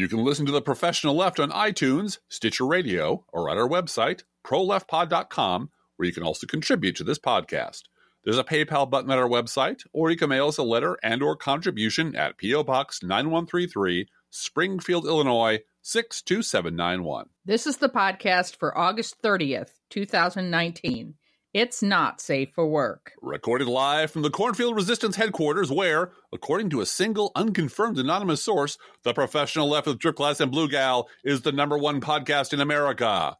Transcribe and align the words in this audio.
You 0.00 0.08
can 0.08 0.24
listen 0.24 0.46
to 0.46 0.52
The 0.52 0.62
Professional 0.62 1.14
Left 1.14 1.38
on 1.38 1.50
iTunes, 1.50 2.20
Stitcher 2.30 2.64
Radio, 2.64 3.26
or 3.34 3.50
at 3.50 3.58
our 3.58 3.68
website, 3.68 4.22
proleftpod.com, 4.46 5.68
where 5.96 6.06
you 6.06 6.14
can 6.14 6.22
also 6.22 6.46
contribute 6.46 6.96
to 6.96 7.04
this 7.04 7.18
podcast. 7.18 7.82
There's 8.24 8.38
a 8.38 8.42
PayPal 8.42 8.88
button 8.88 9.10
at 9.10 9.18
our 9.18 9.28
website, 9.28 9.82
or 9.92 10.10
you 10.10 10.16
can 10.16 10.30
mail 10.30 10.48
us 10.48 10.56
a 10.56 10.62
letter 10.62 10.96
and 11.02 11.22
or 11.22 11.36
contribution 11.36 12.16
at 12.16 12.38
P.O. 12.38 12.64
Box 12.64 13.02
9133, 13.02 14.08
Springfield, 14.30 15.04
Illinois 15.04 15.58
62791. 15.82 17.26
This 17.44 17.66
is 17.66 17.76
the 17.76 17.90
podcast 17.90 18.56
for 18.56 18.78
August 18.78 19.20
30th, 19.22 19.72
2019. 19.90 21.12
It's 21.52 21.82
not 21.82 22.20
safe 22.20 22.50
for 22.54 22.68
work. 22.68 23.10
Recorded 23.20 23.66
live 23.66 24.12
from 24.12 24.22
the 24.22 24.30
Cornfield 24.30 24.76
Resistance 24.76 25.16
headquarters, 25.16 25.68
where, 25.68 26.12
according 26.32 26.70
to 26.70 26.80
a 26.80 26.86
single 26.86 27.32
unconfirmed 27.34 27.98
anonymous 27.98 28.40
source, 28.40 28.78
the 29.02 29.12
professional 29.12 29.68
left 29.68 29.88
with 29.88 29.98
Driftglass 29.98 30.40
and 30.40 30.52
Blue 30.52 30.68
Gal 30.68 31.08
is 31.24 31.42
the 31.42 31.50
number 31.50 31.76
one 31.76 32.00
podcast 32.00 32.52
in 32.52 32.60
America. 32.60 33.36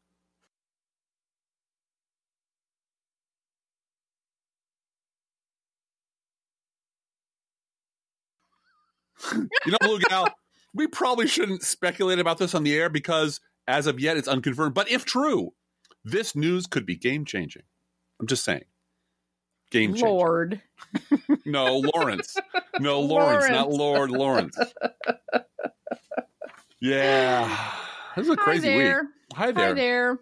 you 9.33 9.71
know, 9.71 9.79
Blue 9.83 10.01
Gal, 10.01 10.27
we 10.75 10.89
probably 10.89 11.29
shouldn't 11.29 11.63
speculate 11.63 12.19
about 12.19 12.39
this 12.39 12.57
on 12.57 12.65
the 12.65 12.75
air 12.75 12.89
because, 12.89 13.41
as 13.69 13.87
of 13.87 14.01
yet, 14.01 14.17
it's 14.17 14.27
unconfirmed. 14.27 14.75
But 14.75 14.91
if 14.91 15.05
true, 15.05 15.53
this 16.05 16.35
news 16.35 16.67
could 16.67 16.87
be 16.87 16.97
game 16.97 17.25
changing. 17.25 17.63
I'm 18.21 18.27
just 18.27 18.45
saying. 18.45 18.65
Game 19.71 19.95
changer. 19.95 20.07
Lord. 20.09 20.63
No, 21.47 21.79
Lawrence. 21.79 22.37
No, 22.81 23.01
Lawrence, 23.01 23.49
not 23.51 23.71
Lord 23.71 24.11
Lawrence. 24.11 24.57
Yeah. 26.81 27.73
This 28.17 28.25
is 28.27 28.33
a 28.33 28.37
crazy 28.37 28.69
Hi 28.71 28.79
there. 28.79 29.01
week. 29.03 29.11
Hi 29.35 29.53
there. 29.53 29.67
Hi 29.69 29.73
there. 29.75 30.19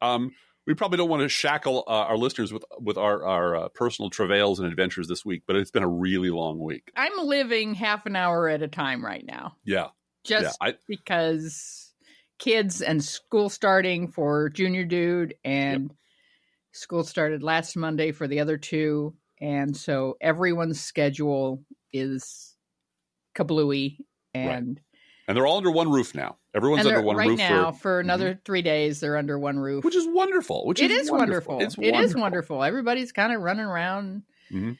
Um, 0.00 0.32
we 0.66 0.74
probably 0.74 0.98
don't 0.98 1.08
want 1.08 1.22
to 1.22 1.28
shackle 1.28 1.84
uh, 1.86 1.90
our 1.90 2.16
listeners 2.16 2.52
with 2.52 2.64
with 2.80 2.96
our 2.96 3.24
our 3.24 3.56
uh, 3.56 3.68
personal 3.70 4.10
travails 4.10 4.58
and 4.60 4.68
adventures 4.68 5.08
this 5.08 5.24
week, 5.24 5.42
but 5.46 5.56
it's 5.56 5.70
been 5.70 5.82
a 5.82 5.88
really 5.88 6.30
long 6.30 6.58
week. 6.58 6.90
I'm 6.96 7.26
living 7.26 7.74
half 7.74 8.06
an 8.06 8.16
hour 8.16 8.48
at 8.48 8.62
a 8.62 8.68
time 8.68 9.04
right 9.04 9.24
now, 9.24 9.56
Yeah, 9.64 9.88
just 10.24 10.56
yeah. 10.60 10.68
I, 10.68 10.74
because 10.88 11.92
kids 12.38 12.82
and 12.82 13.02
school 13.02 13.48
starting 13.48 14.08
for 14.08 14.48
Junior 14.48 14.84
Dude 14.84 15.34
and 15.44 15.92
school 16.76 17.04
started 17.04 17.42
last 17.42 17.76
Monday 17.76 18.12
for 18.12 18.28
the 18.28 18.40
other 18.40 18.56
two. 18.56 19.14
And 19.40 19.76
so 19.76 20.16
everyone's 20.20 20.80
schedule 20.80 21.62
is 21.92 22.54
kablooey. 23.36 23.98
And, 24.34 24.80
and 25.28 25.36
they're 25.36 25.46
all 25.46 25.58
under 25.58 25.70
one 25.70 25.90
roof 25.90 26.14
now. 26.14 26.36
Everyone's 26.54 26.86
under 26.86 27.02
one 27.02 27.16
right 27.16 27.28
roof 27.28 27.38
now, 27.38 27.72
for, 27.72 27.78
for 27.80 28.00
another 28.00 28.40
three 28.44 28.62
days, 28.62 29.00
they're 29.00 29.16
under 29.16 29.38
one 29.38 29.58
roof. 29.58 29.84
which 29.84 29.96
is 29.96 30.06
wonderful. 30.08 30.66
Which 30.66 30.80
It 30.80 30.90
is 30.90 31.04
is 31.04 31.10
wonderful. 31.10 31.60
It's 31.60 31.76
It 31.76 31.84
is 31.86 31.92
wonderful. 31.92 32.20
wonderful. 32.20 32.64
Everybody's 32.64 33.12
kind 33.12 33.32
of 33.34 33.42
running 33.42 33.64
around, 33.66 34.22
Mhm. 34.50 34.78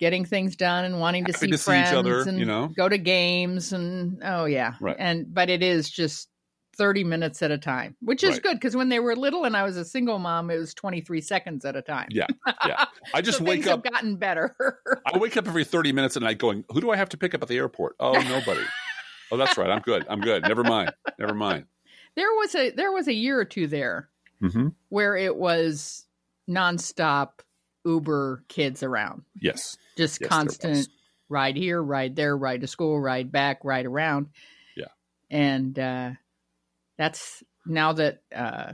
getting 0.00 0.24
things 0.24 0.56
done, 0.56 0.84
and 0.86 0.98
wanting 1.00 1.24
to 1.26 1.32
see 1.32 1.46
to 1.48 1.58
see 1.58 1.72
each 1.72 1.86
friends 1.88 1.92
other, 1.92 2.22
and 2.22 2.38
you 2.38 2.46
know? 2.46 2.68
go 2.68 2.88
to 2.88 2.96
games 2.98 3.72
and 3.72 4.22
oh 4.24 4.44
yeah, 4.46 4.74
Right. 4.80 4.96
And 4.98 5.32
but 5.34 5.50
it 5.50 5.62
is 5.62 5.90
just 5.90 6.28
thirty 6.76 7.04
minutes 7.04 7.42
at 7.42 7.50
a 7.50 7.58
time, 7.58 7.96
which 8.00 8.22
is 8.24 8.32
Right. 8.32 8.42
good 8.42 8.54
because 8.54 8.74
when 8.76 8.88
they 8.88 8.98
were 9.00 9.14
little 9.16 9.44
and 9.44 9.56
I 9.56 9.62
was 9.62 9.76
a 9.76 9.84
single 9.84 10.18
mom, 10.18 10.50
it 10.50 10.56
was 10.58 10.74
twenty 10.74 11.00
three 11.00 11.20
seconds 11.20 11.64
at 11.64 11.76
a 11.76 11.82
time. 11.82 12.08
Yeah, 12.10 12.26
yeah. 12.66 12.84
I 13.14 13.20
just 13.22 13.38
so 13.38 13.44
wake 13.44 13.66
up. 13.66 13.84
gotten 13.84 14.16
better. 14.16 14.56
I 15.06 15.18
wake 15.18 15.36
up 15.36 15.46
every 15.48 15.64
30 15.64 15.92
minutes 15.92 16.16
at 16.16 16.22
night 16.22 16.38
going, 16.38 16.64
Who 16.72 16.80
do 16.80 16.90
I 16.90 16.96
have 16.96 17.08
to 17.10 17.16
pick 17.16 17.34
up 17.34 17.42
at 17.42 17.48
the 17.48 17.56
airport? 17.56 17.96
Oh, 18.00 18.12
nobody. 18.12 18.62
oh, 19.32 19.36
that's 19.36 19.56
right. 19.58 19.70
I'm 19.70 19.80
good. 19.82 20.04
I'm 20.08 20.20
good. 20.20 20.42
Never 20.42 20.64
mind. 20.64 20.92
Never 21.18 21.34
mind. 21.34 21.66
there 22.16 22.30
was 22.34 22.54
a 22.54 22.70
there 22.70 22.92
was 22.92 23.08
a 23.08 23.14
year 23.14 23.38
or 23.38 23.44
two 23.44 23.66
there 23.66 24.08
Mm-hmm. 24.42 24.68
where 24.90 25.16
it 25.16 25.36
was 25.36 26.04
nonstop 26.50 27.40
Uber 27.84 28.44
kids 28.48 28.82
around. 28.82 29.22
Yes. 29.40 29.76
just 29.96 30.20
Yes, 30.20 30.28
constant 30.28 30.88
ride 31.28 31.56
here, 31.56 31.82
ride 31.82 32.16
there, 32.16 32.36
ride 32.36 32.60
to 32.62 32.66
school, 32.66 33.00
ride 33.00 33.30
back, 33.32 33.60
ride 33.64 33.86
around. 33.86 34.28
Yeah. 34.76 34.86
And 35.30 35.78
uh, 35.78 36.10
that's 36.96 37.42
now 37.66 37.92
that 37.94 38.22
uh, 38.34 38.72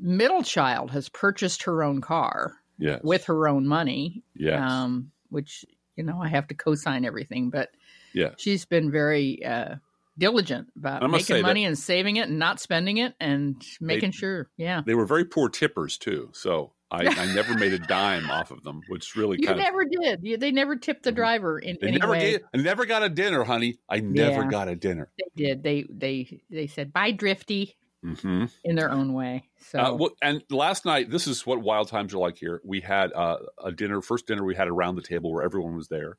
middle 0.00 0.42
child 0.42 0.90
has 0.90 1.08
purchased 1.08 1.64
her 1.64 1.82
own 1.82 2.00
car 2.00 2.54
Yes. 2.78 3.00
with 3.04 3.26
her 3.26 3.46
own 3.46 3.66
money, 3.66 4.24
yes. 4.34 4.60
um, 4.60 5.12
which, 5.28 5.64
you 5.94 6.02
know, 6.02 6.20
I 6.20 6.26
have 6.28 6.48
to 6.48 6.54
co 6.54 6.74
sign 6.74 7.04
everything, 7.04 7.50
but 7.50 7.68
yes. 8.12 8.34
she's 8.38 8.64
been 8.64 8.90
very 8.90 9.44
uh, 9.44 9.76
diligent 10.18 10.68
about 10.76 11.08
making 11.08 11.42
money 11.42 11.64
and 11.64 11.78
saving 11.78 12.16
it 12.16 12.28
and 12.28 12.38
not 12.40 12.58
spending 12.58 12.96
it 12.96 13.14
and 13.20 13.62
making 13.80 14.10
They- 14.10 14.16
sure. 14.16 14.50
Yeah. 14.56 14.82
They 14.84 14.94
were 14.94 15.06
very 15.06 15.24
poor 15.24 15.48
tippers, 15.48 15.96
too. 15.96 16.30
So 16.32 16.72
I, 16.92 17.06
I 17.06 17.34
never 17.34 17.54
made 17.54 17.72
a 17.72 17.78
dime 17.78 18.30
off 18.30 18.50
of 18.50 18.62
them, 18.64 18.82
which 18.88 19.16
really 19.16 19.38
You 19.40 19.46
kind 19.48 19.58
of. 19.58 19.64
never 19.64 19.84
did. 19.84 20.20
You, 20.22 20.36
they 20.36 20.50
never 20.50 20.76
tipped 20.76 21.02
the 21.04 21.10
Mhm. 21.12 21.16
driver 21.16 21.58
in 21.58 21.78
They 21.80 21.88
any 21.88 21.98
never, 21.98 22.12
way. 22.12 22.32
gave, 22.32 22.40
I 22.54 22.58
never 22.58 22.84
got 22.86 23.02
a 23.02 23.08
dinner, 23.08 23.44
honey. 23.44 23.78
I 23.88 24.00
never 24.00 24.42
Yeah. 24.42 24.50
got 24.50 24.68
a 24.68 24.76
dinner. 24.76 25.10
They 25.18 25.44
did. 25.44 25.62
They 25.62 25.86
they 25.88 26.42
they 26.50 26.66
said 26.66 26.92
bye, 26.92 27.10
Drifty. 27.12 27.76
Mm-hmm. 28.04 28.46
in 28.64 28.74
their 28.74 28.90
own 28.90 29.12
way. 29.12 29.44
So 29.60 29.78
Uh, 29.78 29.94
well, 29.94 30.10
and 30.20 30.42
last 30.50 30.84
night, 30.84 31.08
this 31.08 31.28
is 31.28 31.46
what 31.46 31.60
wild 31.62 31.86
times 31.86 32.12
are 32.12 32.18
like 32.18 32.36
here. 32.36 32.60
We 32.64 32.80
had 32.80 33.12
uh, 33.12 33.36
a 33.64 33.70
dinner, 33.70 34.02
first 34.02 34.26
dinner 34.26 34.44
we 34.44 34.56
had 34.56 34.66
around 34.66 34.96
the 34.96 35.02
table 35.02 35.32
where 35.32 35.44
everyone 35.44 35.76
was 35.76 35.86
there, 35.86 36.18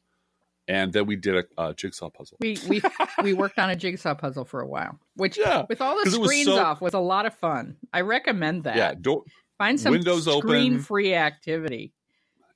and 0.70 0.94
then 0.94 1.06
we 1.06 1.18
did 1.18 1.36
a, 1.36 1.62
a 1.62 1.74
jigsaw 1.74 2.10
puzzle. 2.10 2.38
we 2.40 2.58
we 2.70 2.82
we 3.22 3.34
worked 3.34 3.60
on 3.60 3.70
a 3.70 3.76
jigsaw 3.76 4.16
puzzle 4.16 4.46
for 4.46 4.62
a 4.62 4.66
while, 4.68 4.98
which 5.18 5.38
Yeah, 5.46 5.66
with 5.68 5.82
all 5.82 6.02
the 6.02 6.10
screens 6.10 6.46
so- 6.46 6.58
off 6.58 6.80
was 6.80 6.94
a 6.94 7.00
lot 7.00 7.26
of 7.26 7.34
fun. 7.36 7.76
I 7.92 8.00
recommend 8.00 8.64
that. 8.64 8.78
yeah. 8.78 8.94
Don't, 9.00 9.28
Find 9.58 9.80
some 9.80 9.92
windows 9.92 10.28
open. 10.28 10.42
screen 10.50 10.80
free 10.80 11.14
activity. 11.14 11.94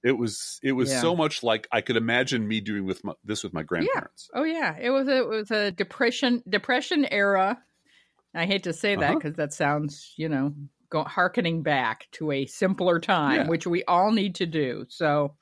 it 0.04 0.18
was 0.18 0.60
it 0.64 0.72
was 0.74 0.90
Yeah. 0.90 1.02
so 1.02 1.16
much 1.16 1.44
like 1.44 1.68
I 1.72 1.82
could 1.82 1.98
imagine 1.98 2.48
me 2.48 2.60
doing 2.62 2.86
with 2.86 3.04
my, 3.04 3.14
this 3.24 3.44
with 3.44 3.54
my 3.54 3.64
grandparents. 3.64 4.30
Oh 4.34 4.44
yeah, 4.44 4.76
it 4.80 4.90
was 4.90 5.08
a, 5.08 5.18
it 5.18 5.28
was 5.28 5.52
a 5.52 5.72
depression 5.72 6.44
depression 6.48 7.06
era. 7.12 7.60
I 8.36 8.46
hate 8.46 8.64
to 8.64 8.74
say 8.74 8.96
that 8.96 9.02
Uh-huh. 9.02 9.20
because 9.20 9.36
that 9.38 9.54
sounds 9.54 10.14
you 10.18 10.30
know 10.30 10.54
go 10.90 11.04
harkening 11.04 11.64
back 11.64 12.08
to 12.14 12.32
a 12.32 12.46
simpler 12.46 13.00
time, 13.00 13.36
Yeah. 13.36 13.48
which 13.48 13.68
we 13.68 13.84
all 13.86 14.12
need 14.12 14.36
to 14.36 14.46
do. 14.46 14.86
So 14.90 15.36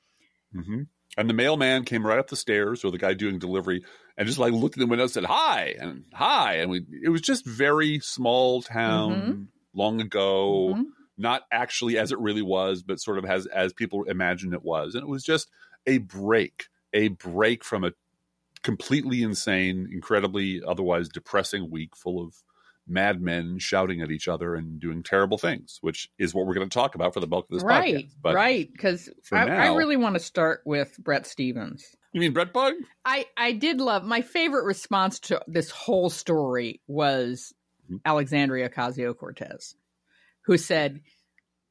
hmm 0.52 0.82
And 1.18 1.30
the 1.30 1.34
mailman 1.34 1.84
came 1.84 2.06
right 2.06 2.18
up 2.18 2.28
the 2.28 2.36
stairs, 2.36 2.84
or 2.84 2.90
the 2.90 2.98
guy 2.98 3.14
doing 3.14 3.38
delivery, 3.38 3.84
and 4.16 4.26
just 4.26 4.38
like 4.38 4.52
looked 4.52 4.76
in 4.76 4.80
the 4.80 4.86
window, 4.86 5.04
and 5.04 5.10
said 5.12 5.24
hi 5.24 5.74
and 5.78 6.04
hi, 6.12 6.54
and 6.56 6.70
we. 6.70 6.84
It 7.04 7.08
was 7.10 7.20
just 7.20 7.46
very 7.46 8.00
small 8.00 8.62
town, 8.62 9.48
long 9.74 10.00
ago. 10.00 10.74
mhm. 10.76 10.84
Not 11.18 11.42
actually 11.50 11.98
as 11.98 12.12
it 12.12 12.18
really 12.18 12.42
was, 12.42 12.82
but 12.82 13.00
sort 13.00 13.18
of 13.18 13.24
as 13.24 13.46
as 13.46 13.72
people 13.72 14.04
imagined 14.04 14.52
it 14.52 14.62
was. 14.62 14.94
And 14.94 15.02
it 15.02 15.08
was 15.08 15.24
just 15.24 15.50
a 15.86 15.98
break, 15.98 16.66
a 16.92 17.08
break 17.08 17.64
from 17.64 17.84
a 17.84 17.92
completely 18.62 19.22
insane, 19.22 19.88
incredibly 19.92 20.62
otherwise 20.66 21.08
depressing 21.08 21.70
week 21.70 21.96
full 21.96 22.22
of 22.22 22.34
madmen 22.88 23.58
shouting 23.58 24.00
at 24.00 24.10
each 24.10 24.28
other 24.28 24.54
and 24.54 24.78
doing 24.80 25.02
terrible 25.02 25.38
things, 25.38 25.78
which 25.80 26.08
is 26.18 26.34
what 26.34 26.46
we're 26.46 26.54
going 26.54 26.68
to 26.68 26.74
talk 26.74 26.94
about 26.94 27.14
for 27.14 27.20
the 27.20 27.26
bulk 27.26 27.46
of 27.50 27.56
this 27.56 27.64
right, 27.64 27.96
podcast. 27.96 28.14
But 28.22 28.34
right, 28.34 28.70
because 28.70 29.08
I, 29.32 29.48
I 29.48 29.74
really 29.74 29.96
want 29.96 30.14
to 30.14 30.20
start 30.20 30.60
with 30.64 30.96
Bret 30.98 31.26
Stephens. 31.26 31.96
you 32.12 32.20
mean 32.20 32.32
Bret 32.32 32.52
Bug? 32.52 32.74
I 33.04 33.26
I 33.36 33.52
did 33.52 33.80
love 33.80 34.04
my 34.04 34.20
favorite 34.20 34.64
response 34.64 35.18
to 35.20 35.42
this 35.48 35.70
whole 35.70 36.10
story 36.10 36.80
was 36.86 37.52
Mhm. 37.90 38.00
Alexandria 38.04 38.68
Ocasio 38.68 39.16
Cortez, 39.16 39.76
who 40.46 40.56
said, 40.58 41.00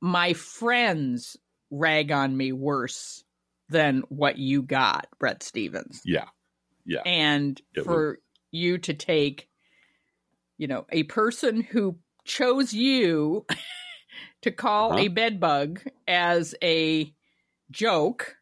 "My 0.01 0.33
friends 0.33 1.37
rag 1.71 2.11
on 2.11 2.37
me 2.37 2.51
worse 2.51 3.23
than 3.69 4.01
what 4.09 4.37
you 4.37 4.61
got, 4.61 5.07
Bret 5.19 5.41
Stephens, 5.43 6.01
Yeah, 6.05 6.25
yeah, 6.85 7.01
and 7.05 7.59
It 7.73 7.83
for 7.85 8.19
you 8.51 8.77
to 8.79 8.93
take, 8.93 9.49
you 10.57 10.67
know, 10.67 10.85
a 10.91 11.03
person 11.03 11.61
who 11.61 11.97
chose 12.25 12.73
you 12.73 13.45
to 14.41 14.51
call 14.51 14.91
Uh-huh. 14.91 15.01
a 15.01 15.07
bedbug 15.09 15.81
as 16.07 16.55
a 16.63 17.13
joke." 17.71 18.37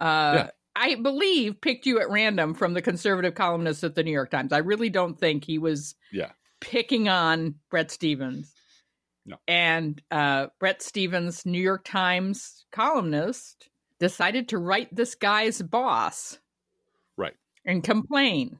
Uh, 0.00 0.32
Yeah. 0.34 0.50
I 0.78 0.96
believe 0.96 1.60
picked 1.62 1.86
you 1.86 2.00
at 2.00 2.10
random 2.10 2.52
from 2.54 2.74
the 2.74 2.82
conservative 2.82 3.34
columnist 3.34 3.82
at 3.82 3.94
the 3.94 4.02
New 4.02 4.12
York 4.12 4.30
Times. 4.30 4.52
I 4.52 4.58
really 4.58 4.90
don't 4.90 5.18
think 5.18 5.44
he 5.44 5.56
was 5.58 5.94
Yeah. 6.12 6.32
picking 6.60 7.08
on 7.08 7.54
Bret 7.70 7.90
Stephens. 7.90 8.54
No. 9.26 9.36
And 9.48 10.00
uh, 10.10 10.46
Bret 10.60 10.80
Stephens, 10.82 11.44
New 11.44 11.60
York 11.60 11.84
Times 11.84 12.64
columnist, 12.70 13.68
decided 13.98 14.48
to 14.50 14.58
write 14.58 14.94
this 14.94 15.14
guy's 15.16 15.60
boss. 15.60 16.38
Right. 17.16 17.34
And 17.64 17.82
complain. 17.82 18.58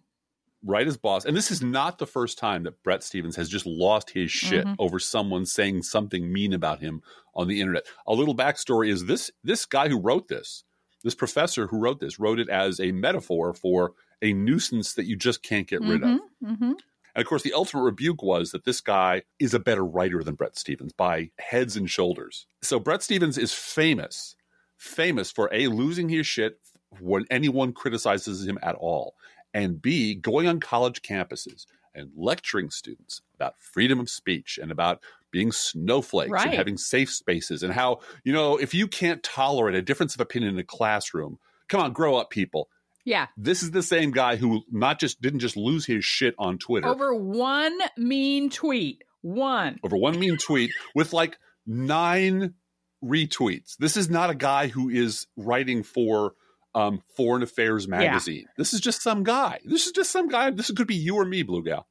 right 0.65 0.89
as 0.89 0.97
boss. 0.97 1.25
And 1.25 1.37
this 1.37 1.53
is 1.53 1.63
not 1.63 1.99
the 1.99 2.07
first 2.09 2.39
time 2.39 2.65
that 2.65 2.83
Bret 2.83 3.05
Stephens 3.05 3.37
has 3.37 3.49
just 3.49 3.67
lost 3.67 4.11
his 4.11 4.33
shit 4.33 4.65
Mhm. 4.67 4.75
over 4.81 4.99
someone 4.99 5.47
saying 5.47 5.83
something 5.85 6.33
mean 6.33 6.53
about 6.53 6.81
him 6.81 7.03
on 7.37 7.47
the 7.47 7.61
internet. 7.61 7.87
A 8.05 8.15
little 8.15 8.35
backstory 8.35 8.89
is 8.91 9.05
this 9.05 9.31
this 9.45 9.65
guy 9.65 9.89
who 9.89 10.01
wrote 10.01 10.27
this, 10.27 10.65
this 11.05 11.15
professor 11.15 11.69
who 11.69 11.79
wrote 11.79 12.01
this, 12.01 12.19
wrote 12.19 12.41
it 12.41 12.49
as 12.49 12.81
a 12.81 12.91
metaphor 12.91 13.55
for 13.55 13.93
a 14.21 14.33
nuisance 14.33 14.95
that 14.95 15.05
you 15.07 15.15
just 15.15 15.41
can't 15.41 15.69
get 15.69 15.83
rid 15.83 16.03
of. 16.03 16.21
Mm-hmm. 16.43 16.73
And 17.17 17.23
of 17.23 17.29
course, 17.29 17.43
the 17.43 17.55
ultimate 17.55 17.83
rebuke 17.83 18.23
was 18.23 18.51
that 18.51 18.67
this 18.67 18.83
guy 18.83 19.23
is 19.41 19.55
a 19.55 19.59
better 19.59 19.85
writer 19.85 20.23
than 20.23 20.35
Bret 20.35 20.57
Stephens 20.59 20.93
by 20.93 21.31
heads 21.39 21.75
and 21.75 21.91
shoulders. 21.91 22.47
So 22.61 22.79
Bret 22.79 23.03
Stephens 23.03 23.39
is 23.39 23.55
famous, 23.55 24.37
famous 24.77 25.33
for 25.33 25.49
A, 25.51 25.69
losing 25.69 26.11
his 26.11 26.27
shit 26.27 26.61
when 27.01 27.25
anyone 27.31 27.73
criticizes 27.73 28.47
him 28.47 28.59
at 28.63 28.75
all, 28.75 29.15
and 29.55 29.81
B, 29.81 30.15
going 30.15 30.47
on 30.47 30.61
college 30.61 31.01
campuses 31.01 31.65
and 31.95 32.11
lecturing 32.15 32.69
students 32.69 33.23
about 33.35 33.59
freedom 33.59 33.99
of 33.99 34.11
speech 34.11 34.59
and 34.61 34.71
about 34.71 35.03
being 35.31 35.51
snowflakes 35.53 36.31
Right. 36.31 36.47
and 36.49 36.55
having 36.55 36.77
safe 36.77 37.11
spaces 37.11 37.63
and 37.63 37.73
how, 37.73 38.01
you 38.25 38.33
know, 38.35 38.59
if 38.59 38.75
you 38.75 38.87
can't 38.87 39.23
tolerate 39.23 39.75
a 39.75 39.81
difference 39.83 40.15
of 40.15 40.21
opinion 40.21 40.53
in 40.53 40.59
a 40.59 40.65
classroom, 40.65 41.39
come 41.69 41.81
on, 41.81 41.95
grow 41.95 42.17
up, 42.17 42.29
people. 42.29 42.69
Yeah. 43.07 43.29
This 43.39 43.63
is 43.63 43.71
the 43.71 43.83
same 43.83 44.11
guy 44.11 44.37
who 44.37 44.63
not 44.71 44.99
just 45.01 45.23
didn't 45.23 45.39
just 45.41 45.57
lose 45.57 45.87
his 45.87 46.05
shit 46.05 46.35
on 46.39 46.59
Twitter 46.59 46.89
Over 46.89 47.15
one 47.15 47.79
mean 47.97 48.51
tweet. 48.51 49.03
One. 49.23 49.79
over 49.83 49.97
one 49.97 50.19
mean 50.21 50.37
tweet 50.37 50.73
with 50.95 51.13
like 51.15 51.39
nine 51.67 52.55
retweets. 53.03 53.77
This 53.79 53.97
is 53.97 54.11
not 54.11 54.31
a 54.31 54.35
guy 54.35 54.67
who 54.69 54.89
is 54.91 55.27
writing 55.37 55.83
for 55.83 56.35
um, 56.75 57.03
Foreign 57.17 57.43
Affairs 57.43 57.89
magazine. 57.89 58.47
This 58.59 58.75
is 58.75 58.81
just 58.81 59.03
some 59.03 59.23
guy. 59.23 59.61
This 59.65 59.87
is 59.87 59.93
just 59.93 60.11
some 60.11 60.29
guy. 60.29 60.51
This 60.51 60.71
could 60.71 60.87
be 60.87 60.97
you 60.97 61.17
or 61.17 61.25
me, 61.25 61.43
Blue 61.43 61.63
Gal. 61.63 61.87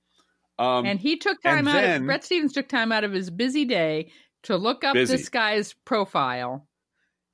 Um, 0.59 0.85
and 0.85 0.99
he 0.99 1.17
took 1.17 1.41
time 1.41 1.67
out 1.67 1.73
then- 1.81 2.01
of 2.01 2.07
Bret 2.07 2.23
Stephens 2.23 2.53
took 2.53 2.67
time 2.67 2.91
out 2.91 3.03
of 3.03 3.11
his 3.11 3.29
busy 3.29 3.65
day 3.65 4.11
to 4.43 4.55
look 4.57 4.83
up 4.83 4.93
Busy. 4.93 5.15
this 5.17 5.29
guy's 5.29 5.73
profile, 5.85 6.67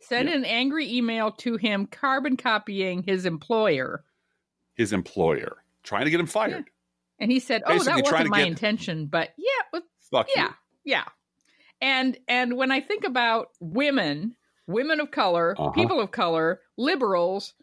send 0.02 0.30
Yeah. 0.30 0.36
an 0.36 0.46
angry 0.46 0.92
email 0.94 1.32
to 1.34 1.58
him, 1.58 1.86
carbon 1.88 2.38
copying 2.38 3.04
his 3.04 3.26
employer. 3.26 4.04
his 4.76 4.94
employer 4.94 5.64
trying 5.84 6.06
to 6.06 6.12
get 6.12 6.20
him 6.20 6.26
fired. 6.26 6.70
And 7.20 7.32
he 7.32 7.40
said, 7.40 7.62
"Oh, 7.68 7.74
Basically 7.74 8.02
that 8.02 8.12
wasn't 8.12 8.30
my 8.30 8.40
get- 8.40 8.48
intention, 8.48 9.06
but 9.06 9.34
yeah, 9.38 9.80
Fuck 10.10 10.28
you. 10.30 10.34
yeah, 10.42 10.54
yeah." 10.84 11.06
And 11.82 12.18
and 12.28 12.56
when 12.58 12.72
I 12.72 12.80
think 12.80 13.04
about 13.04 13.50
women, 13.60 14.36
women 14.68 15.00
of 15.00 15.12
color, 15.12 15.56
Uh-huh. 15.60 15.72
people 15.72 16.00
of 16.00 16.12
color, 16.12 16.62
liberals, 16.78 17.54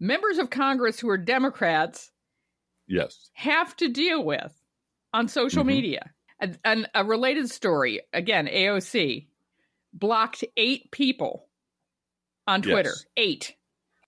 members 0.00 0.38
of 0.38 0.50
Congress 0.50 0.98
who 0.98 1.08
are 1.10 1.18
Democrats 1.18 2.10
Yes. 2.88 3.30
have 3.34 3.76
to 3.76 3.88
deal 3.88 4.24
with 4.24 4.52
on 5.12 5.28
social 5.28 5.62
Mhm. 5.62 5.66
media. 5.68 6.14
And, 6.40 6.58
and 6.64 6.88
a 6.94 7.04
related 7.04 7.50
story 7.50 8.00
again, 8.12 8.48
AOC 8.48 9.28
blocked 9.92 10.42
eight 10.56 10.90
people 10.90 11.48
on 12.50 12.62
Twitter. 12.62 12.90
Yes. 12.90 13.04
Eight 13.16 13.56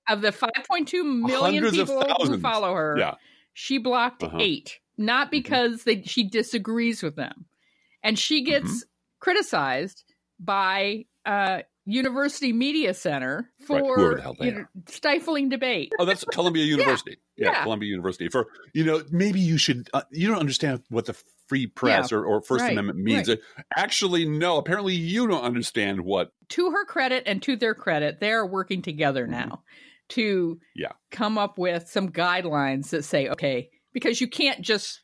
of 0.08 0.20
the 0.20 0.30
5.2 0.30 1.04
million 1.04 1.62
Hundreds 1.62 1.76
people 1.76 2.02
who 2.26 2.38
follow 2.40 2.74
her. 2.74 2.96
Yeah. 2.98 3.14
She 3.54 3.78
blocked 3.78 4.22
Uh-huh. 4.22 4.38
eight, 4.40 4.78
not 4.98 5.30
because 5.30 5.84
they, 5.84 6.02
she 6.02 6.24
disagrees 6.24 7.02
with 7.02 7.16
them, 7.16 7.44
and 8.02 8.18
she 8.18 8.42
gets 8.44 8.68
Mm-hmm. 8.68 8.88
criticized 9.20 10.04
by 10.40 11.04
uh, 11.24 11.60
University 11.84 12.52
Media 12.52 12.94
Center 12.94 13.50
for 13.66 13.80
the 13.96 14.34
you 14.40 14.52
know, 14.52 14.64
stifling 14.88 15.48
debate. 15.48 15.92
Oh, 15.98 16.04
that's 16.04 16.24
Columbia 16.24 16.64
University. 16.76 17.18
Yeah, 17.36 17.50
yeah. 17.52 17.62
Columbia 17.62 17.88
University. 17.88 18.28
For 18.28 18.46
you 18.72 18.84
know, 18.84 19.02
maybe 19.10 19.40
you 19.40 19.58
should. 19.58 19.88
Uh, 19.92 20.02
you 20.10 20.28
don't 20.28 20.38
understand 20.40 20.82
what 20.88 21.06
the 21.06 21.14
free 21.52 21.66
press 21.66 22.12
or, 22.12 22.24
or 22.24 22.40
First 22.40 22.62
right, 22.62 22.72
Amendment 22.72 22.98
means. 22.98 23.28
right. 23.28 23.38
Actually, 23.76 24.24
no. 24.26 24.56
Apparently, 24.56 24.94
you 24.94 25.26
don't 25.28 25.44
understand 25.44 26.00
what. 26.00 26.30
to 26.50 26.70
her 26.70 26.84
credit 26.86 27.24
and 27.26 27.42
to 27.42 27.56
their 27.56 27.74
credit, 27.74 28.20
they 28.20 28.32
are 28.32 28.46
working 28.46 28.80
together 28.82 29.26
now 29.26 29.62
to 30.10 30.58
Yeah. 30.74 30.92
come 31.10 31.36
up 31.38 31.58
with 31.58 31.88
some 31.88 32.10
guidelines 32.10 32.88
that 32.90 33.04
say, 33.04 33.28
okay, 33.28 33.70
because 33.92 34.20
you 34.20 34.28
can't 34.28 34.62
just 34.62 35.02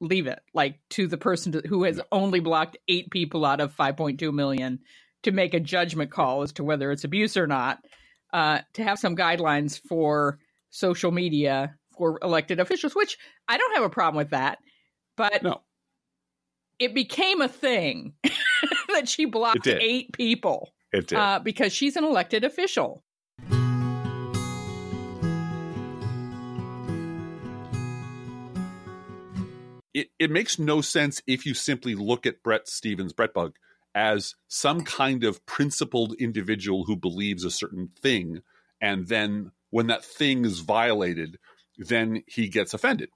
leave 0.00 0.26
it 0.26 0.40
like 0.54 0.78
to 0.90 1.06
the 1.08 1.16
person 1.18 1.52
to, 1.52 1.62
who 1.68 1.82
has 1.84 2.00
only 2.10 2.40
blocked 2.40 2.76
eight 2.88 3.10
people 3.10 3.44
out 3.44 3.60
of 3.60 3.74
5.2 3.76 4.32
million 4.32 4.78
to 5.24 5.30
make 5.32 5.54
a 5.54 5.60
judgment 5.60 6.10
call 6.10 6.42
as 6.42 6.52
to 6.52 6.64
whether 6.64 6.90
it's 6.92 7.04
abuse 7.04 7.36
or 7.36 7.46
not. 7.46 7.78
Uh, 8.32 8.60
to 8.72 8.82
have 8.82 8.98
some 8.98 9.14
guidelines 9.16 9.80
for 9.88 10.38
social 10.70 11.10
media 11.12 11.74
for 11.98 12.18
elected 12.22 12.58
officials, 12.60 12.94
which 12.94 13.18
I 13.46 13.58
don't 13.58 13.74
have 13.74 13.84
a 13.84 13.90
problem 13.90 14.16
with 14.16 14.30
that, 14.30 14.58
but 15.18 15.42
No. 15.42 15.60
It 16.82 16.94
became 16.94 17.40
a 17.40 17.46
thing 17.48 18.14
that 18.88 19.08
she 19.08 19.24
blocked 19.24 19.68
eight 19.68 20.12
people 20.12 20.74
It 20.92 21.06
did. 21.06 21.16
uh, 21.16 21.38
because 21.38 21.72
she's 21.72 21.94
an 21.94 22.02
elected 22.02 22.42
official. 22.42 23.04
it, 29.94 30.08
it 30.18 30.30
makes 30.32 30.58
no 30.58 30.80
sense 30.80 31.22
if 31.26 31.46
you 31.46 31.54
simply 31.54 31.94
look 31.94 32.26
at 32.26 32.42
Bret 32.42 32.66
Stephens, 32.66 33.12
Bret 33.12 33.32
Bug, 33.32 33.54
as 33.94 34.34
some 34.48 34.82
kind 34.82 35.22
of 35.22 35.46
principled 35.46 36.14
individual 36.18 36.84
who 36.84 36.96
believes 36.96 37.44
a 37.44 37.50
certain 37.52 37.90
thing, 38.00 38.42
and 38.80 39.06
then 39.06 39.52
when 39.70 39.86
that 39.88 40.04
thing 40.04 40.44
is 40.44 40.58
violated, 40.60 41.38
then 41.78 42.24
he 42.26 42.48
gets 42.48 42.74
offended. 42.74 43.10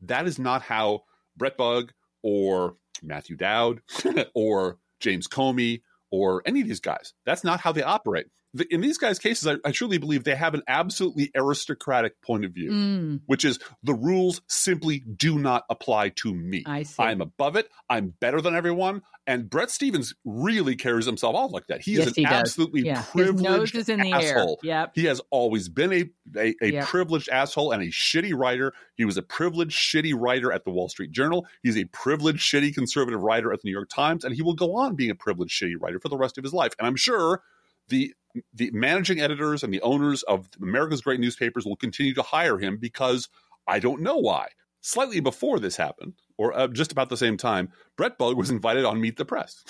That 0.00 0.26
is 0.26 0.40
not 0.40 0.62
how 0.62 1.04
Bret 1.36 1.56
Bug 1.56 1.92
or 2.22 2.76
Matthew 3.02 3.36
Dowd 3.36 3.82
or 4.34 4.78
James 5.00 5.26
Comey 5.26 5.82
or 6.10 6.42
any 6.46 6.60
of 6.60 6.68
these 6.68 6.80
guys. 6.80 7.14
That's 7.24 7.44
not 7.44 7.60
how 7.60 7.72
they 7.72 7.82
operate. 7.82 8.26
The- 8.54 8.66
In 8.72 8.80
these 8.82 8.98
guys' 8.98 9.18
cases, 9.18 9.46
I, 9.46 9.56
I 9.66 9.72
truly 9.72 9.96
believe 9.98 10.24
they 10.24 10.34
have 10.34 10.52
an 10.54 10.62
absolutely 10.68 11.30
aristocratic 11.34 12.20
point 12.22 12.44
of 12.44 12.52
view, 12.52 12.70
Mm, 12.70 13.20
which 13.26 13.44
is 13.44 13.58
the 13.82 13.94
rules 13.94 14.42
simply 14.48 14.98
do 15.00 15.38
not 15.38 15.64
apply 15.70 16.10
to 16.16 16.34
me. 16.34 16.62
I 16.66 16.82
see. 16.82 17.02
I'm 17.02 17.20
above 17.22 17.56
it. 17.56 17.68
I'm 17.88 18.14
better 18.20 18.40
than 18.40 18.54
everyone. 18.54 19.02
And 19.26 19.48
Bret 19.48 19.70
Stephens 19.70 20.14
really 20.24 20.74
carries 20.74 21.06
himself 21.06 21.34
off 21.36 21.52
like 21.52 21.68
that. 21.68 21.80
He 21.80 21.92
Yes, 21.92 22.08
is 22.08 22.18
an 22.18 22.24
does. 22.24 22.32
absolutely 22.32 22.82
yeah, 22.82 23.02
privileged 23.02 23.76
is 23.76 23.88
asshole. 23.88 24.58
Yep. 24.64 24.92
He 24.96 25.04
has 25.04 25.20
always 25.30 25.68
been 25.68 25.92
a 25.92 26.10
a, 26.36 26.54
a 26.60 26.72
Yep. 26.72 26.86
privileged 26.88 27.28
asshole 27.28 27.70
and 27.72 27.82
a 27.82 27.86
shitty 27.86 28.36
writer. 28.36 28.72
He 28.96 29.04
was 29.04 29.16
a 29.16 29.22
privileged 29.22 29.78
shitty 29.78 30.12
writer 30.18 30.52
at 30.52 30.64
the 30.64 30.70
Wall 30.70 30.88
Street 30.88 31.12
Journal. 31.12 31.46
He's 31.62 31.76
a 31.78 31.84
privileged 31.86 32.40
shitty 32.40 32.74
conservative 32.74 33.20
writer 33.20 33.52
at 33.52 33.62
the 33.62 33.68
New 33.68 33.72
York 33.72 33.88
Times, 33.88 34.24
and 34.24 34.34
he 34.34 34.42
will 34.42 34.54
go 34.54 34.74
on 34.76 34.96
being 34.96 35.10
a 35.10 35.14
privileged 35.14 35.60
shitty 35.60 35.74
writer 35.80 36.00
for 36.00 36.08
the 36.08 36.18
rest 36.18 36.36
of 36.36 36.44
his 36.44 36.52
life. 36.52 36.72
And 36.78 36.86
I'm 36.86 36.96
sure 36.96 37.42
the 37.88 38.12
the 38.54 38.70
managing 38.72 39.20
editors 39.20 39.62
and 39.62 39.72
the 39.72 39.82
owners 39.82 40.22
of 40.24 40.48
America's 40.60 41.02
great 41.02 41.20
newspapers 41.20 41.64
will 41.64 41.76
continue 41.76 42.14
to 42.14 42.22
hire 42.22 42.58
him 42.58 42.76
because 42.76 43.28
I 43.66 43.78
don't 43.78 44.02
know 44.02 44.16
why. 44.16 44.48
Slightly 44.80 45.20
before 45.20 45.60
this 45.60 45.76
happened, 45.76 46.14
or 46.38 46.52
uh, 46.58 46.66
just 46.66 46.90
about 46.90 47.08
the 47.08 47.16
same 47.16 47.36
time, 47.36 47.70
Bret 47.96 48.18
Bug 48.18 48.36
was 48.36 48.50
invited 48.50 48.84
on 48.84 49.00
Meet 49.00 49.16
the 49.16 49.24
Press. 49.24 49.62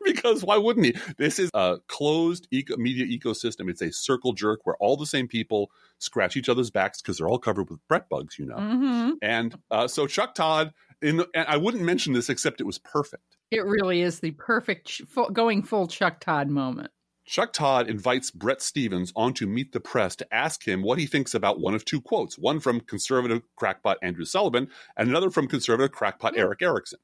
because 0.04 0.42
why 0.42 0.56
wouldn't 0.56 0.86
he? 0.86 0.96
This 1.18 1.38
is 1.38 1.50
a 1.54 1.78
closed 1.88 2.48
eco- 2.50 2.76
media 2.76 3.06
ecosystem. 3.06 3.70
It's 3.70 3.82
a 3.82 3.92
circle 3.92 4.32
jerk 4.32 4.60
where 4.64 4.76
all 4.80 4.96
the 4.96 5.06
same 5.06 5.28
people 5.28 5.70
scratch 5.98 6.36
each 6.36 6.48
other's 6.48 6.70
backs 6.70 7.00
because 7.00 7.18
they're 7.18 7.28
all 7.28 7.38
covered 7.38 7.70
with 7.70 7.86
Bret 7.88 8.08
bugs, 8.08 8.38
you 8.38 8.46
know. 8.46 8.56
hmm 8.56 9.10
And 9.22 9.56
uh, 9.70 9.86
so 9.86 10.06
Chuck 10.06 10.34
Todd, 10.34 10.72
in 11.02 11.18
the, 11.18 11.28
and 11.34 11.46
I 11.48 11.56
wouldn't 11.56 11.84
mention 11.84 12.12
this 12.12 12.28
except 12.28 12.60
it 12.60 12.64
was 12.64 12.78
perfect. 12.78 13.36
It 13.50 13.64
really 13.64 14.00
is 14.02 14.20
the 14.20 14.30
perfect 14.32 15.02
full, 15.08 15.30
going 15.30 15.62
full 15.62 15.86
Chuck 15.86 16.20
Todd 16.20 16.48
moment. 16.48 16.90
Chuck 17.30 17.52
Todd 17.52 17.88
invites 17.88 18.32
Bret 18.32 18.60
Stephens 18.60 19.12
on 19.14 19.32
to 19.34 19.46
meet 19.46 19.70
the 19.70 19.78
press 19.78 20.16
to 20.16 20.34
ask 20.34 20.66
him 20.66 20.82
what 20.82 20.98
he 20.98 21.06
thinks 21.06 21.32
about 21.32 21.60
one 21.60 21.76
of 21.76 21.84
two 21.84 22.00
quotes 22.00 22.36
one 22.36 22.58
from 22.58 22.80
conservative 22.80 23.42
crackpot 23.54 23.98
Andrew 24.02 24.24
Sullivan 24.24 24.66
and 24.96 25.08
another 25.08 25.30
from 25.30 25.46
conservative 25.46 25.92
crackpot 25.92 26.36
Erick 26.36 26.60
Erickson. 26.60 26.98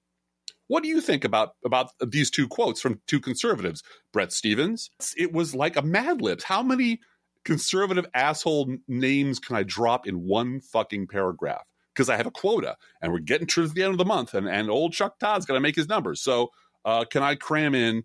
What 0.67 0.83
do 0.83 0.89
you 0.89 1.01
think 1.01 1.23
about, 1.23 1.51
about 1.65 1.93
these 2.05 2.29
two 2.29 2.49
quotes 2.49 2.81
from 2.81 3.01
two 3.07 3.21
conservatives? 3.21 3.85
Bret 4.13 4.33
Stephens, 4.33 4.91
it 5.17 5.33
was 5.33 5.55
like 5.55 5.77
a 5.77 5.83
Mad 5.83 6.21
Libs. 6.21 6.43
How 6.43 6.61
many 6.61 6.99
conservative 7.45 8.07
asshole 8.13 8.79
names 8.89 9.39
can 9.39 9.55
I 9.55 9.63
drop 9.63 10.09
in 10.09 10.27
one 10.27 10.61
fucking 10.61 11.07
paragraph? 11.07 11.63
Because 11.95 12.09
I 12.09 12.17
have 12.17 12.27
a 12.27 12.33
quota 12.33 12.77
and 13.01 13.13
we're 13.13 13.21
getting 13.21 13.47
towards 13.47 13.75
the 13.75 13.85
end 13.85 13.93
of 13.93 13.99
the 13.99 14.05
month 14.05 14.35
and, 14.35 14.49
and 14.49 14.71
old 14.71 14.93
Chuck 14.93 15.21
Todd's 15.21 15.47
got 15.47 15.55
to 15.55 15.61
make 15.61 15.77
his 15.77 15.89
numbers. 15.89 16.21
So 16.21 16.49
uh, 16.85 17.05
can 17.05 17.23
I 17.23 17.37
cram 17.37 17.77
in 17.77 18.03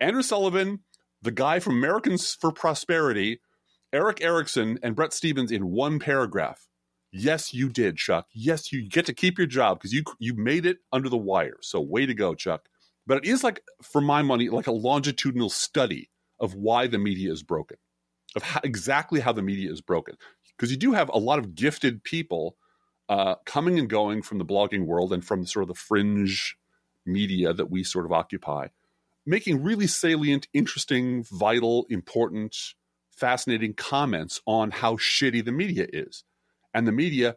Andrew 0.00 0.22
Sullivan, 0.22 0.80
the 1.22 1.30
guy 1.30 1.60
from 1.60 1.76
Americans 1.76 2.34
for 2.34 2.52
Prosperity, 2.52 3.40
Erick 3.92 4.20
Erickson, 4.20 4.78
and 4.82 4.96
Bret 4.96 5.12
Stephens 5.12 5.52
in 5.52 5.70
one 5.70 5.98
paragraph. 5.98 6.66
Yes, 7.12 7.52
you 7.52 7.68
did, 7.68 7.96
Chuck. 7.96 8.26
Yes, 8.32 8.72
you 8.72 8.88
get 8.88 9.06
to 9.06 9.12
keep 9.12 9.38
your 9.38 9.46
job 9.46 9.78
because 9.78 9.92
you 9.92 10.02
you 10.18 10.34
made 10.34 10.66
it 10.66 10.78
under 10.92 11.08
the 11.08 11.16
wire. 11.18 11.58
So 11.60 11.80
way 11.80 12.06
to 12.06 12.14
go, 12.14 12.34
Chuck. 12.34 12.68
But 13.06 13.18
it 13.18 13.24
is 13.26 13.44
like, 13.44 13.62
for 13.82 14.00
my 14.00 14.22
money, 14.22 14.48
like 14.48 14.66
a 14.66 14.72
longitudinal 14.72 15.50
study 15.50 16.10
of 16.40 16.54
why 16.54 16.86
the 16.86 16.98
media 16.98 17.32
is 17.32 17.42
broken, 17.42 17.76
of 18.36 18.42
how, 18.42 18.60
exactly 18.64 19.20
how 19.20 19.32
the 19.32 19.42
media 19.42 19.70
is 19.70 19.80
broken. 19.80 20.16
Because 20.56 20.70
you 20.70 20.76
do 20.76 20.92
have 20.92 21.10
a 21.12 21.18
lot 21.18 21.38
of 21.38 21.54
gifted 21.54 22.04
people 22.04 22.56
uh, 23.08 23.34
coming 23.44 23.78
and 23.78 23.90
going 23.90 24.22
from 24.22 24.38
the 24.38 24.44
blogging 24.44 24.86
world 24.86 25.12
and 25.12 25.24
from 25.24 25.44
sort 25.44 25.64
of 25.64 25.68
the 25.68 25.74
fringe 25.74 26.56
media 27.04 27.52
that 27.52 27.70
we 27.70 27.82
sort 27.82 28.06
of 28.06 28.12
occupy 28.12 28.68
making 29.26 29.62
really 29.62 29.86
salient, 29.86 30.48
interesting, 30.52 31.24
vital, 31.30 31.86
important, 31.88 32.56
fascinating 33.10 33.74
comments 33.74 34.40
on 34.46 34.70
how 34.70 34.96
shitty 34.96 35.44
the 35.44 35.52
media 35.52 35.86
is. 35.92 36.24
And 36.74 36.86
the 36.86 36.92
media 36.92 37.36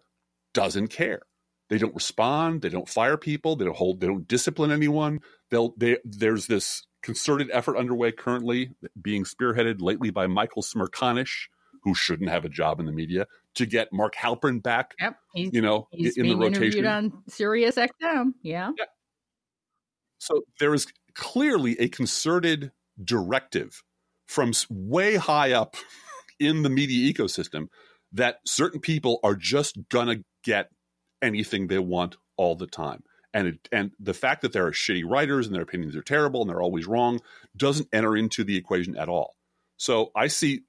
doesn't 0.53 0.87
care. 0.87 1.21
They 1.69 1.77
don't 1.77 1.95
respond. 1.95 2.61
They 2.61 2.69
don't 2.69 2.87
fire 2.87 3.17
people. 3.17 3.55
They 3.55 3.65
don't 3.65 3.75
hold. 3.75 3.99
They 3.99 4.07
don't 4.07 4.27
discipline 4.27 4.71
anyone. 4.71 5.19
They'll. 5.49 5.73
They, 5.77 5.97
there's 6.03 6.47
this 6.47 6.85
concerted 7.01 7.49
effort 7.51 7.77
underway 7.77 8.11
currently, 8.11 8.71
being 9.01 9.23
spearheaded 9.23 9.81
lately 9.81 10.11
by 10.11 10.27
Michael 10.27 10.61
Smerconish, 10.61 11.47
who 11.83 11.93
shouldn't 11.93 12.29
have 12.29 12.45
a 12.45 12.49
job 12.49 12.79
in 12.79 12.85
the 12.85 12.91
media, 12.91 13.27
to 13.55 13.65
get 13.65 13.91
Mark 13.91 14.15
Halperin 14.15 14.61
back. 14.61 14.93
Yep, 14.99 15.17
you 15.33 15.61
know, 15.61 15.87
he's 15.91 16.17
in 16.17 16.23
being 16.23 16.39
the 16.39 16.45
rotation. 16.45 16.63
interviewed 16.63 16.85
on 16.85 17.23
Sirius 17.27 17.75
XM. 17.75 18.33
Yeah. 18.41 18.71
Yeah. 18.77 18.85
So 20.19 20.43
there 20.59 20.73
is 20.73 20.87
clearly 21.15 21.79
a 21.79 21.87
concerted 21.87 22.71
directive 23.03 23.83
from 24.27 24.51
way 24.69 25.15
high 25.15 25.51
up 25.51 25.75
in 26.39 26.63
the 26.63 26.69
media 26.69 27.11
ecosystem 27.11 27.67
that 28.11 28.39
certain 28.45 28.79
people 28.79 29.19
are 29.23 29.35
just 29.35 29.77
gonna 29.89 30.17
get 30.43 30.69
anything 31.21 31.67
they 31.67 31.79
want 31.79 32.17
all 32.37 32.55
the 32.55 32.67
time. 32.67 33.03
And 33.33 33.47
it, 33.47 33.69
and 33.71 33.91
the 33.99 34.13
fact 34.13 34.41
that 34.43 34.53
there 34.53 34.65
are 34.65 34.71
shitty 34.71 35.03
writers 35.05 35.45
and 35.45 35.55
their 35.55 35.63
opinions 35.63 35.95
are 35.95 36.01
terrible 36.01 36.41
and 36.41 36.49
they're 36.49 36.61
always 36.61 36.87
wrong 36.87 37.19
doesn't 37.57 37.89
enter 37.91 38.15
into 38.15 38.43
the 38.43 38.55
equation 38.55 38.95
at 38.95 39.09
all. 39.09 39.35
So 39.77 40.11
I 40.15 40.27
see 40.27 40.61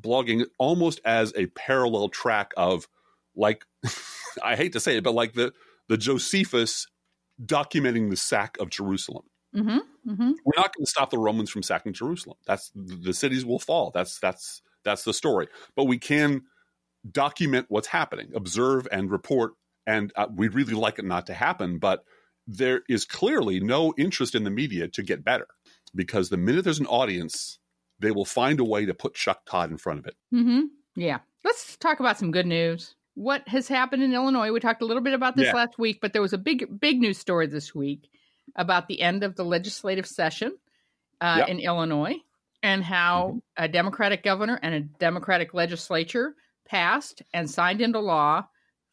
blogging 0.00 0.46
almost 0.58 1.00
as 1.04 1.32
a 1.36 1.46
parallel 1.46 2.08
track 2.08 2.52
of 2.56 2.86
like 3.34 3.64
I 4.42 4.56
hate 4.56 4.72
to 4.74 4.80
say 4.80 4.96
it, 4.96 5.04
but 5.04 5.14
like 5.14 5.32
the 5.34 5.52
the 5.88 5.96
Josephus 5.96 6.86
documenting 7.44 8.10
the 8.10 8.16
sack 8.16 8.56
of 8.60 8.70
Jerusalem. 8.70 9.24
Mm-hmm. 9.54 10.10
Mm-hmm. 10.10 10.30
We're 10.44 10.56
not 10.56 10.74
going 10.74 10.84
to 10.84 10.90
stop 10.90 11.10
the 11.10 11.18
Romans 11.18 11.50
from 11.50 11.62
sacking 11.62 11.92
Jerusalem. 11.92 12.36
That's 12.46 12.70
the 12.74 13.12
cities 13.12 13.44
will 13.44 13.58
fall. 13.58 13.90
That's 13.94 14.18
that's 14.18 14.62
that's 14.84 15.04
the 15.04 15.12
story. 15.12 15.48
But 15.76 15.84
we 15.84 15.98
can 15.98 16.42
document 17.10 17.66
what's 17.68 17.88
happening, 17.88 18.32
observe 18.34 18.86
and 18.90 19.10
report. 19.10 19.52
And 19.86 20.12
uh, 20.16 20.28
we'd 20.34 20.54
really 20.54 20.74
like 20.74 20.98
it 20.98 21.04
not 21.04 21.26
to 21.26 21.34
happen, 21.34 21.78
but 21.78 22.04
there 22.46 22.82
is 22.88 23.04
clearly 23.04 23.60
no 23.60 23.92
interest 23.98 24.34
in 24.34 24.44
the 24.44 24.50
media 24.50 24.88
to 24.88 25.02
get 25.02 25.24
better 25.24 25.46
because 25.94 26.28
the 26.28 26.36
minute 26.36 26.64
there's 26.64 26.80
an 26.80 26.86
audience, 26.86 27.58
they 27.98 28.10
will 28.10 28.24
find 28.24 28.60
a 28.60 28.64
way 28.64 28.86
to 28.86 28.94
put 28.94 29.14
Chuck 29.14 29.42
Todd 29.46 29.70
in 29.70 29.76
front 29.76 29.98
of 29.98 30.06
it. 30.06 30.14
Mm-hmm. 30.34 30.62
Yeah. 30.96 31.18
Let's 31.44 31.76
talk 31.76 32.00
about 32.00 32.18
some 32.18 32.30
good 32.30 32.46
news. 32.46 32.94
What 33.14 33.46
has 33.48 33.68
happened 33.68 34.02
in 34.02 34.14
Illinois? 34.14 34.52
We 34.52 34.60
talked 34.60 34.82
a 34.82 34.86
little 34.86 35.02
bit 35.02 35.14
about 35.14 35.36
this 35.36 35.46
Yeah. 35.46 35.54
last 35.54 35.78
week, 35.78 35.98
but 36.00 36.12
there 36.12 36.22
was 36.22 36.32
a 36.32 36.38
big, 36.38 36.80
big 36.80 37.00
news 37.00 37.18
story 37.18 37.46
this 37.46 37.74
week 37.74 38.08
about 38.56 38.88
the 38.88 39.00
end 39.00 39.22
of 39.24 39.36
the 39.36 39.44
legislative 39.44 40.06
session 40.06 40.56
uh, 41.20 41.36
Yep. 41.40 41.48
in 41.48 41.60
Illinois 41.60 42.14
and 42.62 42.82
how 42.84 43.40
a 43.56 43.68
Democratic 43.68 44.22
governor 44.22 44.58
and 44.62 44.74
a 44.74 44.80
Democratic 44.80 45.54
legislature 45.54 46.34
passed 46.68 47.22
and 47.32 47.50
signed 47.50 47.80
into 47.80 47.98
law 47.98 48.44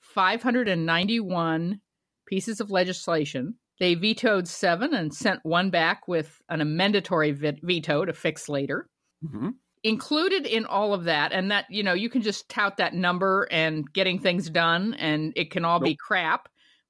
591 0.01 1.79
pieces 2.27 2.59
of 2.61 2.71
legislation. 2.71 3.55
They 3.79 3.95
vetoed 3.95 4.47
seven 4.47 4.93
and 4.93 5.13
sent 5.13 5.39
one 5.43 5.69
back 5.69 6.07
with 6.07 6.41
an 6.49 6.61
amendatory 6.61 7.31
veto 7.31 8.05
to 8.05 8.13
fix 8.13 8.49
later 8.49 8.89
Mhm. 9.23 9.55
included 9.83 10.45
in 10.45 10.65
all 10.65 10.93
of 10.93 11.05
that 11.05 11.31
and 11.31 11.51
that 11.51 11.65
you 11.69 11.83
know 11.83 11.93
you 11.93 12.09
can 12.09 12.21
just 12.21 12.49
tout 12.49 12.77
that 12.77 12.93
number 12.93 13.47
and 13.51 13.91
getting 13.93 14.19
things 14.19 14.49
done 14.49 14.93
and 14.95 15.31
it 15.37 15.51
can 15.51 15.63
all 15.65 15.79
be 15.79 15.95
crap 15.95 16.49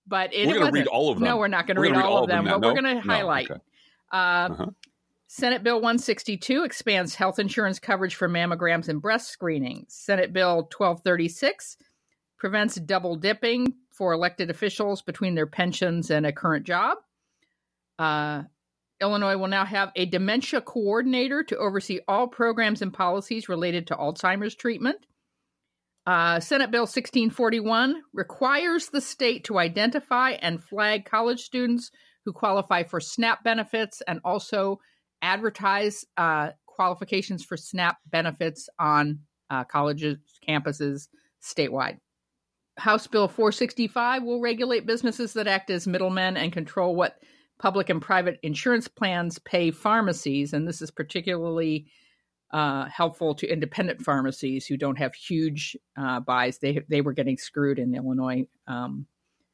but 0.09 0.33
it 0.33 0.47
We're 0.47 0.55
going 0.59 0.65
to 0.73 0.79
read 0.79 0.87
all 0.87 1.11
of 1.11 1.19
them. 1.19 1.25
no 1.27 1.37
we're 1.37 1.47
not 1.47 1.67
going 1.67 1.75
to 1.75 1.81
read, 1.81 1.95
all 1.95 2.23
of 2.23 2.29
them, 2.29 2.43
but 2.45 2.59
now. 2.59 2.67
we're 2.67 2.73
going 2.73 2.83
No? 2.83 2.99
to 3.01 3.07
No, 3.07 3.13
highlight 3.13 3.51
okay. 3.51 3.61
uh, 4.11 4.15
Uh-huh. 4.51 4.65
senate 5.27 5.63
bill 5.63 5.75
162 5.77 6.63
expands 6.63 7.15
health 7.15 7.39
insurance 7.39 7.79
coverage 7.79 8.15
for 8.15 8.27
mammograms 8.27 8.89
and 8.89 9.01
breast 9.01 9.29
screenings 9.29 9.93
senate 9.93 10.33
bill 10.33 10.63
1236 10.75 11.77
prevents 12.37 12.75
double 12.75 13.15
dipping 13.15 13.73
for 13.91 14.13
elected 14.13 14.49
officials 14.49 15.01
between 15.01 15.35
their 15.35 15.47
pensions 15.47 16.09
and 16.09 16.25
a 16.25 16.31
current 16.33 16.65
job 16.65 16.97
uh, 17.99 18.43
Illinois 19.01 19.37
will 19.37 19.47
now 19.47 19.63
have 19.65 19.91
a 19.95 20.05
dementia 20.05 20.59
coordinator 20.61 21.43
to 21.43 21.57
oversee 21.57 21.99
all 22.07 22.27
programs 22.27 22.81
and 22.81 22.93
policies 22.93 23.47
related 23.47 23.87
to 23.87 23.95
Alzheimer's 23.95 24.55
treatment. 24.55 25.05
Uh, 26.05 26.39
Senate 26.39 26.71
Bill 26.71 26.81
1641 26.81 28.01
requires 28.13 28.89
the 28.89 29.01
state 29.01 29.43
to 29.45 29.59
identify 29.59 30.31
and 30.31 30.63
flag 30.63 31.05
college 31.05 31.41
students 31.41 31.91
who 32.25 32.33
qualify 32.33 32.83
for 32.83 32.99
SNAP 32.99 33.43
benefits 33.43 34.01
and 34.07 34.19
also 34.23 34.79
advertise 35.21 36.05
uh, 36.17 36.49
qualifications 36.65 37.43
for 37.43 37.57
SNAP 37.57 37.97
benefits 38.09 38.69
on 38.79 39.19
uh, 39.49 39.63
colleges, 39.65 40.17
campuses 40.47 41.07
statewide. 41.43 41.97
House 42.77 43.07
Bill 43.07 43.27
465 43.27 44.23
will 44.23 44.39
regulate 44.39 44.85
businesses 44.85 45.33
that 45.33 45.47
act 45.47 45.69
as 45.69 45.87
middlemen 45.87 46.37
and 46.37 46.53
control 46.53 46.95
what 46.95 47.17
public 47.59 47.89
and 47.89 48.01
private 48.01 48.39
insurance 48.41 48.87
plans 48.87 49.37
pay 49.39 49.69
pharmacies, 49.69 50.53
and 50.53 50.67
this 50.67 50.81
is 50.81 50.91
particularly 50.91 51.87
uh, 52.51 52.85
helpful 52.85 53.35
to 53.35 53.47
independent 53.47 54.01
pharmacies 54.01 54.65
who 54.65 54.77
don't 54.77 54.97
have 54.97 55.13
huge 55.13 55.77
uh, 55.97 56.19
buys. 56.19 56.59
They 56.59 56.81
they 56.89 57.01
were 57.01 57.13
getting 57.13 57.37
screwed 57.37 57.79
in 57.79 57.93
Illinois. 57.95 58.47
Um, 58.67 59.05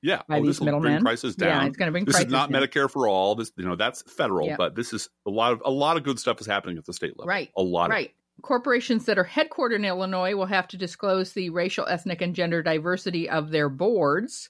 Yeah, 0.01 0.21
by 0.27 0.37
oh, 0.37 0.41
these 0.41 0.47
this 0.47 0.59
will 0.59 0.65
bring 0.67 0.81
middlemen. 0.81 1.03
prices 1.03 1.35
yeah, 1.39 1.47
down. 1.47 1.67
it's 1.67 1.77
going 1.77 1.87
to 1.87 1.91
bring 1.91 2.05
this 2.05 2.13
prices 2.13 2.27
is 2.27 2.31
not 2.31 2.51
down. 2.51 2.61
Medicare 2.61 2.89
for 2.89 3.07
all. 3.07 3.35
This, 3.35 3.51
you 3.57 3.65
know, 3.65 3.75
that's 3.75 4.01
federal, 4.03 4.47
Yeah. 4.47 4.55
but 4.57 4.75
this 4.75 4.93
is 4.93 5.09
a 5.25 5.29
lot 5.29 5.53
of 5.53 5.61
a 5.65 5.71
lot 5.71 5.97
of 5.97 6.03
good 6.03 6.19
stuff 6.19 6.39
is 6.39 6.47
happening 6.47 6.77
at 6.77 6.85
the 6.85 6.93
state 6.93 7.17
level. 7.17 7.27
Right, 7.27 7.49
a 7.57 7.61
lot. 7.61 7.85
Of, 7.85 7.91
Right. 7.91 8.13
Corporations 8.41 9.05
that 9.05 9.17
are 9.17 9.25
headquartered 9.25 9.75
in 9.75 9.85
Illinois 9.85 10.35
will 10.35 10.45
have 10.45 10.67
to 10.69 10.77
disclose 10.77 11.31
the 11.33 11.49
racial, 11.51 11.85
ethnic, 11.87 12.21
and 12.21 12.35
gender 12.35 12.61
diversity 12.61 13.29
of 13.29 13.49
their 13.51 13.69
boards. 13.69 14.49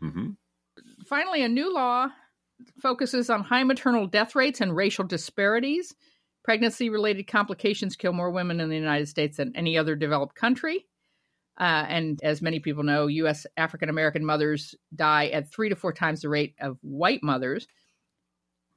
hmm 0.00 0.30
finally, 1.06 1.42
a 1.42 1.48
new 1.48 1.72
law 1.74 2.08
focuses 2.80 3.30
on 3.30 3.42
high 3.42 3.64
maternal 3.64 4.06
death 4.06 4.34
rates 4.34 4.60
and 4.60 4.74
racial 4.74 5.04
disparities. 5.04 5.94
Pregnancy 6.48 6.88
related 6.88 7.26
complications 7.26 7.94
kill 7.94 8.14
more 8.14 8.30
women 8.30 8.58
in 8.58 8.70
the 8.70 8.74
United 8.74 9.06
States 9.06 9.36
than 9.36 9.54
any 9.54 9.76
other 9.76 9.94
developed 9.94 10.34
country. 10.34 10.86
Uh, 11.60 11.84
and 11.86 12.18
as 12.22 12.40
many 12.40 12.58
people 12.58 12.84
know, 12.84 13.06
U.S. 13.06 13.46
African 13.58 13.90
American 13.90 14.24
mothers 14.24 14.74
die 14.94 15.26
at 15.26 15.52
three 15.52 15.68
to 15.68 15.76
four 15.76 15.92
times 15.92 16.22
the 16.22 16.30
rate 16.30 16.54
of 16.58 16.78
white 16.80 17.22
mothers. 17.22 17.68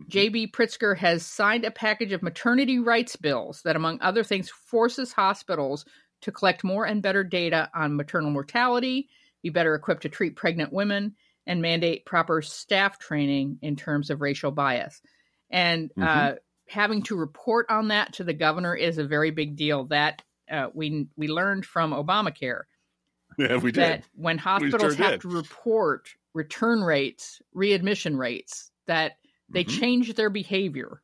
J.B. 0.09 0.51
Pritzker 0.51 0.97
has 0.97 1.25
signed 1.25 1.63
a 1.63 1.71
package 1.71 2.11
of 2.11 2.21
maternity 2.21 2.77
rights 2.77 3.15
bills 3.15 3.61
that, 3.63 3.77
among 3.77 4.01
other 4.01 4.25
things, 4.25 4.49
forces 4.49 5.13
hospitals 5.13 5.85
to 6.23 6.31
collect 6.33 6.65
more 6.65 6.83
and 6.83 7.01
better 7.01 7.23
data 7.23 7.69
on 7.73 7.95
maternal 7.95 8.31
mortality, 8.31 9.07
be 9.43 9.49
better 9.49 9.75
equipped 9.75 10.01
to 10.01 10.09
treat 10.09 10.35
pregnant 10.35 10.73
women, 10.73 11.15
and 11.47 11.61
mandate 11.61 12.05
proper 12.05 12.41
staff 12.41 12.99
training 12.99 13.59
in 13.61 13.77
terms 13.77 14.09
of 14.09 14.19
racial 14.19 14.51
bias. 14.51 15.01
And 15.49 15.89
uh, 16.01 16.33
having 16.71 17.03
to 17.03 17.15
report 17.15 17.67
on 17.69 17.89
that 17.89 18.13
to 18.13 18.23
the 18.23 18.33
governor 18.33 18.73
is 18.75 18.97
a 18.97 19.03
very 19.05 19.31
big 19.31 19.55
deal. 19.55 19.85
That 19.85 20.21
uh, 20.49 20.67
we 20.73 21.07
we 21.15 21.27
learned 21.27 21.65
from 21.65 21.91
Obamacare 21.91 22.61
Yeah, 23.37 23.57
we 23.57 23.71
did. 23.71 23.81
that 23.83 24.03
when 24.15 24.37
hospitals 24.37 24.95
sure 24.95 25.03
have 25.05 25.11
did. 25.13 25.21
to 25.21 25.27
report 25.29 26.09
return 26.33 26.81
rates, 26.81 27.41
readmission 27.53 28.17
rates, 28.17 28.71
that 28.87 29.13
they 29.49 29.63
Mhm. 29.65 29.79
change 29.79 30.13
their 30.15 30.29
behavior 30.29 31.01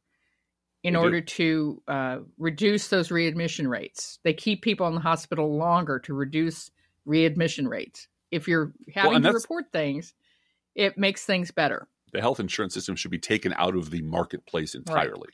in 0.84 0.94
They 0.94 1.00
do. 1.00 1.04
order 1.04 1.22
to 1.22 1.84
uh, 1.88 2.18
reduce 2.38 2.88
those 2.88 3.12
readmission 3.12 3.68
rates. 3.68 4.20
They 4.24 4.34
keep 4.34 4.62
people 4.62 4.88
in 4.88 4.96
the 4.96 5.02
hospital 5.02 5.58
longer 5.58 6.00
to 6.00 6.14
reduce 6.14 6.72
readmission 7.06 7.68
rates. 7.68 8.08
If 8.32 8.48
you're 8.48 8.74
having 8.94 9.16
and 9.18 9.26
to 9.26 9.32
report 9.32 9.66
things, 9.72 10.14
it 10.76 10.98
makes 10.98 11.26
things 11.26 11.52
better. 11.52 11.88
the 12.14 12.22
health 12.22 12.40
insurance 12.40 12.74
system 12.74 12.96
should 12.96 13.12
be 13.12 13.20
taken 13.20 13.54
out 13.58 13.76
of 13.76 13.92
the 13.92 14.02
marketplace 14.02 14.76
entirely. 14.76 15.30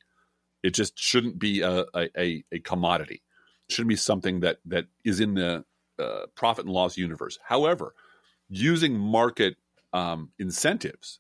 It 0.63 0.74
just 0.74 0.98
shouldn't 0.98 1.38
be 1.38 1.62
a, 1.62 1.86
a, 1.93 2.43
a, 2.51 2.60
commodity. 2.60 3.22
It 3.67 3.74
shouldn't 3.74 3.89
be 3.89 3.96
something 3.98 4.39
that 4.39 4.60
that 4.65 4.86
is 5.03 5.20
in 5.20 5.36
the 5.36 5.65
uh, 6.00 6.25
profit 6.36 6.65
and 6.65 6.74
loss 6.74 6.98
universe. 6.98 7.38
However, 7.46 7.93
using 8.50 8.98
market 8.98 9.58
um, 9.91 10.29
incentives 10.39 11.20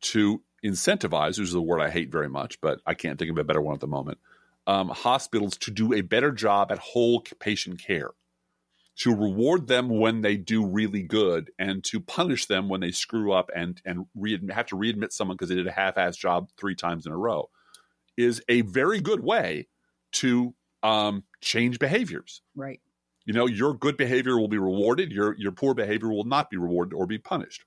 to 0.00 0.42
incentivize, 0.64 1.38
which 1.38 1.48
is 1.48 1.54
a 1.54 1.60
word 1.60 1.80
I 1.80 1.90
hate 1.90 2.10
very 2.10 2.28
much, 2.28 2.60
but 2.60 2.80
I 2.86 2.94
can't 2.94 3.18
think 3.18 3.30
of 3.30 3.38
a 3.38 3.44
better 3.44 3.60
one 3.60 3.74
at 3.74 3.80
the 3.80 3.86
moment, 3.86 4.18
um, 4.66 4.88
hospitals 4.88 5.56
to 5.58 5.70
do 5.70 5.94
a 5.94 6.00
better 6.00 6.32
job 6.32 6.70
at 6.70 6.78
whole 6.78 7.22
patient 7.38 7.82
care, 7.82 8.10
to 8.96 9.14
reward 9.14 9.66
them 9.66 9.88
when 9.88 10.20
they 10.20 10.36
do 10.36 10.64
really 10.64 11.02
good, 11.02 11.50
and 11.58 11.82
to 11.84 12.00
punish 12.00 12.46
them 12.46 12.68
when 12.68 12.80
they 12.80 12.90
screw 12.90 13.32
up 13.32 13.50
and 13.54 13.80
and 13.84 14.06
readmit, 14.16 14.52
have 14.52 14.66
to 14.66 14.76
readmit 14.76 15.12
someone 15.12 15.36
because 15.36 15.48
they 15.48 15.54
did 15.54 15.66
a 15.66 15.72
half-ass 15.72 16.16
job 16.16 16.50
three 16.58 16.74
times 16.74 17.06
in 17.06 17.12
a 17.12 17.16
row, 17.16 17.48
is 18.16 18.42
a 18.48 18.62
very 18.62 19.00
good 19.00 19.20
way 19.20 19.68
to 20.12 20.54
um, 20.82 21.24
change 21.40 21.78
behaviors. 21.78 22.42
Right. 22.54 22.80
You 23.26 23.34
know, 23.34 23.46
your 23.46 23.74
good 23.74 23.96
behavior 23.96 24.38
will 24.38 24.48
be 24.48 24.58
rewarded. 24.58 25.12
Your 25.12 25.36
your 25.38 25.52
poor 25.52 25.74
behavior 25.74 26.08
will 26.08 26.24
not 26.24 26.50
be 26.50 26.56
rewarded 26.56 26.94
or 26.94 27.06
be 27.06 27.18
punished. 27.18 27.64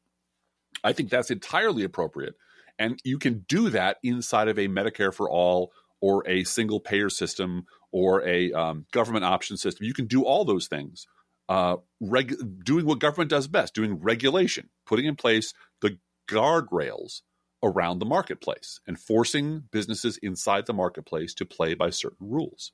I 0.84 0.94
think 0.94 1.10
that's 1.10 1.32
entirely 1.32 1.84
appropriate, 1.84 2.36
and 2.80 3.00
you 3.04 3.18
can 3.20 3.46
do 3.48 3.70
that 3.70 3.98
inside 4.04 4.48
of 4.48 4.58
a 4.58 4.68
Medicare 4.68 5.14
for 5.14 5.30
all 5.30 5.72
or 6.02 6.28
a 6.28 6.44
single 6.44 6.82
payer 6.82 7.10
system 7.10 7.66
or 7.92 8.28
a 8.28 8.52
um, 8.52 8.86
government 8.92 9.24
option 9.24 9.56
system. 9.56 9.86
You 9.86 9.94
can 9.94 10.08
do 10.08 10.26
all 10.26 10.44
those 10.44 10.68
things 10.68 11.06
uh, 11.48 11.78
reg- 12.02 12.64
doing 12.64 12.86
what 12.86 13.00
government 13.00 13.30
does 13.30 13.48
best, 13.48 13.74
doing 13.74 13.96
regulation, 14.02 14.70
putting 14.86 15.06
in 15.06 15.16
place 15.16 15.54
the 15.82 15.98
guardrails 16.30 17.22
around 17.64 18.00
the 18.00 18.06
marketplace 18.06 18.80
and 18.86 19.00
forcing 19.00 19.64
businesses 19.72 20.18
inside 20.18 20.66
the 20.66 20.74
marketplace 20.74 21.34
to 21.34 21.46
play 21.46 21.74
by 21.74 21.90
certain 21.90 22.30
rules. 22.30 22.74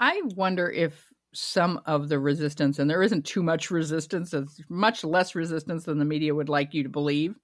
I 0.00 0.22
wonder 0.34 0.70
if 0.70 1.12
some 1.34 1.80
of 1.84 2.08
the 2.08 2.18
resistance, 2.18 2.78
and 2.78 2.88
there 2.88 3.02
isn't 3.02 3.26
too 3.26 3.42
much 3.42 3.70
resistance, 3.70 4.32
it's 4.32 4.60
much 4.68 5.04
less 5.04 5.34
resistance 5.34 5.84
than 5.84 5.98
the 5.98 6.04
media 6.04 6.34
would 6.34 6.48
like 6.48 6.72
you 6.72 6.82
to 6.82 6.88
believe 6.88 7.34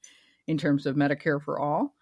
in 0.46 0.56
terms 0.56 0.86
of 0.86 0.96
Medicare 0.96 1.40
for 1.40 1.60
all. 1.60 1.94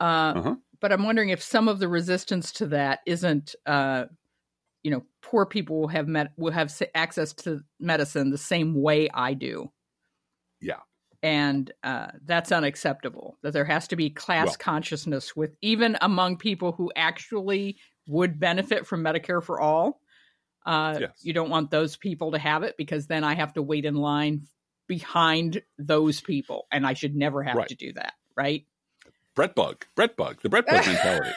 Uh, 0.00 0.34
uh-huh. 0.36 0.54
But 0.80 0.92
I'm 0.92 1.04
wondering 1.04 1.30
if 1.30 1.42
some 1.42 1.68
of 1.68 1.78
the 1.78 1.88
resistance 1.88 2.52
to 2.54 2.66
that 2.66 3.00
isn't, 3.06 3.54
uh, 3.66 4.06
you 4.82 4.90
know, 4.90 5.04
poor 5.22 5.46
people 5.46 5.80
will 5.80 5.88
have 5.88 6.08
met 6.08 6.32
will 6.36 6.52
have 6.52 6.72
access 6.94 7.32
to 7.34 7.60
medicine 7.80 8.30
the 8.30 8.38
same 8.38 8.74
way 8.74 9.08
I 9.12 9.34
do. 9.34 9.70
Yeah, 10.60 10.80
and 11.22 11.70
uh, 11.82 12.08
that's 12.24 12.52
unacceptable. 12.52 13.36
That 13.42 13.52
there 13.52 13.64
has 13.64 13.88
to 13.88 13.96
be 13.96 14.10
class 14.10 14.48
well, 14.48 14.56
consciousness 14.58 15.34
with 15.34 15.56
even 15.62 15.96
among 16.00 16.36
people 16.38 16.72
who 16.72 16.92
actually 16.94 17.78
would 18.06 18.38
benefit 18.38 18.86
from 18.86 19.02
Medicare 19.02 19.42
for 19.42 19.60
all. 19.60 20.00
Uh, 20.64 20.98
yes. 21.00 21.10
You 21.22 21.32
don't 21.32 21.50
want 21.50 21.70
those 21.70 21.96
people 21.96 22.32
to 22.32 22.38
have 22.38 22.62
it 22.62 22.76
because 22.76 23.06
then 23.06 23.24
I 23.24 23.34
have 23.34 23.54
to 23.54 23.62
wait 23.62 23.84
in 23.84 23.94
line 23.94 24.46
behind 24.86 25.62
those 25.78 26.20
people, 26.20 26.66
and 26.70 26.86
I 26.86 26.94
should 26.94 27.14
never 27.14 27.42
have 27.42 27.56
right. 27.56 27.68
to 27.68 27.74
do 27.74 27.92
that. 27.94 28.14
Right? 28.36 28.66
Bret 29.34 29.54
bug, 29.54 29.86
Bret 29.94 30.16
bug, 30.16 30.40
the 30.42 30.48
Bret 30.48 30.66
bug 30.66 30.86
mentality. 30.86 31.30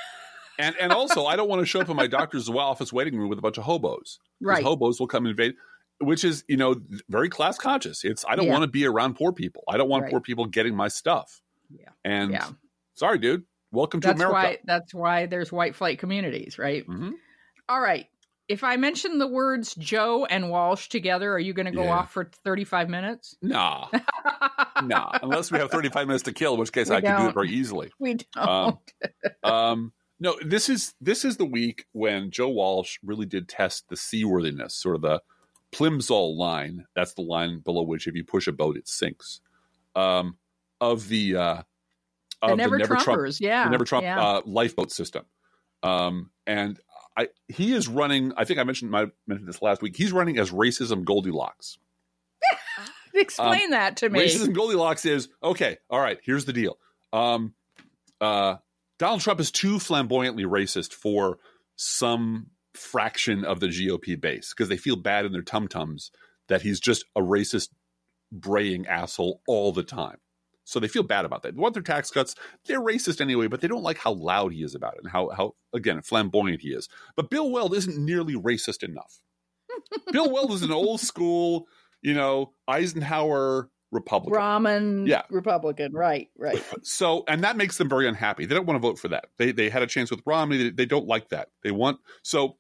And 0.60 0.76
and 0.80 0.92
also, 0.92 1.26
I 1.26 1.36
don't 1.36 1.50
want 1.50 1.62
to 1.62 1.66
show 1.66 1.82
up 1.82 1.90
in 1.90 1.96
my 1.96 2.08
doctor's 2.08 2.50
office 2.50 2.94
waiting 2.94 3.18
room 3.18 3.30
with 3.30 3.40
a 3.40 3.42
bunch 3.42 3.58
of 3.58 3.64
hobos. 3.64 4.20
Right. 4.42 4.64
Hobos 4.64 5.00
will 5.00 5.08
come 5.08 5.26
invade 5.26 5.56
which 6.02 6.24
is 6.24 6.44
you 6.48 6.58
know 6.58 6.76
very 7.10 7.30
class 7.30 7.58
conscious. 7.58 8.04
It's 8.04 8.26
i 8.28 8.36
don't 8.36 8.48
yeah. 8.48 8.54
want 8.54 8.64
to 8.64 8.68
be 8.68 8.86
around 8.86 9.16
poor 9.16 9.32
people. 9.32 9.64
I 9.68 9.78
don't 9.78 9.90
want 9.90 10.04
right. 10.04 10.12
poor 10.12 10.22
people 10.22 10.46
getting 10.46 10.76
my 10.76 10.88
stuff. 10.88 11.42
Yeah. 11.70 11.90
And 12.04 12.32
yeah. 12.32 12.50
sorry 12.94 13.18
dude. 13.18 13.44
Welcome 13.72 14.02
that's 14.02 14.20
to 14.20 14.26
america. 14.28 14.48
why, 14.50 14.58
that's 14.66 14.94
why 14.94 15.26
there's 15.28 15.52
white 15.52 15.76
flight 15.76 16.00
communities 16.00 16.58
right? 16.58 16.86
Mm-hmm. 16.88 17.12
All 17.70 17.82
right. 17.82 18.08
If 18.48 18.64
i 18.64 18.76
mention 18.76 19.18
the 19.18 19.28
words 19.28 19.76
joe 19.76 20.26
and 20.26 20.50
walsh 20.50 20.90
together 20.90 21.32
are 21.32 21.40
you 21.40 21.54
going 21.54 21.68
to 21.68 21.72
go 21.72 21.84
yeah. 21.84 21.94
off 21.94 22.12
for 22.12 22.30
35 22.44 22.90
minutes? 22.90 23.36
Nah. 23.42 23.88
Nah. 24.84 25.12
Unless 25.22 25.52
we 25.52 25.60
have 25.60 25.72
35 25.72 26.08
minutes 26.08 26.24
to 26.24 26.34
kill 26.34 26.54
in 26.54 26.60
which 26.60 26.72
case 26.72 26.90
we 26.90 26.96
i 26.98 27.00
don't. 27.00 27.12
can 27.12 27.22
do 27.22 27.30
it 27.30 27.34
very 27.34 27.50
easily. 27.50 27.92
We 28.00 28.16
don't. 28.16 28.78
um, 29.44 29.52
um 29.52 29.94
no 30.20 30.36
this 30.46 30.70
is 30.70 30.94
this 31.00 31.24
is 31.24 31.38
the 31.38 31.46
week 31.46 31.86
when 31.94 32.32
joe 32.32 32.50
walsh 32.50 32.98
really 33.04 33.26
did 33.26 33.48
test 33.48 33.90
the 33.90 33.98
seaworthiness 33.98 34.74
sort 34.74 34.96
of 34.96 35.02
the 35.02 35.22
Plimsoll 35.72 36.38
line, 36.38 36.86
that's 36.96 37.14
the 37.14 37.22
line 37.22 37.60
below 37.60 37.84
which 37.84 38.08
if 38.08 38.16
you 38.16 38.24
push 38.24 38.48
a 38.48 38.52
boat, 38.52 38.78
it 38.78 38.88
sinks. 38.88 39.42
Um, 39.96 40.38
of 40.80 41.08
the 41.08 41.36
uh, 41.36 41.62
of 42.42 42.50
the 42.52 42.56
Never, 42.56 42.78
the 42.78 42.80
never 42.80 42.96
Trumpers, 42.96 43.04
Trump, 43.04 43.36
yeah, 43.40 43.70
Never 43.70 43.86
Trump 43.86 44.04
yeah. 44.04 44.20
uh, 44.20 44.42
lifeboat 44.46 44.92
system. 44.92 45.26
Um, 45.84 46.32
and 46.48 46.80
I, 47.18 47.28
he 47.48 47.74
is 47.74 47.88
running. 47.88 48.34
I 48.38 48.46
think 48.46 48.60
I 48.60 48.64
mentioned 48.64 48.92
my 48.92 49.08
mentioned 49.28 49.48
this 49.48 49.62
last 49.62 49.82
week. 49.82 49.96
He's 49.96 50.12
running 50.12 50.38
as 50.38 50.52
racism 50.52 51.04
Goldilocks. 51.04 51.78
Explain 53.14 53.66
um, 53.66 53.72
that 53.72 53.98
to 53.98 54.10
me. 54.10 54.22
Racism 54.22 54.54
Goldilocks 54.54 55.06
is 55.06 55.30
okay. 55.44 55.78
All 55.90 56.00
right, 56.00 56.20
here's 56.24 56.46
the 56.46 56.54
deal. 56.54 56.78
Um, 57.12 57.54
uh, 58.20 58.56
Donald 58.98 59.22
Trump 59.22 59.40
is 59.40 59.52
too 59.52 59.80
flamboyantly 59.80 60.46
racist 60.46 60.94
for 60.94 61.40
some 61.76 62.48
fraction 62.74 63.44
of 63.44 63.60
the 63.60 63.68
GOP 63.68 64.20
base 64.20 64.54
because 64.54 64.70
they 64.70 64.78
feel 64.78 64.96
bad 64.96 65.26
in 65.26 65.32
their 65.32 65.42
tum 65.42 65.68
tums 65.68 66.12
that 66.48 66.62
he's 66.62 66.80
just 66.80 67.06
a 67.16 67.22
racist, 67.22 67.70
braying 68.32 68.88
asshole 68.88 69.42
all 69.48 69.72
the 69.72 69.84
time. 69.84 70.18
So 70.64 70.80
they 70.80 70.88
feel 70.88 71.04
bad 71.04 71.26
about 71.26 71.44
that. 71.44 71.56
They 71.56 71.60
want 71.60 71.74
their 71.74 71.84
tax 71.84 72.12
cuts. 72.12 72.36
They're 72.66 72.82
racist 72.82 73.20
anyway, 73.20 73.48
but 73.48 73.62
they 73.62 73.68
don't 73.68 73.84
like 73.84 73.98
how 73.98 74.14
loud 74.14 74.54
he 74.54 74.64
is 74.64 74.76
about 74.76 74.94
it 74.94 75.02
and 75.04 75.12
how, 75.12 75.30
how 75.30 75.56
again, 75.74 76.02
flamboyant 76.02 76.62
he 76.62 76.70
is. 76.70 76.88
But 77.16 77.30
Bill 77.30 77.50
Weld 77.50 77.74
isn't 77.76 77.98
nearly 77.98 78.36
racist 78.36 78.84
enough. 78.84 79.20
Bill 80.12 80.32
Weld 80.32 80.52
is 80.52 80.62
an 80.62 80.72
old 80.72 81.02
school, 81.02 81.68
you 82.02 82.14
know, 82.14 82.54
Eisenhower 82.68 83.70
Republican. 83.92 84.34
Brahmin 84.34 85.08
yeah. 85.08 85.24
Republican. 85.30 85.94
Right, 85.94 86.30
right. 86.38 86.64
So, 86.84 87.24
and 87.28 87.44
that 87.44 87.58
makes 87.58 87.78
them 87.78 87.90
very 87.90 88.08
unhappy. 88.08 88.46
They 88.46 88.56
don't 88.56 88.66
want 88.66 88.82
to 88.82 88.88
vote 88.88 89.00
for 89.00 89.10
that. 89.10 89.26
They, 89.38 89.52
they 89.52 89.70
had 89.70 89.84
a 89.84 89.88
chance 89.88 90.10
with 90.10 90.22
Romney. 90.26 90.58
They, 90.58 90.70
they 90.70 90.86
don't 90.86 91.08
like 91.08 91.30
that. 91.30 91.50
They 91.64 91.72
want, 91.72 92.00
so 92.24 92.58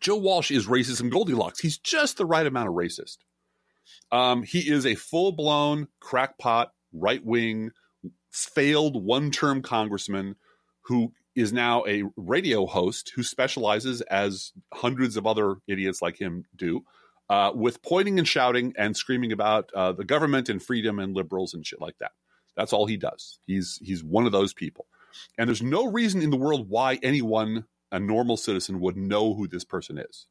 Joe 0.00 0.16
Walsh 0.16 0.50
is 0.50 0.66
racist 0.66 1.00
and 1.00 1.10
Goldilocks. 1.10 1.60
He's 1.60 1.78
just 1.78 2.16
the 2.16 2.26
right 2.26 2.46
amount 2.46 2.68
of 2.68 2.74
racist. 2.74 3.18
Um, 4.10 4.42
he 4.42 4.60
is 4.60 4.86
a 4.86 4.94
full 4.94 5.32
blown 5.32 5.88
crackpot, 6.00 6.72
right 6.92 7.24
wing, 7.24 7.70
failed 8.30 9.02
one 9.02 9.30
term 9.30 9.62
congressman 9.62 10.36
who 10.82 11.12
is 11.36 11.52
now 11.52 11.84
a 11.86 12.04
radio 12.16 12.66
host 12.66 13.12
who 13.14 13.22
specializes, 13.22 14.00
as 14.02 14.52
hundreds 14.72 15.16
of 15.16 15.26
other 15.26 15.56
idiots 15.68 16.02
like 16.02 16.20
him 16.20 16.44
do, 16.56 16.84
uh, 17.28 17.52
with 17.54 17.82
pointing 17.82 18.18
and 18.18 18.26
shouting 18.26 18.74
and 18.76 18.96
screaming 18.96 19.32
about 19.32 19.70
uh, 19.74 19.92
the 19.92 20.04
government 20.04 20.48
and 20.48 20.62
freedom 20.62 20.98
and 20.98 21.14
liberals 21.14 21.54
and 21.54 21.66
shit 21.66 21.80
like 21.80 21.96
that. 21.98 22.12
That's 22.56 22.72
all 22.72 22.86
he 22.86 22.96
does. 22.96 23.38
He's 23.46 23.78
he's 23.82 24.02
one 24.02 24.26
of 24.26 24.32
those 24.32 24.52
people, 24.52 24.86
and 25.38 25.48
there's 25.48 25.62
no 25.62 25.86
reason 25.86 26.22
in 26.22 26.30
the 26.30 26.36
world 26.36 26.68
why 26.68 26.98
anyone 27.02 27.64
a 27.92 28.00
normal 28.00 28.36
citizen 28.36 28.80
would 28.80 28.96
know 28.96 29.34
who 29.34 29.48
this 29.48 29.64
person 29.64 29.98
is. 29.98 30.26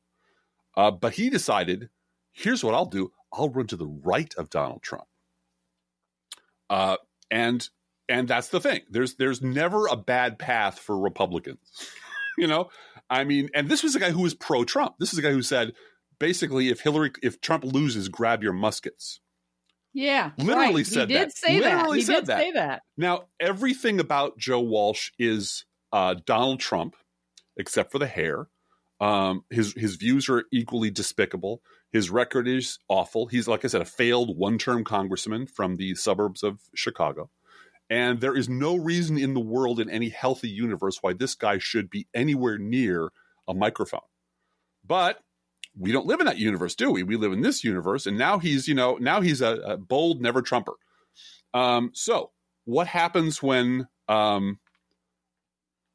Uh, 0.77 0.91
but 0.91 1.13
he 1.13 1.29
decided, 1.29 1.89
here's 2.31 2.63
what 2.63 2.73
I'll 2.73 2.85
do: 2.85 3.11
I'll 3.33 3.49
run 3.49 3.67
to 3.67 3.75
the 3.75 3.87
right 3.87 4.33
of 4.35 4.49
Donald 4.49 4.81
Trump. 4.81 5.07
Uh, 6.69 6.97
and 7.31 7.67
and 8.07 8.27
that's 8.27 8.49
the 8.49 8.59
thing. 8.59 8.81
There's 8.89 9.15
there's 9.15 9.41
never 9.41 9.87
a 9.87 9.95
bad 9.95 10.39
path 10.39 10.79
for 10.79 10.97
Republicans. 10.97 11.59
you 12.37 12.47
know, 12.47 12.69
I 13.09 13.23
mean, 13.23 13.49
and 13.53 13.69
this 13.69 13.83
was 13.83 13.95
a 13.95 13.99
guy 13.99 14.11
who 14.11 14.21
was 14.21 14.33
pro 14.33 14.63
Trump. 14.63 14.95
This 14.99 15.13
is 15.13 15.19
a 15.19 15.21
guy 15.21 15.31
who 15.31 15.41
said 15.41 15.73
basically, 16.19 16.69
if 16.69 16.81
Hillary, 16.81 17.11
if 17.23 17.41
Trump 17.41 17.63
loses, 17.63 18.09
grab 18.09 18.43
your 18.43 18.53
muskets. 18.53 19.19
Yeah, 19.93 20.31
literally 20.37 20.75
right. 20.75 20.87
said 20.87 21.09
he 21.09 21.15
did 21.15 21.29
that. 21.29 21.37
Say 21.37 21.59
literally 21.59 21.83
that. 21.83 21.95
He 21.95 22.01
said 22.01 22.15
did 22.15 22.25
that. 22.27 22.39
say 22.39 22.51
that. 22.51 22.81
Now, 22.95 23.23
everything 23.39 23.99
about 23.99 24.37
Joe 24.37 24.59
Walsh 24.59 25.11
is 25.17 25.65
uh, 25.91 26.15
Donald 26.25 26.59
Trump 26.59 26.95
except 27.59 27.91
for 27.91 27.99
the 27.99 28.07
hair. 28.07 28.47
Um, 28.99 29.43
his 29.49 29.73
his 29.73 29.95
views 29.95 30.27
are 30.29 30.45
equally 30.51 30.89
despicable. 30.89 31.61
His 31.91 32.09
record 32.09 32.47
is 32.47 32.79
awful. 32.89 33.27
He's 33.27 33.47
like 33.47 33.63
I 33.63 33.67
said, 33.67 33.81
a 33.81 33.85
failed 33.85 34.37
one 34.37 34.57
term 34.57 34.83
congressman 34.83 35.45
from 35.45 35.75
the 35.75 35.93
suburbs 35.95 36.41
of 36.41 36.59
Chicago. 36.73 37.29
And 37.89 38.21
there 38.21 38.35
is 38.35 38.49
no 38.49 38.75
reason 38.75 39.17
in 39.17 39.33
the 39.33 39.39
world 39.39 39.79
in 39.79 39.89
any 39.89 40.09
healthy 40.09 40.49
universe 40.49 40.99
why 41.01 41.13
this 41.13 41.35
guy 41.35 41.57
should 41.57 41.89
be 41.89 42.07
anywhere 42.13 42.57
near 42.57 43.11
a 43.47 43.53
microphone. 43.53 44.01
But 44.85 45.19
we 45.77 45.91
don't 45.91 46.05
live 46.05 46.19
in 46.19 46.25
that 46.25 46.37
universe, 46.37 46.75
do 46.75 46.91
we? 46.91 47.03
We 47.03 47.15
live 47.15 47.31
in 47.31 47.41
this 47.41 47.63
universe, 47.63 48.05
and 48.05 48.17
now 48.17 48.37
he's, 48.37 48.67
you 48.67 48.75
know, 48.75 48.97
now 48.99 49.21
he's 49.21 49.41
a, 49.41 49.55
a 49.61 49.77
bold 49.77 50.21
never 50.21 50.41
Trumper. 50.41 50.73
Um, 51.53 51.91
so 51.93 52.31
what 52.65 52.87
happens 52.87 53.41
when 53.41 53.87
um, 54.07 54.59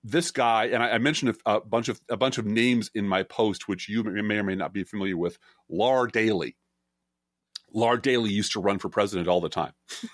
this 0.05 0.31
guy, 0.31 0.67
and 0.67 0.83
I, 0.83 0.91
I 0.91 0.99
mentioned 0.99 1.37
a, 1.47 1.55
a, 1.55 1.61
bunch 1.61 1.89
of 1.89 2.01
a 2.11 2.17
bunch 2.17 2.37
of 2.39 2.45
names 2.45 2.91
in 2.95 3.09
my 3.09 3.23
post, 3.23 3.67
which 3.67 3.89
you 3.89 4.05
may 4.05 4.37
or 4.37 4.45
may 4.45 4.55
not 4.55 4.73
be 4.73 4.85
familiar 4.85 5.17
with. 5.17 5.39
Lar 5.69 6.07
Daly. 6.07 6.57
Lar 7.73 7.97
Daly 7.97 8.31
used 8.31 8.53
to 8.53 8.61
run 8.61 8.79
for 8.79 8.89
president 8.89 9.27
all 9.27 9.41
the 9.41 9.49
time. 9.49 9.73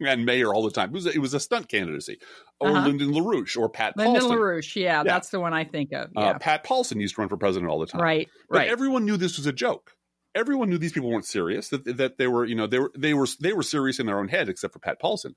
and 0.00 0.26
mayor 0.26 0.52
all 0.52 0.64
the 0.64 0.70
time. 0.70 0.90
It 0.90 0.94
was 0.94 1.06
a, 1.06 1.10
it 1.10 1.18
was 1.18 1.34
a 1.34 1.40
stunt 1.40 1.68
candidacy, 1.68 2.18
or 2.60 2.70
uh-huh. 2.70 2.86
Lyndon 2.86 3.12
LaRouche, 3.12 3.56
or 3.56 3.68
Pat 3.68 3.96
Lyndon 3.96 4.22
Paulsen. 4.22 4.30
LaRouche, 4.30 4.76
yeah, 4.76 4.98
yeah, 4.98 5.02
that's 5.04 5.30
the 5.30 5.38
one 5.38 5.54
I 5.54 5.64
think 5.64 5.92
of. 5.92 6.08
Uh, 6.16 6.20
yeah. 6.20 6.26
Uh, 6.30 6.38
Pat 6.38 6.64
Paulsen 6.64 7.00
used 7.00 7.14
to 7.14 7.20
run 7.20 7.28
for 7.28 7.36
president 7.36 7.70
all 7.70 7.78
the 7.78 7.86
time, 7.86 8.00
right? 8.00 8.28
But 8.50 8.58
right. 8.58 8.68
everyone 8.68 9.04
knew 9.04 9.16
this 9.16 9.36
was 9.36 9.46
a 9.46 9.52
joke. 9.52 9.92
Everyone 10.34 10.70
knew 10.70 10.78
these 10.78 10.92
people 10.92 11.10
weren't 11.10 11.26
serious. 11.26 11.68
That 11.68 11.84
that 11.98 12.18
they 12.18 12.26
were, 12.26 12.44
you 12.44 12.54
know, 12.56 12.66
they 12.66 12.78
were 12.78 12.90
they 12.96 13.14
were 13.14 13.28
they 13.40 13.52
were 13.52 13.62
serious 13.62 14.00
in 14.00 14.06
their 14.06 14.18
own 14.18 14.28
head, 14.28 14.48
except 14.48 14.72
for 14.72 14.80
Pat 14.80 15.00
Paulsen. 15.00 15.34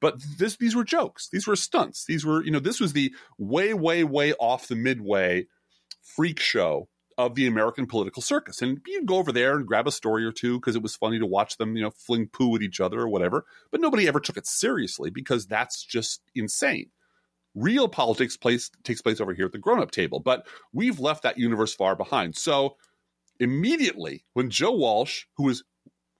But 0.00 0.22
this, 0.38 0.56
these 0.56 0.76
were 0.76 0.84
jokes. 0.84 1.28
These 1.30 1.46
were 1.46 1.56
stunts. 1.56 2.04
These 2.06 2.24
were, 2.24 2.44
you 2.44 2.50
know, 2.50 2.60
this 2.60 2.80
was 2.80 2.92
the 2.92 3.12
way, 3.36 3.74
way, 3.74 4.04
way 4.04 4.32
off 4.34 4.68
the 4.68 4.76
midway 4.76 5.46
freak 6.02 6.40
show 6.40 6.88
of 7.18 7.34
the 7.34 7.48
American 7.48 7.86
political 7.86 8.22
circus. 8.22 8.62
And 8.62 8.80
you'd 8.86 9.06
go 9.06 9.16
over 9.16 9.32
there 9.32 9.56
and 9.56 9.66
grab 9.66 9.88
a 9.88 9.92
story 9.92 10.24
or 10.24 10.30
two 10.30 10.58
because 10.60 10.76
it 10.76 10.82
was 10.82 10.94
funny 10.94 11.18
to 11.18 11.26
watch 11.26 11.56
them, 11.56 11.76
you 11.76 11.82
know, 11.82 11.90
fling 11.90 12.28
poo 12.32 12.54
at 12.54 12.62
each 12.62 12.80
other 12.80 13.00
or 13.00 13.08
whatever. 13.08 13.44
But 13.72 13.80
nobody 13.80 14.06
ever 14.06 14.20
took 14.20 14.36
it 14.36 14.46
seriously 14.46 15.10
because 15.10 15.46
that's 15.46 15.82
just 15.82 16.22
insane. 16.36 16.90
Real 17.56 17.88
politics 17.88 18.36
place, 18.36 18.70
takes 18.84 19.02
place 19.02 19.20
over 19.20 19.34
here 19.34 19.46
at 19.46 19.52
the 19.52 19.58
grown 19.58 19.80
up 19.80 19.90
table, 19.90 20.20
but 20.20 20.46
we've 20.72 21.00
left 21.00 21.24
that 21.24 21.38
universe 21.38 21.74
far 21.74 21.96
behind. 21.96 22.36
So 22.36 22.76
immediately, 23.40 24.24
when 24.34 24.48
Joe 24.48 24.76
Walsh, 24.76 25.24
who 25.36 25.48
is 25.48 25.64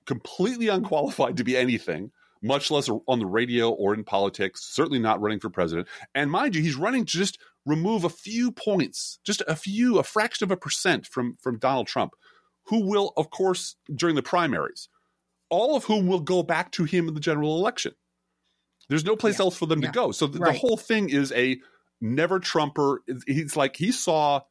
completely 0.04 0.66
unqualified 0.66 1.36
to 1.36 1.44
be 1.44 1.56
anything, 1.56 2.10
much 2.42 2.70
less 2.70 2.88
on 3.06 3.18
the 3.18 3.26
radio 3.26 3.70
or 3.70 3.94
in 3.94 4.04
politics, 4.04 4.62
certainly 4.64 4.98
not 4.98 5.20
running 5.20 5.40
for 5.40 5.50
president. 5.50 5.88
And 6.14 6.30
mind 6.30 6.54
you, 6.54 6.62
he's 6.62 6.76
running 6.76 7.04
to 7.04 7.16
just 7.18 7.38
remove 7.66 8.04
a 8.04 8.08
few 8.10 8.50
points, 8.52 9.18
just 9.24 9.42
a 9.46 9.56
few, 9.56 9.98
a 9.98 10.02
fraction 10.02 10.44
of 10.44 10.50
a 10.50 10.56
percent 10.56 11.06
from, 11.06 11.36
from 11.40 11.58
Donald 11.58 11.86
Trump, 11.86 12.12
who 12.64 12.80
will, 12.86 13.12
of 13.16 13.30
course, 13.30 13.76
during 13.94 14.14
the 14.14 14.22
primaries, 14.22 14.88
all 15.50 15.76
of 15.76 15.84
whom 15.84 16.06
will 16.06 16.20
go 16.20 16.42
back 16.42 16.70
to 16.72 16.84
him 16.84 17.08
in 17.08 17.14
the 17.14 17.20
general 17.20 17.56
election. 17.58 17.92
There's 18.88 19.04
no 19.04 19.16
place 19.16 19.38
Yeah. 19.38 19.44
else 19.46 19.56
for 19.56 19.66
them 19.66 19.80
Yeah. 19.82 19.88
to 19.88 19.92
go. 19.92 20.12
So 20.12 20.26
the, 20.26 20.38
Right. 20.38 20.52
the 20.52 20.58
whole 20.58 20.76
thing 20.76 21.10
is 21.10 21.32
a 21.32 21.60
never 22.00 22.38
Trumper. 22.38 23.02
He's 23.26 23.56
like 23.56 23.76
he 23.76 23.92
saw 23.92 24.42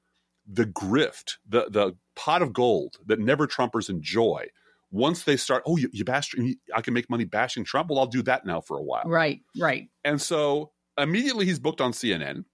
the 0.46 0.66
grift, 0.66 1.38
the 1.48 1.68
the 1.70 1.96
pot 2.16 2.42
of 2.42 2.54
gold 2.54 2.98
that 3.06 3.20
never 3.20 3.48
Trumpers 3.48 3.90
enjoy. 3.90 4.48
Once 4.92 5.24
they 5.24 5.36
start, 5.36 5.64
oh, 5.66 5.78
you, 5.78 5.90
you 5.92 6.06
bash, 6.06 6.34
I 6.74 6.82
can 6.82 6.94
make 6.94 7.10
money 7.10 7.26
bashing 7.26 7.66
Trump. 7.66 7.90
Well, 7.90 8.00
I'll 8.00 8.08
do 8.08 8.22
that 8.24 8.46
now 8.46 8.62
for 8.62 8.78
a 8.78 8.82
while. 8.82 9.04
Right, 9.06 9.42
right. 9.60 9.90
And 10.06 10.22
so 10.22 10.72
immediately 10.98 11.46
he's 11.46 11.60
booked 11.60 11.82
on 11.82 11.92
CNN. 11.92 12.46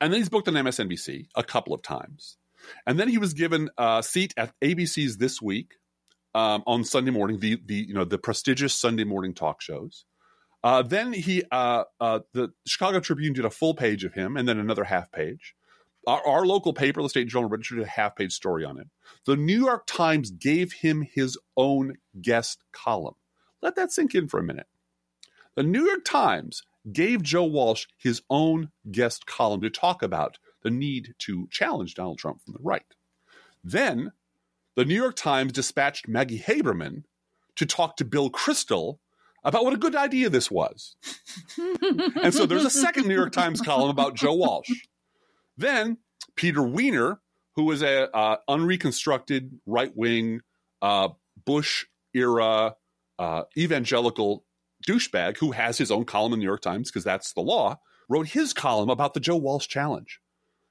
And 0.00 0.12
then 0.12 0.20
he's 0.20 0.28
booked 0.28 0.48
on 0.48 0.54
MSNBC 0.54 1.26
a 1.36 1.44
couple 1.44 1.74
of 1.74 1.82
times. 1.82 2.38
And 2.86 2.98
then 2.98 3.08
he 3.08 3.18
was 3.18 3.34
given 3.34 3.70
a 3.78 4.02
seat 4.02 4.34
at 4.36 4.52
ABC's 4.62 5.18
This 5.18 5.40
Week 5.40 5.74
um, 6.34 6.62
on 6.66 6.84
Sunday 6.84 7.10
morning, 7.10 7.38
the, 7.38 7.60
the, 7.64 7.74
you 7.74 7.94
know, 7.94 8.04
the 8.04 8.18
prestigious 8.18 8.74
Sunday 8.74 9.04
morning 9.04 9.34
talk 9.34 9.60
shows. 9.60 10.04
Uh, 10.64 10.82
then 10.82 11.12
he, 11.12 11.42
uh, 11.50 11.84
uh, 12.00 12.20
the 12.32 12.52
Chicago 12.66 13.00
Tribune 13.00 13.32
did 13.32 13.44
a 13.44 13.50
full 13.50 13.74
page 13.74 14.04
of 14.04 14.14
him 14.14 14.36
and 14.36 14.48
then 14.48 14.58
another 14.58 14.84
half 14.84 15.10
page. 15.10 15.54
Our, 16.06 16.26
our 16.26 16.46
local 16.46 16.72
paper, 16.72 17.02
the 17.02 17.08
State 17.08 17.28
Journal 17.28 17.48
Register, 17.48 17.76
did 17.76 17.84
a 17.84 17.88
half 17.88 18.16
page 18.16 18.32
story 18.32 18.64
on 18.64 18.76
him. 18.76 18.90
The 19.26 19.36
New 19.36 19.64
York 19.64 19.84
Times 19.86 20.30
gave 20.30 20.72
him 20.72 21.02
his 21.02 21.38
own 21.56 21.94
guest 22.20 22.64
column. 22.72 23.14
Let 23.60 23.76
that 23.76 23.92
sink 23.92 24.14
in 24.14 24.28
for 24.28 24.40
a 24.40 24.44
minute. 24.44 24.66
The 25.54 25.62
New 25.62 25.86
York 25.86 26.04
Times 26.04 26.62
gave 26.90 27.22
Joe 27.22 27.44
Walsh 27.44 27.86
his 27.96 28.22
own 28.28 28.70
guest 28.90 29.26
column 29.26 29.60
to 29.60 29.70
talk 29.70 30.02
about 30.02 30.38
the 30.62 30.70
need 30.70 31.14
to 31.20 31.46
challenge 31.50 31.94
Donald 31.94 32.18
Trump 32.18 32.42
from 32.42 32.54
the 32.54 32.62
right. 32.62 32.82
Then 33.62 34.12
the 34.74 34.84
New 34.84 34.94
York 34.94 35.16
Times 35.16 35.52
dispatched 35.52 36.08
Maggie 36.08 36.40
Haberman 36.40 37.04
to 37.56 37.66
talk 37.66 37.96
to 37.96 38.04
Bill 38.04 38.30
Kristol 38.30 38.98
about 39.44 39.64
what 39.64 39.74
a 39.74 39.78
good 39.78 39.94
idea 39.94 40.30
this 40.30 40.50
was. 40.50 40.96
and 42.22 42.32
so 42.32 42.46
there's 42.46 42.64
a 42.64 42.70
second 42.70 43.06
New 43.06 43.14
York 43.14 43.32
Times 43.32 43.60
column 43.60 43.90
about 43.90 44.14
Joe 44.14 44.34
Walsh. 44.34 44.70
Then 45.56 45.98
Peter 46.36 46.60
Wehner, 46.60 47.18
who 47.56 47.64
was 47.64 47.82
a 47.82 48.14
uh, 48.14 48.36
unreconstructed 48.48 49.58
right 49.66 49.92
wing 49.94 50.40
uh, 50.80 51.10
Bush 51.44 51.86
era 52.14 52.74
uh, 53.18 53.42
evangelical 53.56 54.44
douchebag 54.86 55.36
who 55.38 55.52
has 55.52 55.78
his 55.78 55.90
own 55.90 56.04
column 56.04 56.32
in 56.32 56.38
the 56.38 56.44
New 56.44 56.48
York 56.48 56.62
Times 56.62 56.90
because 56.90 57.04
that's 57.04 57.32
the 57.32 57.40
law, 57.40 57.78
wrote 58.08 58.28
his 58.28 58.52
column 58.52 58.90
about 58.90 59.14
the 59.14 59.20
Joe 59.20 59.36
Walsh 59.36 59.68
challenge. 59.68 60.20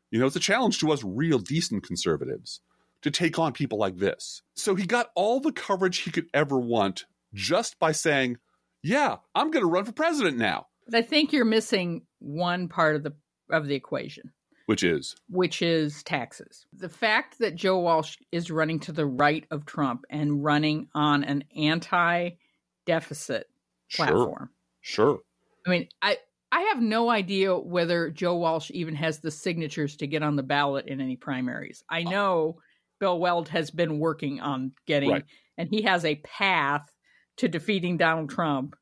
You 0.10 0.20
know, 0.20 0.28
it's 0.28 0.36
a 0.36 0.42
challenge 0.42 0.80
to 0.80 0.92
us 0.92 1.04
real 1.04 1.40
decent 1.40 1.84
conservatives 1.84 2.60
to 3.02 3.12
take 3.12 3.40
on 3.40 3.54
people 3.54 3.78
like 3.78 3.98
this. 3.98 4.42
So 4.56 4.76
he 4.76 4.86
got 4.86 5.10
all 5.16 5.40
the 5.40 5.54
coverage 5.54 6.00
he 6.00 6.12
could 6.12 6.28
ever 6.34 6.60
want 6.60 7.06
just 7.34 7.80
by 7.80 7.94
saying, 7.94 8.38
"Yeah, 8.84 9.18
I'm 9.34 9.52
going 9.52 9.64
to 9.64 9.72
run 9.72 9.86
for 9.86 9.94
president 9.94 10.38
now," 10.38 10.68
But 10.86 10.98
I 10.98 11.02
think 11.02 11.32
you're 11.32 11.46
missing 11.46 12.02
one 12.20 12.68
part 12.68 12.96
of 12.96 13.04
the 13.04 13.14
of 13.50 13.68
the 13.68 13.76
equation, 13.76 14.32
which 14.72 14.84
is 14.84 15.16
which 15.28 15.62
is 15.62 16.02
taxes. 16.04 16.66
The 16.72 16.88
fact 16.88 17.40
that 17.40 17.56
Joe 17.56 17.80
Walsh 17.80 18.16
is 18.32 18.50
running 18.50 18.80
to 18.82 18.94
the 18.94 19.06
right 19.06 19.46
of 19.52 19.66
Trump 19.66 20.06
and 20.10 20.42
running 20.42 20.88
on 20.96 21.26
an 21.26 21.44
anti-deficit 21.58 23.50
sure, 23.90 24.06
platform. 24.06 24.50
sure. 24.80 25.20
I 25.68 25.70
mean, 25.70 25.90
I 26.02 26.16
I 26.54 26.62
have 26.74 26.82
no 26.82 27.10
idea 27.10 27.58
whether 27.58 28.10
Joe 28.10 28.38
Walsh 28.38 28.72
even 28.74 28.96
has 28.96 29.20
the 29.20 29.30
signatures 29.30 29.98
to 29.98 30.08
get 30.08 30.24
on 30.24 30.38
the 30.38 30.44
ballot 30.44 30.88
in 30.88 31.02
any 31.02 31.18
primaries. 31.18 31.84
I 31.90 32.04
uh, 32.04 32.10
know 32.10 32.62
Bill 33.02 33.20
Weld 33.20 33.50
has 33.50 33.72
been 33.72 34.00
working 34.00 34.40
on 34.40 34.72
getting, 34.88 35.12
Right. 35.12 35.26
and 35.58 35.68
he 35.70 35.82
has 35.82 36.06
a 36.06 36.16
path 36.16 36.90
to 37.38 37.50
defeating 37.50 37.98
Donald 37.98 38.30
Trump 38.30 38.78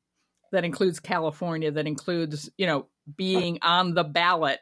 that 0.51 0.65
includes 0.65 0.99
California, 0.99 1.71
that 1.71 1.87
includes 1.87 2.47
you 2.59 2.67
know 2.67 2.85
being 3.17 3.57
on 3.63 3.95
the 3.95 4.03
ballot 4.03 4.59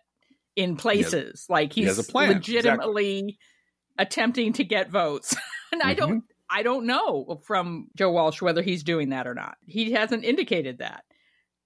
in 0.58 0.76
places 0.76 1.46
like 1.48 1.72
he 1.72 1.86
he's 1.86 1.96
has 1.96 2.10
plan, 2.10 2.34
legitimately 2.34 3.38
attempting 3.98 4.52
to 4.54 4.64
get 4.66 4.90
votes, 4.90 5.36
and 5.72 5.82
I 5.82 5.94
don't. 5.94 6.24
I 6.50 6.64
don't 6.64 6.86
know 6.86 7.42
from 7.46 7.88
Joe 7.98 8.12
Walsh 8.12 8.42
whether 8.42 8.62
he's 8.62 8.84
doing 8.84 9.10
that 9.10 9.28
or 9.28 9.34
not. 9.34 9.58
He 9.66 9.92
hasn't 9.92 10.24
indicated 10.24 10.78
that. 10.80 11.04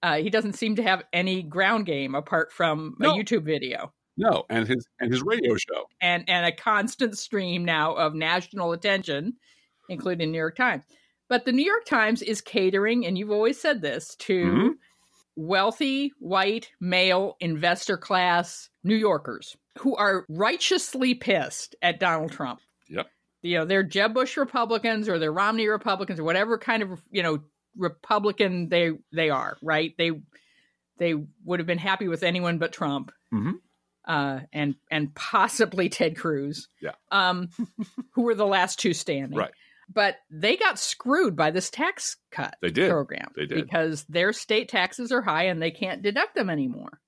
Uh, 0.02 0.16
he 0.18 0.32
doesn't 0.32 0.54
seem 0.54 0.76
to 0.78 0.82
have 0.84 1.04
any 1.14 1.44
ground 1.44 1.86
game 1.86 2.16
apart 2.16 2.52
from 2.52 2.96
No. 3.00 3.12
a 3.12 3.14
YouTube 3.14 3.44
video 3.44 3.94
No, 4.18 4.44
and 4.50 4.68
his 4.68 4.88
and 5.00 5.12
his 5.12 5.22
radio 5.22 5.56
show. 5.56 5.86
and 6.02 6.28
and 6.28 6.46
a 6.48 6.52
constant 6.52 7.16
stream 7.18 7.64
now 7.64 7.94
of 7.94 8.16
national 8.16 8.72
attention, 8.72 9.34
including 9.88 10.32
New 10.32 10.40
York 10.40 10.56
Times. 10.56 10.84
But 11.30 11.46
the 11.46 11.52
New 11.52 11.64
York 11.66 11.86
Times 11.86 12.24
is 12.24 12.42
catering, 12.42 13.06
and 13.06 13.18
you've 13.18 13.30
always 13.32 13.62
said 13.62 13.82
this 13.82 14.16
to 14.16 14.44
Mhm. 14.46 14.70
Wealthy 15.36 16.12
white 16.20 16.70
male 16.80 17.36
investor 17.40 17.98
class 17.98 18.70
New 18.84 18.96
Yorkers 18.96 19.56
who 19.80 19.96
are 19.96 20.26
righteously 20.30 21.16
pissed 21.16 21.76
at 21.82 22.00
Donald 22.00 22.32
Trump. 22.32 22.60
Yep. 22.90 23.08
You 23.42 23.58
know, 23.60 23.66
they're 23.66 23.84
Jeb 23.84 24.14
Bush 24.14 24.38
Republicans 24.38 25.08
or 25.10 25.18
they're 25.18 25.32
Romney 25.32 25.68
Republicans 25.68 26.20
or 26.20 26.24
whatever 26.24 26.58
kind 26.58 26.84
of 26.84 27.02
you 27.12 27.24
know 27.24 27.40
Republican 27.78 28.70
they 28.70 28.92
they 29.14 29.30
are. 29.30 29.58
Right? 29.62 29.94
They 29.98 30.12
they 30.98 31.16
would 31.46 31.60
have 31.60 31.68
been 31.68 31.78
happy 31.78 32.08
with 32.08 32.24
anyone 32.24 32.58
but 32.58 32.74
Trump. 32.74 33.12
Mhm. 33.34 33.54
Uh, 34.06 34.42
and 34.52 34.76
and 34.90 35.14
possibly 35.16 35.88
Ted 35.88 36.18
Cruz, 36.18 36.68
Yeah. 36.82 36.92
um, 37.12 37.50
who 38.14 38.24
were 38.24 38.34
the 38.36 38.48
last 38.48 38.80
two 38.80 38.94
standing, 38.94 39.38
Right. 39.38 39.52
But 39.94 40.18
they 40.30 40.56
got 40.58 40.80
screwed 40.80 41.36
by 41.36 41.52
this 41.52 41.70
tax 41.70 42.18
cut 42.32 42.56
They 42.62 42.70
did. 42.70 42.90
program 42.90 43.32
They 43.36 43.46
did. 43.46 43.64
because 43.66 44.04
their 44.06 44.32
state 44.34 44.70
taxes 44.70 45.12
are 45.12 45.22
high 45.22 45.46
and 45.46 45.62
they 45.62 45.72
can't 45.72 46.02
deduct 46.02 46.36
them 46.36 46.50
anymore. 46.50 47.02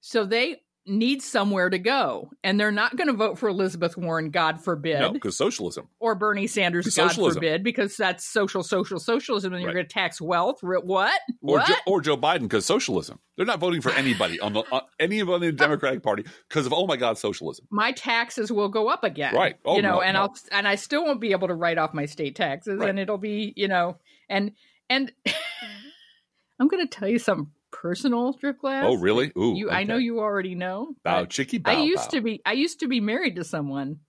So 0.00 0.24
they 0.26 0.56
need 0.84 1.22
somewhere 1.22 1.70
to 1.70 1.78
go, 1.78 2.28
and 2.42 2.58
they're 2.58 2.72
not 2.72 2.96
going 2.96 3.06
to 3.06 3.12
vote 3.12 3.38
for 3.38 3.48
Elizabeth 3.48 3.96
Warren, 3.96 4.30
God 4.30 4.60
forbid, 4.62 4.98
No, 5.00 5.12
because 5.12 5.36
socialism. 5.36 5.88
or 6.00 6.14
Bernie 6.16 6.48
Sanders, 6.48 6.86
God 6.86 6.90
socialism. 7.10 7.34
forbid, 7.40 7.62
because 7.62 7.96
that's 7.96 8.24
social, 8.24 8.62
social, 8.64 8.98
socialism, 8.98 9.52
and 9.52 9.62
you're 9.62 9.72
going 9.72 9.86
to 9.86 9.92
tax 9.92 10.20
wealth. 10.20 10.58
What? 10.62 10.82
Or 10.82 11.12
what? 11.40 11.66
Joe, 11.68 11.74
or 11.86 12.00
Joe 12.00 12.16
Biden 12.16 12.42
because 12.42 12.66
socialism. 12.66 13.20
They're 13.36 13.46
not 13.46 13.60
voting 13.60 13.80
for 13.80 13.92
anybody 13.92 14.40
on 14.40 14.52
the 14.52 14.60
uh, 14.72 14.80
anybody 15.00 15.46
in 15.46 15.54
the 15.54 15.58
Democratic 15.58 16.02
Party 16.02 16.24
because 16.48 16.66
of 16.66 16.72
oh 16.72 16.86
my 16.86 16.96
god 16.96 17.16
socialism. 17.16 17.66
my 17.70 17.92
taxes 17.92 18.52
will 18.52 18.68
go 18.68 18.88
up 18.88 19.04
again. 19.04 19.34
Right. 19.34 19.56
Oh, 19.64 19.76
you 19.76 19.82
know, 19.82 19.94
no, 19.96 20.00
and 20.02 20.14
no. 20.14 20.22
I'll 20.22 20.34
and 20.50 20.68
I 20.68 20.74
still 20.74 21.04
won't 21.04 21.20
be 21.20 21.32
able 21.32 21.48
to 21.48 21.54
write 21.54 21.78
off 21.78 21.94
my 21.94 22.06
state 22.06 22.36
taxes, 22.36 22.78
Right. 22.78 22.90
and 22.90 22.98
it'll 22.98 23.18
be 23.18 23.52
you 23.56 23.68
know, 23.68 23.96
and 24.28 24.52
and 24.90 25.12
I'm 26.60 26.68
going 26.68 26.86
to 26.86 26.90
tell 26.90 27.08
you 27.08 27.18
something 27.18 27.50
personal, 27.72 28.34
Driftglass. 28.34 28.84
Oh 28.84 28.96
really? 28.98 29.32
Ooh. 29.36 29.54
You, 29.56 29.70
I 29.70 29.82
know 29.84 29.96
you 29.96 30.20
already 30.20 30.54
know. 30.54 30.94
Bow 31.02 31.24
chicky 31.24 31.58
bow. 31.58 31.72
I 31.72 31.80
used 31.82 32.10
bow. 32.10 32.18
to 32.18 32.20
be. 32.20 32.40
I 32.46 32.52
used 32.52 32.80
to 32.80 32.88
be 32.88 33.00
married 33.00 33.36
to 33.36 33.44
someone 33.44 34.00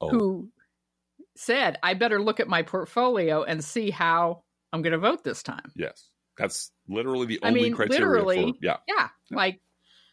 Oh. 0.00 0.08
who 0.10 0.48
said, 1.36 1.78
"I 1.82 1.94
better 1.94 2.20
look 2.20 2.40
at 2.40 2.48
my 2.48 2.62
portfolio 2.62 3.42
and 3.44 3.62
see 3.62 3.90
how 3.90 4.42
I'm 4.72 4.82
going 4.82 4.92
to 4.92 4.98
vote 4.98 5.22
this 5.22 5.42
time." 5.42 5.70
Yes, 5.76 6.10
that's 6.36 6.72
literally 6.88 7.26
the 7.26 7.40
I 7.42 7.48
only 7.48 7.62
mean, 7.62 7.74
criteria 7.74 8.00
literally, 8.00 8.52
for 8.52 8.58
yeah. 8.60 8.76
Yeah, 8.88 9.08
like 9.30 9.60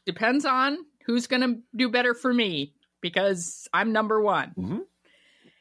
depends 0.05 0.45
on 0.45 0.77
who's 1.05 1.27
going 1.27 1.41
to 1.41 1.61
do 1.75 1.89
better 1.89 2.13
for 2.13 2.31
me 2.33 2.73
because 3.01 3.67
I'm 3.73 3.91
number 3.91 4.21
one. 4.21 4.53
Mhm. 4.57 4.81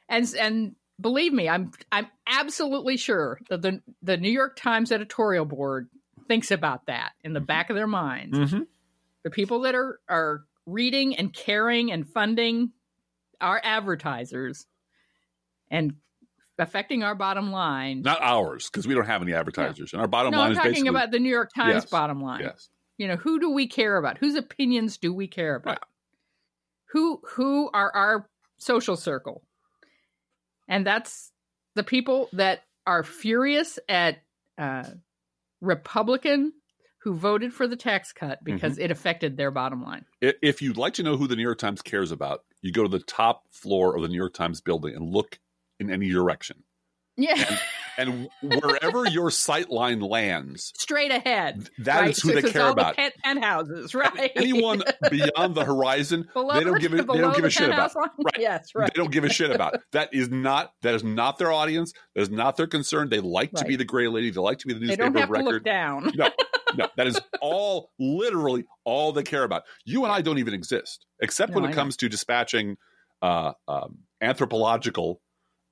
And 0.09 0.35
and 0.38 0.75
believe 1.01 1.33
me, 1.33 1.49
I'm 1.49 1.71
I'm 1.90 2.09
absolutely 2.27 2.97
sure 2.99 3.40
that 3.49 3.62
the 3.62 3.81
the 4.03 4.16
New 4.19 4.31
York 4.31 4.57
Times 4.57 4.93
editorial 4.93 5.45
board 5.47 5.88
thinks 6.31 6.53
about 6.53 6.87
that 6.87 7.11
in 7.25 7.33
the 7.33 7.40
back 7.40 7.71
of 7.71 7.77
their 7.77 7.88
minds. 7.88 8.38
Mm-hmm. 8.38 8.62
The 9.25 9.31
people 9.31 9.62
that 9.62 9.75
are 9.75 9.99
are 10.09 10.45
reading 10.64 11.16
and 11.16 11.33
caring 11.33 11.90
and 11.90 12.09
funding 12.09 12.71
our 13.40 13.61
advertisers 13.64 14.64
and 15.73 15.95
affecting 16.57 17.03
our 17.03 17.16
bottom 17.16 17.51
line. 17.51 18.03
Not 18.03 18.23
ours 18.23 18.71
because 18.71 18.87
we 18.87 18.95
don't 18.95 19.07
have 19.07 19.23
any 19.23 19.35
advertisers, 19.35 19.93
and 19.93 20.01
our 20.01 20.07
bottom 20.07 20.31
no, 20.31 20.38
line 20.38 20.47
I'm 20.47 20.53
is 20.53 20.59
talking 20.59 20.71
basically 20.71 20.88
about 20.90 21.11
the 21.11 21.19
New 21.19 21.31
York 21.31 21.51
Times 21.53 21.75
Yes. 21.75 21.87
bottom 21.87 22.23
line. 22.23 22.43
yes. 22.43 22.69
you 22.97 23.09
know 23.09 23.16
who 23.16 23.40
do 23.40 23.51
we 23.51 23.66
care 23.66 23.97
about 23.97 24.19
whose 24.19 24.37
opinions 24.37 24.99
do 24.99 25.12
we 25.12 25.27
care 25.27 25.57
about 25.57 25.83
who 26.93 27.21
who 27.25 27.69
are 27.75 27.90
our 27.93 28.29
social 28.59 28.97
circle 28.97 29.43
and 30.69 30.87
that's 30.87 31.33
the 31.75 31.83
people 31.83 32.29
that 32.35 32.62
are 32.87 33.03
furious 33.03 33.81
at 33.88 34.23
uh, 34.59 34.85
republican 35.61 36.53
who 37.03 37.14
voted 37.14 37.53
for 37.53 37.66
the 37.66 37.77
tax 37.77 38.12
cut 38.12 38.38
because 38.44 38.75
Mm-hmm. 38.75 38.83
it 38.83 38.90
affected 38.90 39.37
their 39.37 39.51
bottom 39.51 39.83
line 39.83 40.05
If 40.20 40.61
you'd 40.61 40.77
like 40.77 40.94
to 40.94 41.03
know 41.03 41.16
who 41.16 41.27
the 41.27 41.37
New 41.37 41.42
York 41.42 41.59
Times 41.59 41.81
cares 41.83 42.12
about, 42.12 42.40
you 42.61 42.73
go 42.73 42.83
to 42.83 42.88
the 42.88 42.99
top 43.05 43.44
floor 43.51 43.96
of 43.96 44.03
the 44.03 44.09
New 44.09 44.16
York 44.18 44.35
Times 44.35 44.61
building 44.61 44.94
and 44.94 45.09
look 45.11 45.38
in 45.79 45.90
any 45.90 46.11
direction. 46.11 46.62
yeah 47.16 47.59
and 47.98 48.29
wherever 48.42 49.07
your 49.07 49.31
sight 49.31 49.70
line 49.70 50.00
lands, 50.00 50.72
straight 50.79 51.11
ahead. 51.11 51.68
that 51.79 52.09
is 52.09 52.24
right? 52.24 52.35
who 52.35 52.40
So- 52.40 52.46
they 52.46 52.53
care 52.53 52.68
about. 52.68 52.96
The 52.96 53.03
pent- 53.03 53.14
penthouses, 53.24 53.94
right? 53.94 54.31
Anyone 54.37 54.83
beyond 55.11 55.55
the 55.55 55.64
horizon, 55.64 56.29
below, 56.35 56.55
they 56.59 56.64
don't 56.64 56.81
give 56.81 56.92
a, 56.92 56.96
they 56.96 57.03
don't 57.18 57.33
give 57.35 57.42
the 57.42 57.48
a 57.48 57.50
shit 57.50 57.68
about. 57.68 57.94
line? 57.96 58.09
Right. 58.18 58.35
Yes, 58.38 58.70
right. 58.74 58.90
They 58.94 59.00
don't 59.00 59.12
give 59.12 59.24
a 59.24 59.29
shit 59.29 59.50
about. 59.50 59.76
That 59.92 60.11
is 60.14 60.29
not 60.31 60.72
that 60.83 60.94
is 60.94 61.03
not 61.05 61.38
their 61.38 61.50
audience. 61.53 61.92
That 62.14 62.22
is 62.22 62.31
not 62.31 62.57
their 62.57 62.66
concern. 62.66 63.09
They 63.09 63.18
like 63.20 63.53
to 63.53 63.64
be 63.64 63.76
the 63.76 63.85
gray 63.85 64.07
lady. 64.09 64.31
They 64.31 64.40
like 64.40 64.59
to 64.59 64.66
be 64.68 64.74
the 64.74 64.81
newspaper 64.81 65.03
don't 65.05 65.14
have 65.16 65.31
of 65.31 65.37
to 65.37 65.42
look 65.42 65.46
record. 65.46 65.64
down. 65.64 66.12
No, 66.14 66.29
no, 66.76 66.88
that 66.96 67.07
is 67.09 67.20
all 67.40 67.90
literally 67.98 68.64
all 68.85 69.12
they 69.12 69.22
care 69.24 69.42
about. 69.42 69.62
You 69.85 70.05
and 70.05 70.12
I 70.12 70.20
don't 70.22 70.38
even 70.38 70.55
exist, 70.55 71.07
except 71.20 71.53
when 71.55 71.64
it 71.64 71.72
comes 71.74 71.96
to 71.98 72.09
dispatching 72.09 72.76
uh, 73.22 73.53
um, 73.68 73.98
anthropological 74.20 75.20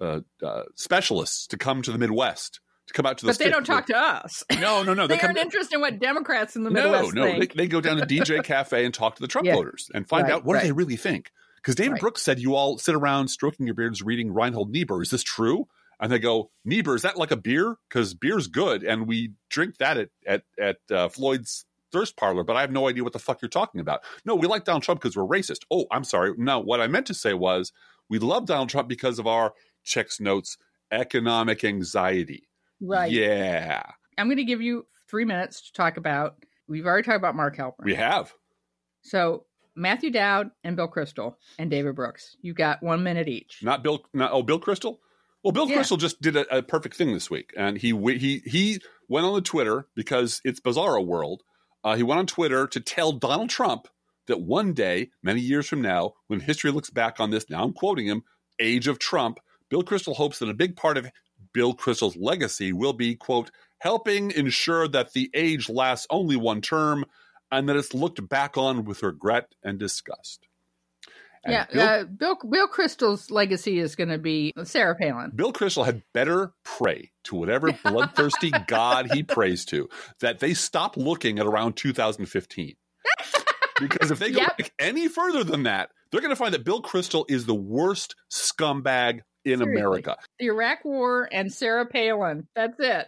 uh, 0.00 0.20
uh, 0.42 0.62
specialists 0.74 1.46
to 1.48 1.56
come 1.56 1.82
to 1.82 1.92
the 1.92 1.98
Midwest 1.98 2.60
to 2.88 2.94
come 2.94 3.06
out 3.06 3.18
to 3.18 3.26
the. 3.26 3.32
But 3.32 3.38
they 3.38 3.50
don't 3.50 3.64
talk 3.66 3.86
to 3.86 3.96
us. 3.96 4.42
No, 4.60 4.82
no, 4.82 4.94
no. 4.94 5.06
they 5.06 5.20
aren't 5.20 5.38
interested 5.38 5.76
in 5.76 5.80
what 5.80 5.98
Democrats 5.98 6.56
in 6.56 6.64
the 6.64 6.70
Midwest 6.70 7.14
no. 7.14 7.24
No, 7.24 7.32
they, 7.32 7.38
think. 7.40 7.54
they 7.54 7.66
go 7.66 7.80
down 7.80 7.98
to 7.98 8.06
DJ 8.06 8.42
Cafe 8.44 8.84
and 8.84 8.92
talk 8.92 9.16
to 9.16 9.20
the 9.22 9.28
Trump 9.28 9.46
Yeah. 9.46 9.54
voters 9.54 9.90
and 9.94 10.08
find 10.08 10.24
Right, 10.24 10.32
out 10.32 10.44
what 10.44 10.60
do 10.60 10.66
they 10.66 10.72
really 10.72 10.96
think. 10.96 11.30
Because 11.56 11.74
David 11.74 11.92
Right. 11.92 12.00
Brooks 12.00 12.22
said 12.22 12.38
you 12.38 12.54
all 12.54 12.78
sit 12.78 12.94
around 12.94 13.28
stroking 13.28 13.66
your 13.66 13.74
beards 13.74 14.02
reading 14.02 14.32
Reinhold 14.32 14.70
Niebuhr. 14.70 15.02
Is 15.02 15.10
this 15.10 15.22
true? 15.22 15.68
And 16.00 16.10
they 16.12 16.18
go, 16.20 16.50
Niebuhr, 16.64 16.94
is 16.94 17.02
that 17.02 17.16
like 17.16 17.32
a 17.32 17.36
beer? 17.36 17.76
Because 17.88 18.14
beer's 18.14 18.46
good, 18.46 18.84
and 18.84 19.06
we 19.08 19.32
drink 19.50 19.78
that 19.78 19.96
at 19.98 20.08
at 20.26 20.42
at 20.58 20.76
uh, 20.90 21.08
Floyd's 21.08 21.66
thirst 21.90 22.16
parlor. 22.16 22.44
But 22.44 22.54
I 22.56 22.60
have 22.60 22.70
no 22.70 22.88
idea 22.88 23.02
what 23.02 23.12
the 23.12 23.18
fuck 23.18 23.42
you're 23.42 23.48
talking 23.48 23.80
about. 23.80 24.02
No, 24.24 24.36
we 24.36 24.46
like 24.46 24.64
Donald 24.64 24.84
Trump 24.84 25.00
because 25.00 25.16
we're 25.16 25.24
racist. 25.24 25.62
Oh, 25.72 25.86
I'm 25.90 26.04
sorry. 26.04 26.32
No, 26.36 26.60
what 26.60 26.80
I 26.80 26.86
meant 26.86 27.06
to 27.06 27.14
say 27.14 27.34
was 27.34 27.72
we 28.08 28.20
love 28.20 28.46
Donald 28.46 28.68
Trump 28.68 28.88
because 28.88 29.18
of 29.18 29.26
our 29.26 29.54
checks 29.84 30.20
notes 30.20 30.56
economic 30.90 31.64
anxiety. 31.64 32.48
right. 32.80 33.10
Yeah, 33.12 33.82
I'm 34.16 34.26
going 34.26 34.36
to 34.38 34.44
give 34.44 34.62
you 34.62 34.86
three 35.08 35.24
minutes 35.24 35.62
to 35.66 35.72
talk 35.72 35.96
about. 35.96 36.36
We've 36.66 36.86
already 36.86 37.04
talked 37.04 37.16
about 37.16 37.34
Mark 37.36 37.56
Halperin. 37.56 37.84
we 37.84 37.94
have. 37.94 38.32
So 39.02 39.44
Matthew 39.76 40.10
Dowd 40.10 40.50
and 40.64 40.76
Bill 40.76 40.88
Kristol 40.88 41.34
and 41.58 41.70
David 41.70 41.94
Brooks. 41.94 42.36
You 42.42 42.52
got 42.54 42.82
one 42.82 43.02
minute 43.02 43.28
each. 43.28 43.60
Not 43.62 43.82
Bill. 43.82 44.04
Not, 44.12 44.32
oh, 44.32 44.42
Bill 44.42 44.60
Kristol. 44.60 44.98
Well, 45.44 45.52
Bill 45.52 45.68
Yeah. 45.68 45.78
Kristol 45.78 45.98
just 45.98 46.20
did 46.20 46.36
a, 46.36 46.58
a 46.58 46.62
perfect 46.62 46.96
thing 46.96 47.12
this 47.12 47.30
week, 47.30 47.52
and 47.56 47.78
he 47.78 47.90
he 48.18 48.42
he 48.44 48.80
went 49.08 49.24
on 49.24 49.34
the 49.34 49.40
Twitter 49.40 49.86
because 49.94 50.40
it's 50.44 50.60
Bizarro 50.60 51.04
World. 51.06 51.42
Uh, 51.84 51.94
he 51.94 52.02
went 52.02 52.18
on 52.18 52.26
Twitter 52.26 52.66
to 52.66 52.80
tell 52.80 53.12
Donald 53.12 53.48
Trump 53.50 53.86
that 54.26 54.40
one 54.40 54.74
day, 54.74 55.10
many 55.22 55.40
years 55.40 55.66
from 55.68 55.80
now, 55.80 56.14
when 56.26 56.40
history 56.40 56.70
looks 56.72 56.90
back 56.90 57.20
on 57.20 57.30
this, 57.30 57.48
now 57.48 57.62
I'm 57.62 57.72
quoting 57.72 58.06
him, 58.06 58.24
"Age 58.58 58.88
of 58.88 58.98
Trump." 58.98 59.38
Bill 59.68 59.82
Kristol 59.82 60.16
hopes 60.16 60.38
that 60.38 60.48
a 60.48 60.54
big 60.54 60.76
part 60.76 60.96
of 60.96 61.10
Bill 61.52 61.74
Kristol's 61.74 62.16
legacy 62.16 62.72
will 62.72 62.92
be 62.92 63.14
quote 63.14 63.50
helping 63.78 64.30
ensure 64.32 64.88
that 64.88 65.12
the 65.12 65.30
age 65.34 65.68
lasts 65.68 66.06
only 66.10 66.36
one 66.36 66.60
term, 66.60 67.04
and 67.50 67.68
that 67.68 67.76
it's 67.76 67.94
looked 67.94 68.26
back 68.28 68.56
on 68.56 68.84
with 68.84 69.02
regret 69.02 69.54
and 69.62 69.78
disgust. 69.78 70.46
And 71.44 71.52
yeah, 71.52 71.66
Bill 71.72 71.88
uh, 71.88 72.04
Bill 72.04 72.38
Bill 72.50 72.68
Kristol's 72.68 73.30
legacy 73.30 73.78
is 73.78 73.94
going 73.94 74.08
to 74.08 74.18
be 74.18 74.52
Sarah 74.64 74.96
Palin. 74.96 75.30
Bill 75.34 75.52
Kristol 75.52 75.84
had 75.86 76.02
better 76.12 76.52
pray 76.64 77.12
to 77.24 77.36
whatever 77.36 77.72
bloodthirsty 77.84 78.52
God 78.66 79.12
he 79.12 79.22
prays 79.22 79.64
to 79.66 79.88
that 80.20 80.40
they 80.40 80.52
stop 80.54 80.96
looking 80.96 81.38
at 81.38 81.46
around 81.46 81.76
2015. 81.76 82.74
Because 83.80 84.10
if 84.10 84.18
they 84.18 84.32
go 84.32 84.40
Yep. 84.40 84.58
back 84.58 84.72
any 84.80 85.06
further 85.06 85.44
than 85.44 85.62
that, 85.62 85.90
they're 86.10 86.20
going 86.20 86.32
to 86.32 86.36
find 86.36 86.52
that 86.52 86.64
Bill 86.64 86.82
Kristol 86.82 87.24
is 87.28 87.46
the 87.46 87.54
worst 87.54 88.16
scumbag 88.28 89.20
in 89.52 89.58
Seriously. 89.60 89.80
America. 89.80 90.16
The 90.38 90.46
Iraq 90.46 90.84
War 90.84 91.28
and 91.32 91.52
Sarah 91.52 91.86
Palin. 91.86 92.46
That's 92.54 92.76
it. 92.78 93.06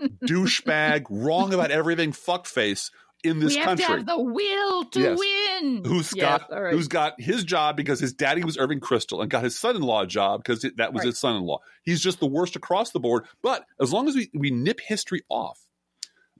Douchebag, 0.24 1.06
wrong 1.10 1.52
about 1.54 1.70
everything, 1.70 2.12
fuckface 2.12 2.90
in 3.24 3.38
this 3.40 3.54
we 3.54 3.56
have 3.58 3.66
country. 3.78 3.84
to 3.86 3.92
have 3.92 4.06
the 4.06 4.18
will 4.20 4.84
to 4.84 5.00
Yes. 5.00 5.18
win. 5.18 5.82
who's 5.84 6.12
Yes, 6.14 6.42
got 6.48 6.50
right. 6.62 6.72
who's 6.72 6.88
got 6.88 7.20
his 7.20 7.44
job 7.44 7.76
because 7.76 7.98
his 7.98 8.12
daddy 8.12 8.44
was 8.44 8.56
Irving 8.58 8.78
Kristol 8.80 9.20
and 9.22 9.30
got 9.30 9.42
his 9.42 9.58
son-in-law 9.58 10.02
a 10.02 10.06
job 10.06 10.42
because 10.42 10.62
that 10.76 10.92
was 10.92 11.00
Right. 11.00 11.06
his 11.06 11.18
son-in-law. 11.18 11.58
He's 11.82 12.00
just 12.00 12.20
the 12.20 12.26
worst 12.26 12.56
across 12.56 12.90
the 12.90 13.00
board. 13.00 13.24
But 13.42 13.64
as 13.80 13.92
long 13.92 14.06
as 14.08 14.14
we, 14.14 14.30
we 14.34 14.50
nip 14.50 14.80
history 14.80 15.22
off 15.28 15.58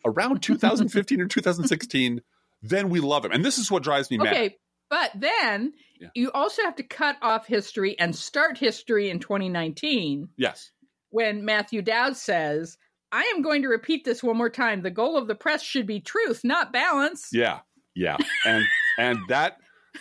around 0.05 0.41
2015 0.43 1.21
or 1.21 1.27
2016, 1.27 2.21
then 2.63 2.89
we 2.89 3.01
love 3.01 3.25
him. 3.25 3.33
And 3.33 3.45
this 3.45 3.59
is 3.59 3.71
what 3.71 3.83
drives 3.83 4.11
me 4.11 4.19
mad. 4.19 4.53
But 4.89 5.11
then 5.15 5.73
Yeah. 6.01 6.09
you 6.15 6.31
also 6.33 6.63
have 6.63 6.77
to 6.77 6.83
cut 6.83 7.17
off 7.23 7.47
history 7.47 7.99
and 7.99 8.15
start 8.15 8.59
history 8.59 9.11
in 9.11 9.19
2019 9.19 10.29
Yes. 10.37 10.71
when 11.11 11.45
Matthew 11.45 11.83
Dowd 11.83 12.17
says, 12.17 12.77
I 13.13 13.23
am 13.35 13.43
going 13.43 13.63
to 13.63 13.69
repeat 13.69 14.05
this 14.05 14.23
one 14.23 14.37
more 14.37 14.51
time. 14.51 14.83
The 14.83 14.91
goal 14.91 15.17
of 15.17 15.27
the 15.29 15.35
press 15.35 15.63
should 15.63 15.87
be 15.87 16.01
truth, 16.01 16.43
not 16.45 16.73
balance. 16.73 17.29
Yeah. 17.33 17.61
Yeah. 17.95 18.17
And 18.45 18.65
and 18.99 19.19
that 19.29 19.57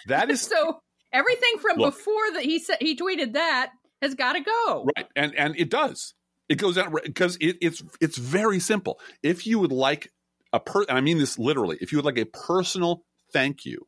that 0.08 0.30
is 0.30 0.42
So 0.50 0.80
everything 1.14 1.58
from 1.62 1.78
Look. 1.78 1.96
before 1.96 2.32
that 2.34 2.44
he 2.44 2.60
said 2.60 2.78
he 2.82 2.96
tweeted 2.98 3.34
that 3.34 3.72
has 4.02 4.16
got 4.16 4.34
to 4.34 4.42
go. 4.42 4.88
Right, 4.98 5.08
and 5.16 5.34
and 5.36 5.56
it 5.58 5.70
does. 5.70 6.14
It 6.50 6.56
goes 6.60 6.78
out 6.78 6.92
because 7.04 7.38
it, 7.40 7.58
it's 7.62 7.82
it's 8.02 8.18
very 8.18 8.60
simple. 8.60 9.00
If 9.24 9.48
you 9.48 9.60
would 9.60 9.72
like 9.72 10.12
a 10.54 10.60
per, 10.60 10.82
and 10.84 10.98
I 10.98 11.02
mean 11.02 11.18
this 11.18 11.40
literally, 11.40 11.78
if 11.82 11.92
you 11.92 11.98
would 11.98 12.06
like 12.06 12.18
a 12.18 12.26
personal 12.26 13.04
thank 13.32 13.66
you 13.66 13.88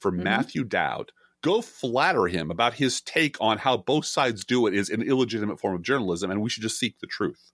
for 0.00 0.12
Mhm. 0.12 0.22
Matthew 0.22 0.64
Dowd, 0.64 1.12
go 1.42 1.60
flatter 1.62 2.26
him 2.26 2.50
about 2.50 2.74
his 2.74 3.00
take 3.00 3.36
on 3.40 3.58
how 3.58 3.76
both 3.76 4.06
sides 4.06 4.44
do 4.44 4.66
it 4.66 4.74
is 4.74 4.90
an 4.90 5.02
illegitimate 5.02 5.60
form 5.60 5.74
of 5.74 5.82
journalism, 5.82 6.30
and 6.30 6.40
we 6.42 6.50
should 6.50 6.62
just 6.62 6.78
seek 6.78 6.98
the 7.00 7.06
truth. 7.06 7.52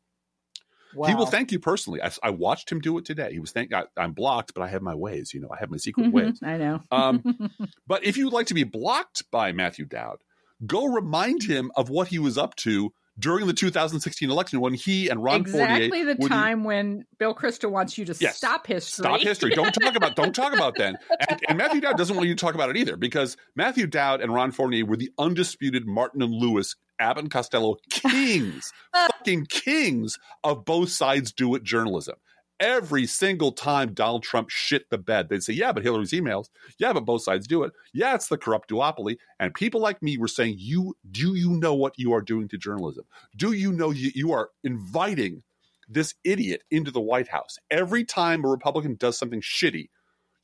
He 1.07 1.15
will 1.15 1.25
thank 1.27 1.51
you 1.53 1.59
personally. 1.59 2.03
I, 2.03 2.11
I 2.23 2.31
watched 2.31 2.71
him 2.71 2.79
do 2.81 2.99
it 2.99 3.07
today. 3.07 3.33
He 3.33 3.39
was 3.41 3.51
thank. 3.51 3.73
I, 3.73 3.85
I'm 3.97 4.13
blocked, 4.13 4.53
but 4.55 4.63
I 4.63 4.69
have 4.69 4.83
my 4.83 4.95
ways. 4.95 5.33
You 5.33 5.41
know, 5.41 5.49
I 5.51 5.57
have 5.59 5.71
my 5.71 5.79
secret 5.79 6.09
Mhm, 6.09 6.13
ways. 6.13 6.41
I 6.43 6.59
know. 6.59 6.83
Um, 6.91 7.23
But 7.87 8.05
if 8.05 8.17
you'd 8.19 8.33
like 8.33 8.47
to 8.49 8.55
be 8.55 8.65
blocked 8.65 9.31
by 9.31 9.53
Matthew 9.53 9.87
Dowd, 9.87 10.19
go 10.67 10.85
remind 10.85 11.45
him 11.45 11.73
of 11.77 11.89
what 11.89 12.09
he 12.09 12.19
was 12.19 12.37
up 12.37 12.55
to 12.57 12.93
during 13.19 13.47
the 13.47 13.53
2016 13.53 14.31
election 14.31 14.61
when 14.61 14.75
he 14.75 15.09
and 15.09 15.23
Ron 15.23 15.41
exactly 15.43 15.91
Fournier 15.91 16.15
the 16.15 16.29
time 16.29 16.65
when 16.65 17.05
Bill 17.19 17.35
Kristol 17.35 17.71
wants 17.71 17.99
you 17.99 18.05
to 18.07 18.15
Yes. 18.21 18.37
stop 18.37 18.67
history. 18.67 19.03
stop 19.05 19.21
history. 19.21 19.51
Don't 19.51 19.73
talk 19.73 19.95
about 19.97 20.17
don't 20.17 20.35
talk 20.35 20.53
about 20.55 20.75
then. 20.79 20.97
And, 21.29 21.41
and 21.49 21.59
Matthew 21.59 21.81
Dowd 21.81 21.97
doesn't 21.99 22.17
want 22.17 22.29
you 22.29 22.35
to 22.35 22.41
talk 22.41 22.55
about 22.55 22.71
it 22.71 22.77
either 22.77 22.97
because 22.97 23.37
Matthew 23.55 23.87
Dowd 23.87 24.21
and 24.21 24.33
Ron 24.33 24.51
Fournier 24.53 24.87
were 24.87 24.97
the 24.97 25.11
undisputed 25.19 25.87
Martin 25.87 26.23
and 26.23 26.33
Lewis, 26.33 26.75
Abbott 26.99 27.25
and 27.25 27.31
Costello 27.31 27.77
kings, 27.91 28.73
fucking 28.95 29.47
kings 29.47 30.19
of 30.45 30.65
both 30.65 30.89
sides 30.91 31.33
do 31.33 31.55
it 31.55 31.63
journalism. 31.65 32.15
Every 32.63 33.07
single 33.07 33.51
time 33.51 33.93
Donald 33.93 34.23
Trump 34.23 34.49
shit 34.49 34.89
the 34.89 34.97
bed, 34.97 35.29
they'd 35.29 35.43
say, 35.43 35.53
Yeah, 35.53 35.73
but 35.73 35.83
Hillary's 35.83 36.13
emails. 36.13 36.49
Yeah, 36.79 36.93
but 36.93 37.05
both 37.05 37.23
sides 37.23 37.49
do 37.49 37.65
it. 37.65 37.73
Yeah, 37.93 38.15
it's 38.15 38.29
the 38.29 38.39
corrupt 38.39 38.71
duopoly. 38.71 39.17
And 39.41 39.53
people 39.53 39.81
like 39.81 40.01
me 40.01 40.17
were 40.17 40.29
saying, 40.29 40.55
You 40.59 40.97
do 41.11 41.35
you 41.35 41.51
know 41.51 41.75
what 41.75 41.99
you 41.99 42.13
are 42.13 42.23
doing 42.23 42.47
to 42.49 42.57
journalism? 42.57 43.05
Do 43.37 43.51
you 43.51 43.73
know 43.73 43.91
you, 43.91 44.13
you 44.15 44.33
are 44.33 44.51
inviting 44.63 45.43
this 45.89 46.15
idiot 46.23 46.63
into 46.71 46.93
the 46.93 47.01
White 47.01 47.27
House? 47.27 47.59
Every 47.69 48.05
time 48.05 48.45
a 48.45 48.49
Republican 48.49 48.95
does 48.95 49.19
something 49.19 49.41
shitty, 49.41 49.89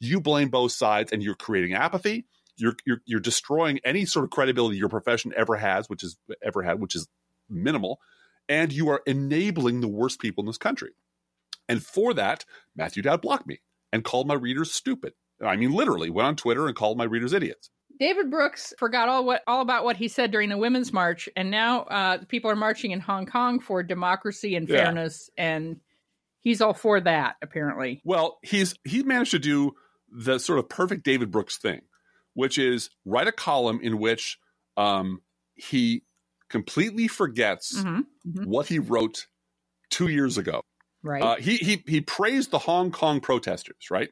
you 0.01 0.21
blame 0.21 0.49
both 0.49 0.73
sides 0.73 1.13
and 1.13 1.23
you're 1.23 1.37
creating 1.37 1.75
apathy. 1.75 2.27
You're, 2.57 2.75
you're 2.85 3.01
you're 3.07 3.21
destroying 3.21 3.79
any 3.85 4.05
sort 4.05 4.25
of 4.25 4.31
credibility 4.31 4.77
your 4.77 4.89
profession 4.89 5.33
ever 5.37 5.55
has, 5.55 5.89
which 5.89 6.03
is 6.03 6.17
ever 6.43 6.63
had, 6.63 6.81
which 6.81 6.97
is 6.97 7.07
minimal, 7.49 8.01
and 8.49 8.73
you 8.73 8.89
are 8.89 9.03
enabling 9.07 9.81
the 9.81 9.89
worst 9.89 10.21
people 10.21 10.43
in 10.43 10.47
this 10.47 10.59
country. 10.59 10.91
And 11.69 11.83
for 11.85 12.15
that, 12.15 12.45
Matthew 12.77 13.03
Dowd 13.03 13.21
blocked 13.23 13.47
me 13.47 13.61
and 13.93 14.05
called 14.05 14.27
my 14.27 14.35
readers 14.35 14.73
stupid. 14.73 15.13
I 15.45 15.57
mean, 15.57 15.73
literally 15.73 16.11
went 16.11 16.27
on 16.27 16.37
Twitter 16.37 16.67
and 16.67 16.75
called 16.75 16.99
my 16.99 17.05
readers 17.05 17.33
idiots. 17.33 17.71
David 18.01 18.31
Brooks 18.31 18.73
forgot 18.79 19.09
all 19.09 19.25
what 19.25 19.43
all 19.47 19.61
about 19.61 19.83
what 19.85 19.97
he 19.97 20.07
said 20.09 20.31
during 20.31 20.49
the 20.51 20.57
Women's 20.59 20.93
March, 20.93 21.29
and 21.37 21.51
now 21.51 21.81
uh, 21.83 22.19
people 22.29 22.51
are 22.51 22.57
marching 22.57 22.93
in 22.93 23.01
Hong 23.01 23.27
Kong 23.27 23.59
for 23.61 23.83
democracy 23.83 24.55
and 24.55 24.69
Yeah. 24.69 24.77
fairness, 24.85 25.31
and 25.37 25.81
he's 26.41 26.61
all 26.61 26.75
for 26.75 27.01
that. 27.01 27.37
Apparently, 27.43 28.01
Well, 28.05 28.39
he's 28.43 28.75
he 28.85 29.03
managed 29.03 29.33
to 29.33 29.39
do 29.41 29.73
the 30.11 30.39
sort 30.39 30.59
of 30.61 30.69
perfect 30.69 31.03
David 31.05 31.31
Brooks 31.33 31.59
thing, 31.59 31.81
which 32.35 32.57
is 32.57 32.89
write 33.05 33.27
a 33.27 33.33
column 33.33 33.81
in 33.83 33.99
which 33.99 34.39
um, 34.77 35.21
he 35.57 36.03
completely 36.49 37.09
forgets 37.09 37.83
Mhm, 37.83 38.07
mhm. 38.27 38.47
what 38.47 38.69
he 38.69 38.79
wrote 38.79 39.27
two 39.91 40.07
years 40.09 40.39
ago. 40.39 40.63
Right? 41.03 41.23
Uh, 41.23 41.37
he 41.37 41.57
he 41.57 41.83
he 41.87 42.01
praised 42.01 42.51
the 42.51 42.59
Hong 42.59 42.91
Kong 42.91 43.21
protesters, 43.21 43.91
right? 43.91 44.11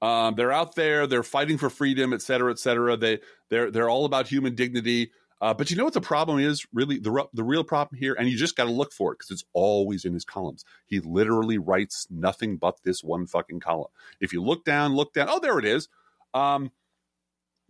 Um, 0.00 0.34
they're 0.34 0.52
out 0.52 0.74
there, 0.74 1.06
they're 1.06 1.22
fighting 1.22 1.58
for 1.58 1.70
freedom, 1.70 2.12
et 2.12 2.22
cetera, 2.22 2.50
et 2.50 2.58
cetera. 2.58 2.96
They 2.96 3.20
they're 3.50 3.70
they're 3.70 3.88
all 3.88 4.04
about 4.04 4.26
human 4.28 4.54
dignity. 4.54 5.12
Uh, 5.40 5.52
but 5.52 5.70
you 5.70 5.76
know 5.76 5.82
what 5.84 5.92
the 5.92 6.00
problem 6.00 6.38
is? 6.38 6.64
Really, 6.72 6.98
the 6.98 7.26
the 7.32 7.42
real 7.42 7.64
problem 7.64 7.98
here, 7.98 8.14
and 8.14 8.28
you 8.28 8.36
just 8.36 8.56
got 8.56 8.64
to 8.64 8.70
look 8.70 8.92
for 8.92 9.12
it 9.12 9.18
because 9.18 9.32
it's 9.32 9.44
always 9.52 10.04
in 10.04 10.12
his 10.14 10.24
columns. 10.24 10.64
He 10.86 11.00
literally 11.00 11.58
writes 11.58 12.06
nothing 12.10 12.58
but 12.58 12.82
this 12.84 13.02
one 13.02 13.26
fucking 13.26 13.58
column. 13.60 13.90
If 14.20 14.32
you 14.32 14.42
look 14.42 14.64
down, 14.64 14.94
look 14.94 15.12
down. 15.12 15.26
Oh, 15.28 15.40
there 15.40 15.58
it 15.58 15.64
is. 15.64 15.88
Um, 16.32 16.70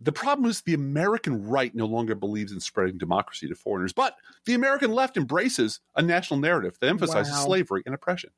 the 0.01 0.11
problem 0.11 0.49
is 0.49 0.61
the 0.61 0.73
American 0.73 1.47
right 1.47 1.73
no 1.73 1.85
longer 1.85 2.15
believes 2.15 2.51
in 2.51 2.59
spreading 2.59 2.97
democracy 2.97 3.47
to 3.47 3.55
foreigners, 3.55 3.93
but 3.93 4.15
the 4.45 4.53
American 4.53 4.91
left 4.91 5.15
embraces 5.17 5.79
a 5.95 6.01
national 6.01 6.39
narrative 6.39 6.77
that 6.81 6.89
emphasizes 6.89 7.33
Wow. 7.33 7.45
slavery 7.45 7.83
and 7.85 7.95
oppression. 7.95 8.31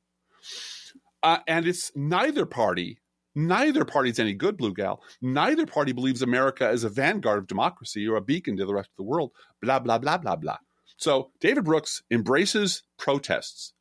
Uh, 1.23 1.39
and 1.47 1.65
it's 1.67 1.91
neither 1.95 2.45
party, 2.45 2.99
neither 3.33 3.83
party's 3.83 4.19
any 4.19 4.33
good, 4.33 4.57
Blue 4.57 4.73
Gal. 4.73 5.01
Neither 5.21 5.65
party 5.65 5.91
believes 5.91 6.21
America 6.21 6.69
is 6.69 6.83
a 6.83 6.89
vanguard 6.89 7.39
of 7.39 7.47
democracy 7.47 8.07
or 8.07 8.15
a 8.15 8.21
beacon 8.21 8.57
to 8.57 8.65
the 8.65 8.73
rest 8.75 8.89
of 8.91 8.97
the 8.97 9.03
world. 9.03 9.31
Blah 9.61 9.79
blah 9.79 9.97
blah 9.97 10.17
blah 10.17 10.35
blah. 10.35 10.57
So 10.97 11.31
David 11.39 11.63
Brooks 11.65 12.03
embraces 12.11 12.83
protests 12.97 13.73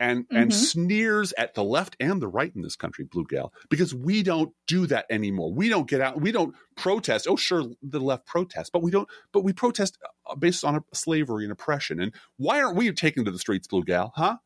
and 0.00 0.26
and 0.30 0.50
Mhm. 0.50 0.54
sneers 0.54 1.32
at 1.38 1.54
the 1.54 1.64
left 1.64 1.96
and 2.00 2.20
the 2.20 2.28
right 2.28 2.54
in 2.54 2.62
this 2.62 2.76
country, 2.76 3.04
Blue 3.04 3.24
Gal, 3.28 3.52
because 3.70 3.94
we 3.94 4.22
don't 4.22 4.52
do 4.66 4.86
that 4.86 5.06
anymore. 5.10 5.52
We 5.52 5.68
don't 5.68 5.88
get 5.88 6.00
out. 6.00 6.20
We 6.20 6.32
don't 6.32 6.54
protest. 6.76 7.26
Oh, 7.28 7.36
sure, 7.36 7.64
the 7.82 8.00
left 8.00 8.26
protests, 8.26 8.70
but 8.70 8.82
we 8.82 8.90
don't. 8.90 9.08
But 9.32 9.42
we 9.44 9.52
protest 9.52 9.98
uh, 10.28 10.34
based 10.34 10.64
on 10.64 10.82
slavery 10.92 11.44
and 11.44 11.52
oppression. 11.52 12.00
And 12.00 12.12
why 12.36 12.60
aren't 12.62 12.76
we 12.76 12.90
taking 12.92 13.24
to 13.24 13.30
the 13.30 13.38
streets, 13.38 13.66
Blue 13.68 13.84
Gal? 13.84 14.12
Huh? 14.16 14.38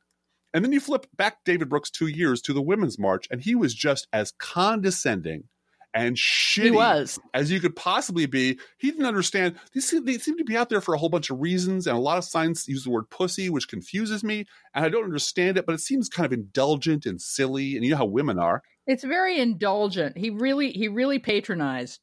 And 0.54 0.64
then 0.64 0.72
you 0.72 0.80
flip 0.80 1.06
back 1.16 1.44
David 1.44 1.68
Brooks 1.68 1.90
two 1.90 2.06
years 2.06 2.40
to 2.42 2.52
the 2.52 2.62
Women's 2.62 2.98
March, 2.98 3.26
and 3.30 3.42
he 3.42 3.54
was 3.54 3.74
just 3.74 4.06
as 4.12 4.32
condescending 4.38 5.44
and 5.94 6.16
shitty 6.16 6.64
He 6.64 6.70
was. 6.70 7.18
as 7.34 7.50
you 7.50 7.60
could 7.60 7.74
possibly 7.74 8.26
be. 8.26 8.58
He 8.78 8.90
didn't 8.90 9.06
understand. 9.06 9.56
These 9.72 9.90
they 10.04 10.18
seem 10.18 10.36
to 10.38 10.44
be 10.44 10.56
out 10.56 10.68
there 10.68 10.80
for 10.80 10.94
a 10.94 10.98
whole 10.98 11.08
bunch 11.08 11.30
of 11.30 11.40
reasons, 11.40 11.86
and 11.86 11.96
a 11.96 12.00
lot 12.00 12.18
of 12.18 12.24
signs 12.24 12.68
use 12.68 12.84
the 12.84 12.90
word 12.90 13.10
pussy, 13.10 13.48
which 13.50 13.68
confuses 13.68 14.22
me. 14.22 14.44
And 14.74 14.84
I 14.84 14.88
don't 14.88 15.04
understand 15.04 15.56
it, 15.56 15.66
but 15.66 15.74
it 15.74 15.80
seems 15.80 16.08
kind 16.08 16.26
of 16.26 16.32
indulgent 16.32 17.06
and 17.06 17.20
silly. 17.20 17.74
And 17.76 17.84
you 17.84 17.92
know 17.92 17.96
how 17.96 18.04
women 18.06 18.38
are. 18.38 18.62
It's 18.86 19.04
very 19.04 19.38
indulgent. 19.38 20.16
He 20.16 20.30
really 20.30 20.70
he 20.72 20.88
really 20.88 21.18
patronized 21.18 22.00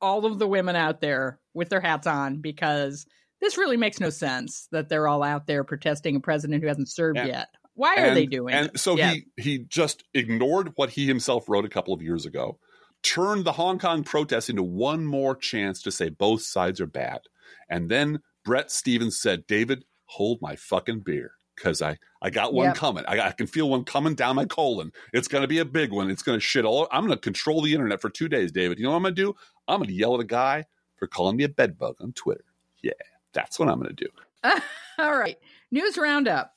all 0.00 0.24
of 0.26 0.38
the 0.38 0.46
women 0.46 0.76
out 0.76 1.00
there 1.00 1.40
with 1.54 1.68
their 1.70 1.80
hats 1.80 2.06
on 2.06 2.40
because 2.40 3.04
this 3.40 3.58
really 3.58 3.76
makes 3.76 3.98
no 4.00 4.10
sense 4.10 4.68
that 4.72 4.88
they're 4.88 5.08
all 5.08 5.22
out 5.22 5.46
there 5.46 5.64
protesting 5.64 6.16
a 6.16 6.20
president 6.20 6.62
who 6.62 6.68
hasn't 6.68 6.88
served 6.88 7.18
And- 7.18 7.28
yet. 7.28 7.48
Why 7.74 7.94
are 7.94 8.06
and, 8.06 8.16
they 8.16 8.26
doing 8.26 8.52
it? 8.52 8.56
And 8.56 8.66
it? 8.70 8.78
so 8.80 8.96
Yeah. 8.96 9.12
he 9.12 9.24
he 9.40 9.58
just 9.58 10.02
ignored 10.12 10.72
what 10.74 10.90
he 10.90 11.06
himself 11.06 11.48
wrote 11.48 11.64
a 11.64 11.68
couple 11.68 11.94
of 11.94 12.02
years 12.02 12.26
ago, 12.26 12.58
turned 13.02 13.44
the 13.44 13.52
Hong 13.52 13.78
Kong 13.78 14.04
protests 14.04 14.48
into 14.48 14.62
one 14.62 15.04
more 15.06 15.34
chance 15.36 15.82
to 15.82 15.90
say 15.90 16.08
both 16.08 16.42
sides 16.42 16.80
are 16.80 16.86
bad. 16.86 17.20
And 17.68 17.88
then 17.90 18.20
Bret 18.44 18.70
Stephens 18.70 19.18
said, 19.20 19.46
David, 19.46 19.84
hold 20.06 20.40
my 20.40 20.56
fucking 20.56 21.00
beer. 21.00 21.32
Because 21.54 21.82
I, 21.82 21.98
I 22.22 22.30
got 22.30 22.54
one 22.54 22.66
Yep. 22.66 22.76
coming. 22.76 23.04
I, 23.08 23.18
I 23.20 23.32
can 23.32 23.48
feel 23.48 23.68
one 23.68 23.82
coming 23.84 24.14
down 24.14 24.36
my 24.36 24.44
colon. 24.44 24.92
It's 25.12 25.26
going 25.26 25.42
to 25.42 25.48
be 25.48 25.58
a 25.58 25.64
big 25.64 25.90
one. 25.90 26.08
It's 26.08 26.22
going 26.22 26.38
to 26.38 26.40
shit 26.40 26.64
all. 26.64 26.86
I'm 26.92 27.04
going 27.04 27.16
to 27.16 27.20
control 27.20 27.62
the 27.62 27.72
internet 27.74 28.00
for 28.00 28.10
two 28.10 28.28
days, 28.28 28.52
David. 28.52 28.78
You 28.78 28.84
know 28.84 28.90
what 28.90 28.96
I'm 28.98 29.02
going 29.02 29.16
to 29.16 29.22
do? 29.22 29.34
I'm 29.66 29.78
going 29.80 29.88
to 29.88 29.94
yell 29.94 30.14
at 30.14 30.20
a 30.20 30.24
guy 30.24 30.66
for 30.96 31.08
calling 31.08 31.36
me 31.36 31.42
a 31.42 31.48
bedbug 31.48 31.96
on 32.00 32.12
Twitter. 32.12 32.44
Yeah, 32.80 32.92
that's 33.32 33.58
what 33.58 33.68
I'm 33.68 33.80
going 33.80 33.94
to 33.94 34.04
do. 34.04 34.08
All 35.00 35.18
right. 35.18 35.36
News 35.72 35.98
roundup. 35.98 36.54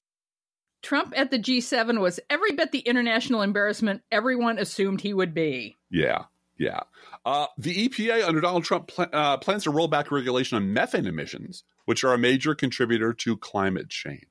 Trump 0.81 1.13
at 1.15 1.31
the 1.31 1.39
G7 1.39 1.99
was 1.99 2.19
every 2.29 2.51
bit 2.53 2.71
the 2.71 2.79
international 2.79 3.41
embarrassment 3.41 4.01
everyone 4.11 4.57
assumed 4.57 5.01
he 5.01 5.13
would 5.13 5.33
be. 5.33 5.77
Yeah, 5.89 6.23
yeah. 6.57 6.81
Uh, 7.25 7.47
the 7.57 7.87
EPA 7.87 8.27
under 8.27 8.41
Donald 8.41 8.63
Trump 8.63 8.87
pl- 8.87 9.07
uh, 9.13 9.37
plans 9.37 9.63
to 9.63 9.71
roll 9.71 9.87
back 9.87 10.11
regulation 10.11 10.57
on 10.57 10.73
methane 10.73 11.05
emissions, 11.05 11.63
which 11.85 12.03
are 12.03 12.13
a 12.13 12.17
major 12.17 12.55
contributor 12.55 13.13
to 13.13 13.37
climate 13.37 13.89
change. 13.89 14.25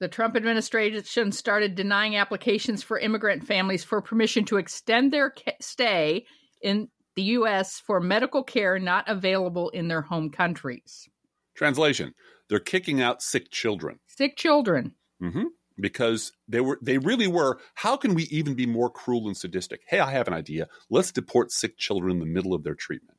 The 0.00 0.08
Trump 0.08 0.34
administration 0.34 1.30
started 1.30 1.74
denying 1.74 2.16
applications 2.16 2.82
for 2.82 2.98
immigrant 2.98 3.46
families 3.46 3.84
for 3.84 4.00
permission 4.00 4.44
to 4.46 4.56
extend 4.56 5.12
their 5.12 5.30
ca- 5.30 5.52
stay 5.60 6.24
in 6.62 6.88
the 7.16 7.22
U.S. 7.22 7.78
for 7.78 8.00
medical 8.00 8.42
care 8.42 8.78
not 8.78 9.08
available 9.08 9.68
in 9.70 9.88
their 9.88 10.00
home 10.00 10.30
countries. 10.30 11.08
Translation: 11.54 12.14
They're 12.48 12.60
kicking 12.60 13.02
out 13.02 13.22
sick 13.22 13.50
children 13.50 13.98
Sick 14.06 14.36
children. 14.36 14.94
hmm 15.20 15.44
because 15.80 16.32
they 16.48 16.60
were 16.60 16.78
they 16.82 16.98
really 16.98 17.26
were. 17.26 17.58
How 17.74 17.96
can 17.96 18.14
we 18.14 18.24
even 18.24 18.54
be 18.54 18.66
more 18.66 18.90
cruel 18.90 19.26
and 19.26 19.36
sadistic? 19.36 19.82
Hey, 19.86 20.00
I 20.00 20.12
have 20.12 20.28
an 20.28 20.34
idea. 20.34 20.68
Let's 20.88 21.12
deport 21.12 21.52
sick 21.52 21.78
children 21.78 22.12
in 22.12 22.18
the 22.18 22.26
middle 22.26 22.54
of 22.54 22.62
their 22.62 22.74
treatment. 22.74 23.18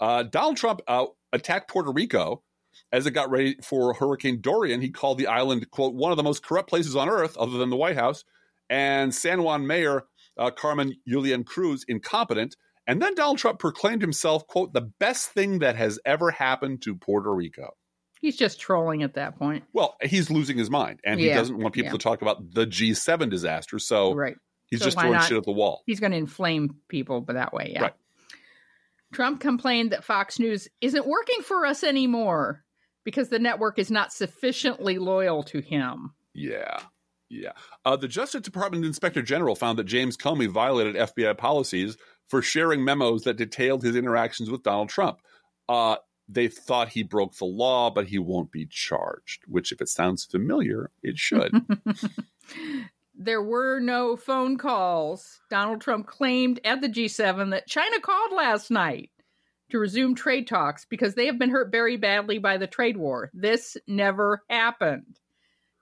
Uh, 0.00 0.22
Donald 0.22 0.56
Trump 0.56 0.80
uh, 0.86 1.06
attacked 1.32 1.70
Puerto 1.70 1.90
Rico 1.90 2.42
as 2.92 3.06
it 3.06 3.10
got 3.10 3.30
ready 3.30 3.56
for 3.62 3.94
Hurricane 3.94 4.40
Dorian. 4.40 4.80
He 4.80 4.90
called 4.90 5.18
the 5.18 5.26
island 5.26 5.70
quote 5.70 5.94
one 5.94 6.12
of 6.12 6.16
the 6.16 6.22
most 6.22 6.42
corrupt 6.42 6.68
places 6.68 6.96
on 6.96 7.08
earth, 7.08 7.36
other 7.36 7.58
than 7.58 7.70
the 7.70 7.76
White 7.76 7.96
House. 7.96 8.24
And 8.70 9.14
San 9.14 9.42
Juan 9.42 9.66
Mayor 9.66 10.04
uh, 10.38 10.50
Carmen 10.50 10.94
Yulín 11.08 11.44
Cruz 11.44 11.84
incompetent. 11.88 12.56
And 12.86 13.02
then 13.02 13.14
Donald 13.14 13.38
Trump 13.38 13.58
proclaimed 13.58 14.00
himself 14.00 14.46
quote 14.46 14.72
the 14.72 14.80
best 14.80 15.30
thing 15.30 15.58
that 15.58 15.76
has 15.76 15.98
ever 16.04 16.30
happened 16.30 16.82
to 16.82 16.94
Puerto 16.94 17.34
Rico. 17.34 17.74
He's 18.20 18.36
just 18.36 18.60
trolling 18.60 19.02
at 19.02 19.14
that 19.14 19.38
point. 19.38 19.64
Well, 19.72 19.96
he's 20.02 20.30
losing 20.30 20.58
his 20.58 20.70
mind, 20.70 21.00
and 21.04 21.20
he 21.20 21.28
doesn't 21.28 21.56
want 21.58 21.74
people 21.74 21.86
yeah. 21.88 21.92
to 21.92 21.98
talk 21.98 22.22
about 22.22 22.52
the 22.52 22.66
G7 22.66 23.30
disaster. 23.30 23.78
So 23.78 24.14
Right. 24.14 24.36
he's 24.66 24.80
So 24.80 24.86
just 24.86 24.98
throwing 24.98 25.14
not? 25.14 25.24
shit 25.28 25.36
at 25.36 25.44
the 25.44 25.52
wall. 25.52 25.82
He's 25.86 26.00
going 26.00 26.12
to 26.12 26.18
inflame 26.18 26.76
people, 26.88 27.20
but 27.20 27.34
that 27.34 27.52
way, 27.52 27.70
yeah. 27.72 27.82
Right. 27.82 27.94
Trump 29.12 29.40
complained 29.40 29.92
that 29.92 30.04
Fox 30.04 30.38
News 30.38 30.68
isn't 30.80 31.06
working 31.06 31.42
for 31.42 31.64
us 31.64 31.82
anymore 31.82 32.64
because 33.04 33.28
the 33.28 33.38
network 33.38 33.78
is 33.78 33.90
not 33.90 34.12
sufficiently 34.12 34.98
loyal 34.98 35.42
to 35.44 35.60
him. 35.60 36.12
Yeah, 36.34 36.80
yeah. 37.30 37.52
Uh, 37.86 37.96
the 37.96 38.08
Justice 38.08 38.42
Department 38.42 38.84
Inspector 38.84 39.22
General 39.22 39.54
found 39.54 39.78
that 39.78 39.84
James 39.84 40.16
Comey 40.16 40.48
violated 40.48 40.96
FBI 40.96 41.38
policies 41.38 41.96
for 42.28 42.42
sharing 42.42 42.84
memos 42.84 43.22
that 43.22 43.38
detailed 43.38 43.82
his 43.82 43.96
interactions 43.96 44.50
with 44.50 44.62
Donald 44.62 44.90
Trump. 44.90 45.20
Uh, 45.70 45.96
they 46.28 46.48
thought 46.48 46.90
he 46.90 47.02
broke 47.02 47.36
the 47.36 47.46
law, 47.46 47.90
but 47.90 48.08
he 48.08 48.18
won't 48.18 48.52
be 48.52 48.66
charged. 48.66 49.42
Which, 49.46 49.72
if 49.72 49.80
it 49.80 49.88
sounds 49.88 50.24
familiar, 50.24 50.90
it 51.02 51.18
should. 51.18 51.52
there 53.14 53.42
were 53.42 53.80
no 53.80 54.16
phone 54.16 54.58
calls. 54.58 55.40
Donald 55.50 55.80
Trump 55.80 56.06
claimed 56.06 56.60
at 56.64 56.80
the 56.80 56.88
G7 56.88 57.50
that 57.50 57.66
China 57.66 58.00
called 58.00 58.32
last 58.32 58.70
night 58.70 59.10
to 59.70 59.78
resume 59.78 60.14
trade 60.14 60.46
talks 60.46 60.84
because 60.84 61.14
they 61.14 61.26
have 61.26 61.38
been 61.38 61.50
hurt 61.50 61.70
very 61.70 61.96
badly 61.96 62.38
by 62.38 62.56
the 62.58 62.66
trade 62.66 62.96
war. 62.96 63.30
This 63.32 63.76
never 63.86 64.42
happened. 64.48 65.18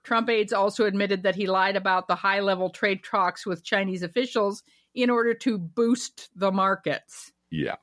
Trump 0.03 0.29
aides 0.29 0.53
also 0.53 0.85
admitted 0.85 1.23
that 1.23 1.35
he 1.35 1.47
lied 1.47 1.75
about 1.75 2.07
the 2.07 2.15
high 2.15 2.39
level 2.39 2.69
trade 2.69 3.03
talks 3.03 3.45
with 3.45 3.63
Chinese 3.63 4.03
officials 4.03 4.63
in 4.95 5.09
order 5.09 5.33
to 5.33 5.57
boost 5.57 6.29
the 6.35 6.51
markets. 6.51 7.33
yeah, 7.51 7.75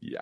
yeah. 0.00 0.20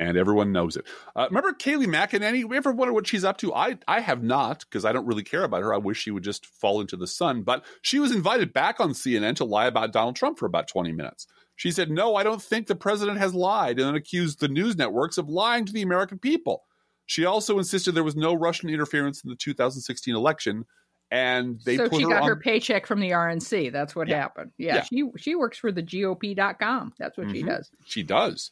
And 0.00 0.16
everyone 0.16 0.50
knows 0.50 0.76
it. 0.76 0.86
Uh, 1.14 1.26
remember 1.28 1.52
Kayleigh 1.52 1.86
McEnany? 1.86 2.44
We 2.48 2.56
ever 2.56 2.72
wonder 2.72 2.94
what 2.94 3.06
she's 3.06 3.22
up 3.22 3.36
to? 3.38 3.52
I 3.54 3.76
I 3.86 4.00
have 4.00 4.22
not 4.22 4.60
because 4.60 4.86
I 4.86 4.92
don't 4.92 5.06
really 5.06 5.22
care 5.22 5.44
about 5.44 5.60
her. 5.62 5.74
I 5.74 5.76
wish 5.76 5.98
she 5.98 6.10
would 6.10 6.24
just 6.24 6.46
fall 6.46 6.80
into 6.80 6.96
the 6.96 7.06
sun. 7.06 7.42
But 7.42 7.64
she 7.82 7.98
was 7.98 8.10
invited 8.10 8.54
back 8.54 8.80
on 8.80 8.92
CNN 8.92 9.36
to 9.36 9.44
lie 9.44 9.66
about 9.66 9.92
Donald 9.92 10.16
Trump 10.16 10.38
for 10.38 10.46
about 10.46 10.68
20 10.68 10.90
minutes. 10.92 11.26
She 11.54 11.70
said, 11.70 11.90
No, 11.90 12.16
I 12.16 12.22
don't 12.22 12.40
think 12.42 12.66
the 12.66 12.74
president 12.74 13.18
has 13.18 13.34
lied, 13.34 13.78
and 13.78 13.86
then 13.88 13.94
accused 13.94 14.40
the 14.40 14.48
news 14.48 14.74
networks 14.78 15.18
of 15.18 15.28
lying 15.28 15.66
to 15.66 15.72
the 15.72 15.82
American 15.82 16.18
people. 16.18 16.64
She 17.04 17.26
also 17.26 17.58
insisted 17.58 17.92
there 17.94 18.02
was 18.02 18.16
no 18.16 18.32
Russian 18.32 18.70
interference 18.70 19.22
in 19.22 19.28
the 19.28 19.36
2016 19.36 20.14
election, 20.16 20.64
and 21.10 21.60
they 21.66 21.76
so 21.76 21.90
she 21.90 22.04
her 22.04 22.08
got 22.08 22.22
on. 22.22 22.28
her 22.28 22.36
paycheck 22.36 22.86
from 22.86 23.00
the 23.00 23.10
RNC. 23.10 23.70
That's 23.70 23.94
what 23.94 24.08
Yeah. 24.08 24.20
happened. 24.22 24.52
Yeah, 24.56 24.76
Yeah. 24.76 24.82
she 24.84 25.04
she 25.18 25.34
works 25.34 25.58
for 25.58 25.70
the 25.72 25.82
GOP.com. 25.82 26.94
That's 26.98 27.18
what 27.18 27.30
she 27.30 27.42
Mhm. 27.42 27.48
does. 27.48 27.70
she 27.84 28.02
does. 28.02 28.50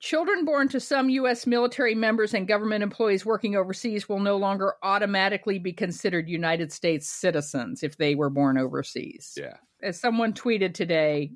Children 0.00 0.44
born 0.44 0.68
to 0.68 0.80
some 0.80 1.08
U.S. 1.10 1.46
military 1.46 1.94
members 1.94 2.34
and 2.34 2.46
government 2.46 2.82
employees 2.82 3.26
working 3.26 3.56
overseas 3.56 4.08
will 4.08 4.20
no 4.20 4.36
longer 4.36 4.74
automatically 4.82 5.58
be 5.58 5.72
considered 5.72 6.28
United 6.28 6.72
States 6.72 7.08
citizens 7.08 7.82
if 7.82 7.96
they 7.96 8.14
were 8.14 8.30
born 8.30 8.58
overseas. 8.58 9.34
Yeah. 9.36 9.56
As 9.82 9.98
someone 10.00 10.32
tweeted 10.32 10.74
today, 10.74 11.32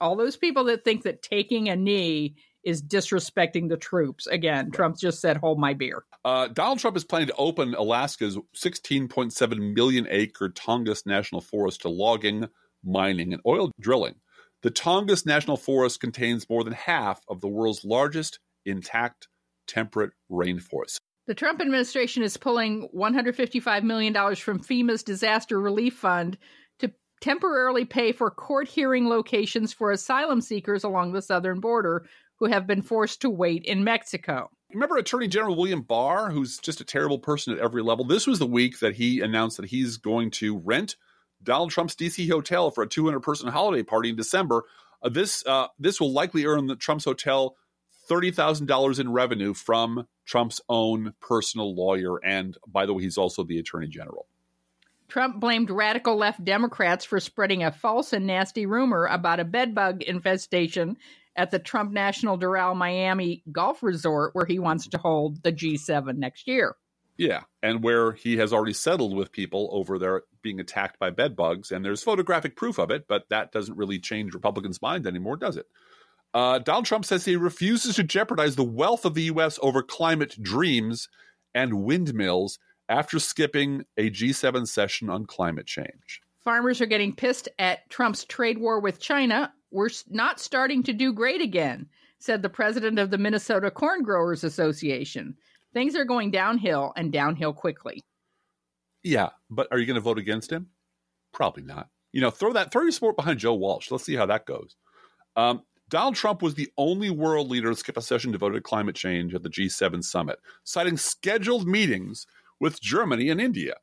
all 0.00 0.16
those 0.16 0.36
people 0.36 0.64
that 0.64 0.84
think 0.84 1.02
that 1.02 1.22
taking 1.22 1.68
a 1.68 1.76
knee 1.76 2.36
is 2.64 2.82
disrespecting 2.82 3.68
the 3.68 3.76
troops. 3.76 4.26
Again, 4.26 4.70
Trump 4.70 4.98
just 4.98 5.20
said, 5.20 5.36
hold 5.36 5.58
my 5.58 5.74
beer. 5.74 6.04
Uh, 6.24 6.48
Donald 6.48 6.78
Trump 6.78 6.96
is 6.96 7.04
planning 7.04 7.28
to 7.28 7.34
open 7.36 7.74
Alaska's 7.74 8.36
16.7 8.56 9.74
million 9.74 10.06
acre 10.10 10.50
Tongass 10.50 11.06
National 11.06 11.40
Forest 11.40 11.82
to 11.82 11.88
logging, 11.88 12.48
mining, 12.84 13.32
and 13.32 13.42
oil 13.46 13.70
drilling. 13.80 14.14
The 14.62 14.70
Tongass 14.72 15.24
National 15.24 15.56
Forest 15.56 16.00
contains 16.00 16.48
more 16.50 16.64
than 16.64 16.72
half 16.72 17.20
of 17.28 17.40
the 17.40 17.46
world's 17.46 17.84
largest 17.84 18.40
intact 18.66 19.28
temperate 19.68 20.10
rainforest. 20.30 20.98
The 21.28 21.34
Trump 21.34 21.60
administration 21.60 22.24
is 22.24 22.36
pulling 22.36 22.88
$155 22.96 23.82
million 23.84 24.14
from 24.34 24.58
FEMA's 24.58 25.04
disaster 25.04 25.60
relief 25.60 25.94
fund 25.94 26.38
to 26.80 26.90
temporarily 27.20 27.84
pay 27.84 28.10
for 28.10 28.30
court 28.30 28.66
hearing 28.66 29.08
locations 29.08 29.72
for 29.72 29.92
asylum 29.92 30.40
seekers 30.40 30.82
along 30.82 31.12
the 31.12 31.22
southern 31.22 31.60
border 31.60 32.06
who 32.40 32.46
have 32.46 32.66
been 32.66 32.82
forced 32.82 33.20
to 33.20 33.30
wait 33.30 33.64
in 33.64 33.84
Mexico. 33.84 34.50
Remember 34.72 34.96
Attorney 34.96 35.28
General 35.28 35.56
William 35.56 35.82
Barr, 35.82 36.30
who's 36.30 36.58
just 36.58 36.80
a 36.80 36.84
terrible 36.84 37.18
person 37.18 37.52
at 37.52 37.60
every 37.60 37.82
level? 37.82 38.04
This 38.04 38.26
was 38.26 38.38
the 38.38 38.46
week 38.46 38.80
that 38.80 38.96
he 38.96 39.20
announced 39.20 39.56
that 39.58 39.66
he's 39.66 39.98
going 39.98 40.32
to 40.32 40.58
rent 40.58 40.96
Donald 41.42 41.70
Trump's 41.70 41.94
DC 41.94 42.28
hotel 42.30 42.70
for 42.70 42.82
a 42.82 42.88
200 42.88 43.20
person 43.20 43.48
holiday 43.48 43.82
party 43.82 44.10
in 44.10 44.16
December. 44.16 44.64
Uh, 45.02 45.08
this 45.08 45.44
uh, 45.46 45.68
this 45.78 46.00
will 46.00 46.12
likely 46.12 46.44
earn 46.44 46.66
the 46.66 46.76
Trump's 46.76 47.04
hotel 47.04 47.56
$30,000 48.08 49.00
in 49.00 49.12
revenue 49.12 49.54
from 49.54 50.06
Trump's 50.24 50.60
own 50.68 51.12
personal 51.20 51.74
lawyer. 51.74 52.16
And 52.24 52.56
by 52.66 52.86
the 52.86 52.94
way, 52.94 53.02
he's 53.02 53.18
also 53.18 53.44
the 53.44 53.58
attorney 53.58 53.88
general. 53.88 54.26
Trump 55.08 55.40
blamed 55.40 55.70
radical 55.70 56.16
left 56.16 56.44
Democrats 56.44 57.04
for 57.04 57.18
spreading 57.18 57.64
a 57.64 57.72
false 57.72 58.12
and 58.12 58.26
nasty 58.26 58.66
rumor 58.66 59.06
about 59.06 59.40
a 59.40 59.44
bedbug 59.44 60.02
infestation 60.02 60.96
at 61.34 61.50
the 61.50 61.58
Trump 61.58 61.92
National 61.92 62.38
Doral 62.38 62.76
Miami 62.76 63.42
Golf 63.50 63.82
Resort, 63.82 64.34
where 64.34 64.44
he 64.44 64.58
wants 64.58 64.88
to 64.88 64.98
hold 64.98 65.42
the 65.42 65.52
G7 65.52 66.16
next 66.16 66.46
year. 66.46 66.74
Yeah, 67.16 67.42
and 67.62 67.82
where 67.82 68.12
he 68.12 68.36
has 68.36 68.52
already 68.52 68.74
settled 68.74 69.16
with 69.16 69.32
people 69.32 69.68
over 69.72 69.98
there 69.98 70.22
being 70.42 70.60
attacked 70.60 70.98
by 70.98 71.10
bedbugs, 71.10 71.70
and 71.70 71.84
there's 71.84 72.02
photographic 72.02 72.56
proof 72.56 72.78
of 72.78 72.90
it, 72.90 73.06
but 73.08 73.28
that 73.30 73.52
doesn't 73.52 73.76
really 73.76 73.98
change 73.98 74.34
Republicans' 74.34 74.82
mind 74.82 75.06
anymore, 75.06 75.36
does 75.36 75.56
it? 75.56 75.66
Uh, 76.34 76.58
Donald 76.58 76.84
Trump 76.84 77.04
says 77.04 77.24
he 77.24 77.36
refuses 77.36 77.96
to 77.96 78.02
jeopardize 78.02 78.56
the 78.56 78.64
wealth 78.64 79.04
of 79.04 79.14
the 79.14 79.24
U.S. 79.24 79.58
over 79.62 79.82
climate 79.82 80.36
dreams 80.42 81.08
and 81.54 81.84
windmills 81.84 82.58
after 82.88 83.18
skipping 83.18 83.84
a 83.96 84.10
G7 84.10 84.66
session 84.66 85.10
on 85.10 85.26
climate 85.26 85.66
change. 85.66 86.20
Farmers 86.40 86.80
are 86.80 86.86
getting 86.86 87.14
pissed 87.14 87.48
at 87.58 87.88
Trump's 87.90 88.24
trade 88.24 88.58
war 88.58 88.80
with 88.80 89.00
China. 89.00 89.52
We're 89.70 89.90
not 90.08 90.40
starting 90.40 90.82
to 90.84 90.92
do 90.92 91.12
great 91.12 91.42
again, 91.42 91.86
said 92.18 92.42
the 92.42 92.48
president 92.48 92.98
of 92.98 93.10
the 93.10 93.18
Minnesota 93.18 93.70
Corn 93.70 94.02
Growers 94.02 94.44
Association. 94.44 95.36
Things 95.74 95.94
are 95.94 96.04
going 96.04 96.30
downhill 96.30 96.92
and 96.96 97.12
downhill 97.12 97.52
quickly. 97.52 98.02
Yeah, 99.08 99.30
but 99.48 99.68
are 99.70 99.78
you 99.78 99.86
going 99.86 99.94
to 99.94 100.02
vote 100.02 100.18
against 100.18 100.52
him? 100.52 100.66
Probably 101.32 101.62
not. 101.62 101.88
You 102.12 102.20
know, 102.20 102.30
throw 102.30 102.52
that, 102.52 102.70
throw 102.70 102.82
your 102.82 102.92
support 102.92 103.16
behind 103.16 103.38
Joe 103.38 103.54
Walsh. 103.54 103.90
Let's 103.90 104.04
see 104.04 104.16
how 104.16 104.26
that 104.26 104.44
goes. 104.44 104.76
Um, 105.34 105.62
Donald 105.88 106.14
Trump 106.14 106.42
was 106.42 106.56
the 106.56 106.70
only 106.76 107.08
world 107.08 107.48
leader 107.48 107.70
to 107.70 107.74
skip 107.74 107.96
a 107.96 108.02
session 108.02 108.32
devoted 108.32 108.56
to 108.56 108.60
climate 108.60 108.96
change 108.96 109.34
at 109.34 109.42
the 109.42 109.48
G7 109.48 110.04
summit, 110.04 110.40
citing 110.62 110.98
scheduled 110.98 111.66
meetings 111.66 112.26
with 112.60 112.82
Germany 112.82 113.30
and 113.30 113.40
India. 113.40 113.76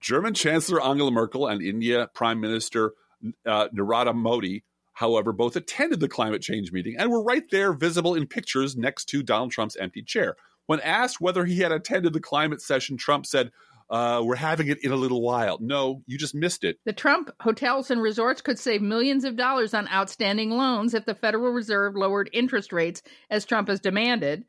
German 0.00 0.32
Chancellor 0.32 0.82
Angela 0.82 1.10
Merkel 1.10 1.46
and 1.48 1.60
India 1.60 2.08
Prime 2.14 2.40
Minister 2.40 2.94
uh, 3.44 3.68
Narendra 3.76 4.14
Modi, 4.14 4.64
however, 4.94 5.34
both 5.34 5.54
attended 5.54 6.00
the 6.00 6.08
climate 6.08 6.40
change 6.40 6.72
meeting 6.72 6.96
and 6.98 7.10
were 7.10 7.22
right 7.22 7.44
there 7.50 7.74
visible 7.74 8.14
in 8.14 8.26
pictures 8.26 8.74
next 8.74 9.04
to 9.10 9.22
Donald 9.22 9.50
Trump's 9.50 9.76
empty 9.76 10.02
chair. 10.02 10.34
When 10.64 10.80
asked 10.80 11.20
whether 11.20 11.44
he 11.44 11.58
had 11.58 11.72
attended 11.72 12.14
the 12.14 12.20
climate 12.20 12.62
session, 12.62 12.96
Trump 12.96 13.26
said, 13.26 13.50
uh, 13.92 14.22
we're 14.24 14.34
having 14.36 14.68
it 14.68 14.82
in 14.82 14.90
a 14.90 14.96
little 14.96 15.20
while. 15.20 15.58
No, 15.60 16.02
you 16.06 16.16
just 16.16 16.34
missed 16.34 16.64
it. 16.64 16.78
The 16.86 16.94
Trump 16.94 17.30
hotels 17.40 17.90
and 17.90 18.00
resorts 18.00 18.40
could 18.40 18.58
save 18.58 18.80
millions 18.80 19.24
of 19.24 19.36
dollars 19.36 19.74
on 19.74 19.86
outstanding 19.88 20.50
loans 20.50 20.94
if 20.94 21.04
the 21.04 21.14
Federal 21.14 21.52
Reserve 21.52 21.94
lowered 21.94 22.30
interest 22.32 22.72
rates 22.72 23.02
as 23.28 23.44
Trump 23.44 23.68
has 23.68 23.80
demanded. 23.80 24.44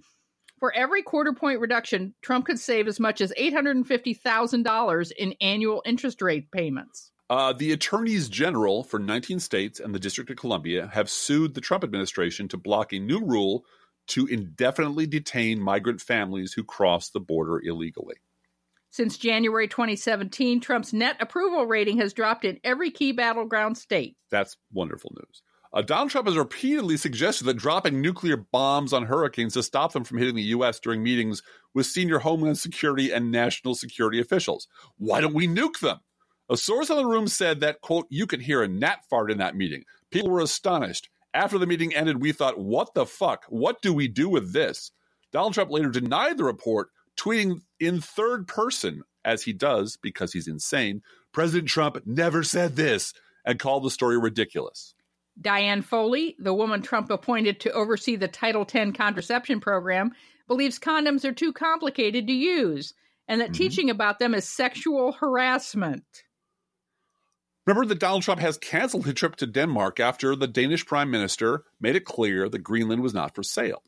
For 0.60 0.74
every 0.74 1.04
quarter 1.04 1.34
point 1.34 1.60
reduction, 1.60 2.16
Trump 2.22 2.46
could 2.46 2.58
save 2.58 2.88
as 2.88 3.02
much 3.02 3.20
as 3.20 3.34
$850,000 3.38 5.12
in 5.12 5.34
annual 5.42 5.84
interest 5.86 6.22
rate 6.22 6.50
payments. 6.50 7.12
Uh, 7.30 7.52
the 7.52 7.74
attorneys 7.74 8.30
general 8.30 8.86
for 8.86 8.98
19 8.98 9.42
states 9.42 9.82
and 9.82 9.94
the 9.94 10.00
District 10.00 10.30
of 10.30 10.38
Columbia 10.38 10.88
have 10.94 11.10
sued 11.10 11.54
the 11.54 11.62
Trump 11.62 11.84
administration 11.84 12.48
to 12.48 12.58
block 12.58 12.94
a 12.94 13.00
new 13.00 13.20
rule 13.20 13.66
to 14.08 14.26
indefinitely 14.26 15.06
detain 15.06 15.60
migrant 15.60 16.00
families 16.00 16.54
who 16.54 16.64
cross 16.64 17.10
the 17.10 17.20
border 17.20 17.60
illegally. 17.62 18.16
Since 18.94 19.18
January 19.18 19.68
2017, 19.68 20.60
Trump's 20.60 20.94
net 20.94 21.18
approval 21.20 21.66
rating 21.66 21.98
has 21.98 22.14
dropped 22.14 22.46
in 22.46 22.60
every 22.64 22.92
key 22.92 23.12
battleground 23.12 23.76
state. 23.76 24.18
That's 24.30 24.56
wonderful 24.72 25.12
news. 25.16 25.42
Uh, 25.74 25.82
Donald 25.82 26.12
Trump 26.12 26.28
has 26.28 26.38
repeatedly 26.38 26.98
suggested 26.98 27.46
that 27.46 27.56
dropping 27.56 28.00
nuclear 28.00 28.38
bombs 28.38 28.94
on 28.94 29.08
hurricanes 29.08 29.56
to 29.56 29.64
stop 29.64 29.94
them 29.94 30.04
from 30.04 30.20
hitting 30.20 30.36
the 30.36 30.44
U.S. 30.44 30.80
during 30.80 31.02
meetings 31.02 31.42
with 31.74 31.88
senior 31.88 32.20
Homeland 32.20 32.60
Security 32.60 33.12
and 33.12 33.32
national 33.32 33.74
security 33.74 34.20
officials. 34.20 34.68
Why 34.98 35.22
don't 35.22 35.34
we 35.34 35.48
nuke 35.48 35.80
them? 35.80 35.98
A 36.52 36.56
source 36.56 36.92
in 36.92 36.98
the 36.98 37.08
room 37.08 37.28
said 37.28 37.62
that, 37.62 37.82
quote, 37.82 38.06
you 38.12 38.28
could 38.28 38.44
hear 38.44 38.62
a 38.62 38.68
gnat 38.68 39.00
fart 39.10 39.32
in 39.32 39.40
that 39.40 39.56
meeting. 39.56 39.86
People 40.12 40.30
were 40.30 40.42
astonished. 40.42 41.10
After 41.34 41.58
the 41.58 41.66
meeting 41.66 41.96
ended, 41.96 42.22
we 42.22 42.32
thought, 42.32 42.60
what 42.60 42.94
the 42.94 43.08
fuck? 43.08 43.46
What 43.50 43.82
do 43.82 43.92
we 43.92 44.08
do 44.08 44.30
with 44.30 44.54
this? 44.54 44.92
Donald 45.32 45.56
Trump 45.56 45.72
later 45.72 45.90
denied 45.90 46.38
the 46.38 46.44
report, 46.44 46.90
tweeting 47.18 47.62
in 47.86 48.02
third 48.02 48.48
person, 48.48 49.04
as 49.26 49.44
he 49.44 49.54
does 49.54 49.98
because 49.98 50.34
he's 50.34 50.48
insane. 50.48 51.02
President 51.32 51.70
Trump 51.70 51.98
never 52.06 52.44
said 52.44 52.76
this 52.76 53.14
and 53.46 53.60
called 53.60 53.84
the 53.84 53.90
story 53.90 54.18
ridiculous. 54.18 54.96
Diane 55.40 55.82
Foley, 55.82 56.36
the 56.40 56.54
woman 56.54 56.82
Trump 56.82 57.10
appointed 57.10 57.60
to 57.62 57.72
oversee 57.72 58.16
the 58.16 58.28
Title 58.28 58.68
X 58.72 58.96
contraception 58.96 59.60
program, 59.60 60.12
believes 60.48 60.80
condoms 60.80 61.26
are 61.26 61.34
too 61.34 61.52
complicated 61.54 62.28
to 62.28 62.34
use 62.34 62.94
and 63.28 63.42
that 63.42 63.52
mm-hmm. 63.52 63.64
teaching 63.64 63.90
about 63.90 64.20
them 64.20 64.34
is 64.34 64.48
sexual 64.48 65.14
harassment. 65.14 66.04
Remember 67.66 67.88
that 67.88 68.00
Donald 68.00 68.24
Trump 68.24 68.42
has 68.42 68.58
canceled 68.58 69.06
his 69.06 69.14
trip 69.14 69.38
to 69.38 69.48
Denmark 69.48 70.00
after 70.00 70.36
the 70.36 70.48
Danish 70.48 70.86
prime 70.86 71.10
minister 71.10 71.64
made 71.80 71.96
it 71.96 72.04
clear 72.04 72.50
that 72.50 72.60
Greenland 72.60 73.02
was 73.02 73.14
not 73.14 73.34
for 73.34 73.44
sale. 73.44 73.82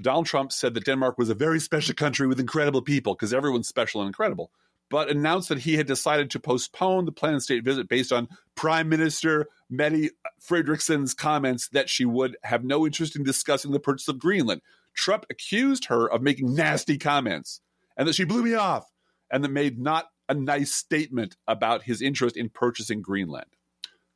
Donald 0.00 0.26
Trump 0.26 0.52
said 0.52 0.74
that 0.74 0.84
Denmark 0.84 1.18
was 1.18 1.30
a 1.30 1.34
very 1.34 1.60
special 1.60 1.94
country 1.94 2.26
with 2.26 2.40
incredible 2.40 2.82
people 2.82 3.14
because 3.14 3.32
everyone's 3.32 3.68
special 3.68 4.00
and 4.00 4.08
incredible 4.08 4.50
but 4.88 5.10
announced 5.10 5.48
that 5.48 5.58
he 5.58 5.76
had 5.76 5.86
decided 5.86 6.30
to 6.30 6.40
postpone 6.40 7.04
the 7.04 7.12
planned 7.12 7.42
state 7.42 7.64
visit 7.64 7.88
based 7.88 8.12
on 8.12 8.28
Prime 8.54 8.88
Minister 8.88 9.48
Mette 9.68 10.10
Frederiksen's 10.40 11.14
comments 11.14 11.68
that 11.68 11.88
she 11.88 12.04
would 12.04 12.36
have 12.44 12.64
no 12.64 12.86
interest 12.86 13.16
in 13.16 13.24
discussing 13.24 13.72
the 13.72 13.80
purchase 13.80 14.08
of 14.08 14.18
Greenland. 14.18 14.62
Trump 14.94 15.26
accused 15.28 15.86
her 15.86 16.10
of 16.10 16.22
making 16.22 16.54
nasty 16.54 16.98
comments 16.98 17.60
and 17.96 18.06
that 18.06 18.14
she 18.14 18.24
blew 18.24 18.42
me 18.42 18.54
off 18.54 18.90
and 19.30 19.42
that 19.42 19.50
made 19.50 19.78
not 19.78 20.06
a 20.28 20.34
nice 20.34 20.72
statement 20.72 21.36
about 21.46 21.82
his 21.82 22.00
interest 22.00 22.36
in 22.36 22.48
purchasing 22.48 23.02
Greenland. 23.02 23.46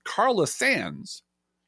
Carla 0.04 0.46
Sands, 0.46 1.22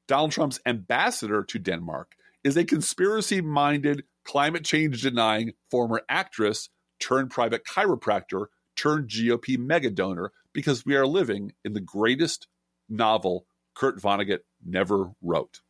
Donald 0.06 0.32
Trump's 0.32 0.60
ambassador 0.64 1.42
to 1.44 1.58
Denmark, 1.58 2.14
is 2.44 2.56
a 2.56 2.64
conspiracy 2.64 3.40
minded, 3.40 4.04
climate 4.24 4.64
change 4.64 5.02
denying 5.02 5.52
former 5.70 6.02
actress 6.08 6.68
turned 7.00 7.30
private 7.30 7.64
chiropractor 7.64 8.46
turned 8.76 9.08
GOP 9.08 9.58
mega 9.58 9.90
donor 9.90 10.32
because 10.52 10.86
we 10.86 10.96
are 10.96 11.06
living 11.06 11.52
in 11.64 11.72
the 11.72 11.80
greatest 11.80 12.46
novel 12.88 13.46
Kurt 13.74 14.00
Vonnegut 14.00 14.40
never 14.64 15.10
wrote. 15.22 15.60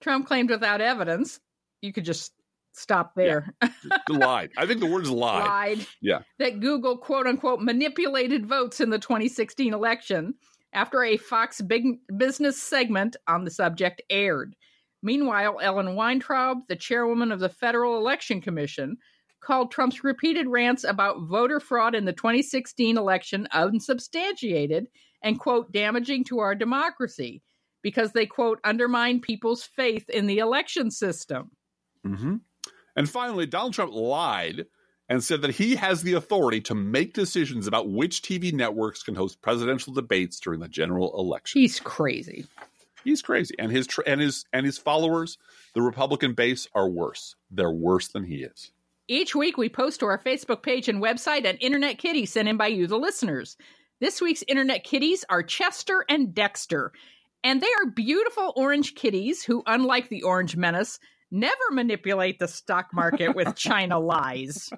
Trump 0.00 0.26
claimed 0.26 0.50
without 0.50 0.80
evidence. 0.80 1.40
You 1.82 1.92
could 1.92 2.04
just 2.04 2.32
stop 2.72 3.14
there. 3.14 3.54
Yeah. 3.62 3.98
lied. 4.08 4.50
I 4.56 4.66
think 4.66 4.80
the 4.80 4.86
word 4.86 5.04
is 5.04 5.10
lied. 5.10 5.46
Lied. 5.46 5.86
Yeah. 6.00 6.20
That 6.38 6.60
Google 6.60 6.98
quote 6.98 7.26
unquote 7.26 7.60
manipulated 7.60 8.46
votes 8.46 8.80
in 8.80 8.90
the 8.90 8.98
2016 8.98 9.72
election 9.72 10.34
after 10.72 11.02
a 11.02 11.16
Fox 11.16 11.60
big 11.60 11.84
business 12.16 12.60
segment 12.60 13.16
on 13.26 13.44
the 13.44 13.50
subject 13.50 14.02
aired. 14.10 14.54
Meanwhile, 15.04 15.58
Ellen 15.60 15.94
Weintraub, 15.94 16.66
the 16.66 16.76
chairwoman 16.76 17.30
of 17.30 17.38
the 17.38 17.50
Federal 17.50 17.98
Election 17.98 18.40
Commission, 18.40 18.96
called 19.40 19.70
Trump's 19.70 20.02
repeated 20.02 20.48
rants 20.48 20.82
about 20.82 21.20
voter 21.20 21.60
fraud 21.60 21.94
in 21.94 22.06
the 22.06 22.12
2016 22.14 22.96
election 22.96 23.46
unsubstantiated 23.52 24.86
and, 25.22 25.38
quote, 25.38 25.70
damaging 25.72 26.24
to 26.24 26.38
our 26.38 26.54
democracy 26.54 27.42
because 27.82 28.12
they, 28.12 28.24
quote, 28.24 28.58
undermine 28.64 29.20
people's 29.20 29.62
faith 29.62 30.08
in 30.08 30.26
the 30.26 30.38
election 30.38 30.90
system. 30.90 31.50
Mm-hmm. 32.06 32.36
And 32.96 33.10
finally, 33.10 33.44
Donald 33.44 33.74
Trump 33.74 33.92
lied 33.92 34.64
and 35.10 35.22
said 35.22 35.42
that 35.42 35.50
he 35.50 35.76
has 35.76 36.02
the 36.02 36.14
authority 36.14 36.62
to 36.62 36.74
make 36.74 37.12
decisions 37.12 37.66
about 37.66 37.90
which 37.90 38.22
TV 38.22 38.54
networks 38.54 39.02
can 39.02 39.14
host 39.14 39.42
presidential 39.42 39.92
debates 39.92 40.40
during 40.40 40.60
the 40.60 40.68
general 40.68 41.18
election. 41.18 41.60
He's 41.60 41.78
crazy. 41.78 42.46
He's 43.04 43.22
crazy, 43.22 43.54
and 43.58 43.70
his 43.70 43.86
and 44.06 44.20
his 44.20 44.44
and 44.52 44.64
his 44.64 44.78
followers, 44.78 45.38
the 45.74 45.82
Republican 45.82 46.32
base, 46.32 46.66
are 46.74 46.88
worse. 46.88 47.36
They're 47.50 47.70
worse 47.70 48.08
than 48.08 48.24
he 48.24 48.36
is. 48.36 48.72
Each 49.06 49.34
week, 49.34 49.58
we 49.58 49.68
post 49.68 50.00
to 50.00 50.06
our 50.06 50.18
Facebook 50.18 50.62
page 50.62 50.88
and 50.88 51.02
website 51.02 51.48
an 51.48 51.58
Internet 51.58 51.98
Kitty 51.98 52.24
sent 52.24 52.48
in 52.48 52.56
by 52.56 52.68
you, 52.68 52.86
the 52.86 52.98
listeners. 52.98 53.56
This 54.00 54.20
week's 54.20 54.42
Internet 54.48 54.84
Kitties 54.84 55.24
are 55.28 55.42
Chester 55.42 56.04
and 56.08 56.34
Dexter, 56.34 56.92
and 57.42 57.60
they 57.60 57.68
are 57.82 57.90
beautiful 57.90 58.52
orange 58.56 58.94
kitties 58.94 59.44
who, 59.44 59.62
unlike 59.66 60.08
the 60.08 60.22
Orange 60.22 60.56
Menace, 60.56 60.98
never 61.30 61.70
manipulate 61.70 62.38
the 62.38 62.48
stock 62.48 62.86
market 62.94 63.36
with 63.36 63.54
China 63.56 63.98
lies. 63.98 64.70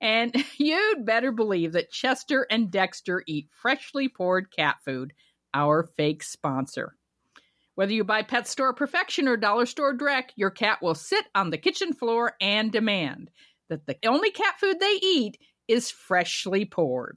And 0.00 0.34
you'd 0.58 1.04
better 1.04 1.32
believe 1.32 1.72
that 1.72 1.90
Chester 1.90 2.46
and 2.50 2.70
Dexter 2.70 3.24
eat 3.26 3.48
freshly 3.50 4.08
poured 4.08 4.54
cat 4.54 4.76
food, 4.84 5.12
our 5.52 5.82
fake 5.82 6.22
sponsor. 6.22 6.94
Whether 7.74 7.92
you 7.92 8.04
buy 8.04 8.22
Pet 8.22 8.46
Store 8.46 8.74
Perfection 8.74 9.28
or 9.28 9.36
Dollar 9.36 9.66
Store 9.66 9.94
Direct, 9.94 10.32
your 10.36 10.50
cat 10.50 10.82
will 10.82 10.94
sit 10.94 11.24
on 11.34 11.50
the 11.50 11.58
kitchen 11.58 11.94
floor 11.94 12.34
and 12.40 12.70
demand 12.70 13.30
that 13.68 13.86
the 13.86 13.96
only 14.04 14.30
cat 14.30 14.60
food 14.60 14.78
they 14.78 14.98
eat 15.02 15.38
is 15.68 15.90
freshly 15.90 16.66
poured. 16.66 17.16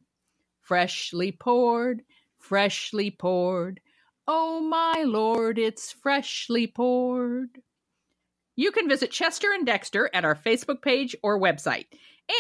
Freshly 0.62 1.32
poured, 1.34 2.04
freshly 2.40 3.12
poured. 3.12 3.82
Oh 4.28 4.62
my 4.62 5.04
lord, 5.04 5.60
it's 5.60 5.92
freshly 5.92 6.68
poured. 6.68 7.62
You 8.56 8.72
can 8.72 8.88
visit 8.88 9.12
Chester 9.12 9.52
and 9.52 9.66
Dexter 9.66 10.10
at 10.14 10.24
our 10.24 10.36
Facebook 10.36 10.82
page 10.82 11.16
or 11.22 11.40
website. 11.40 11.88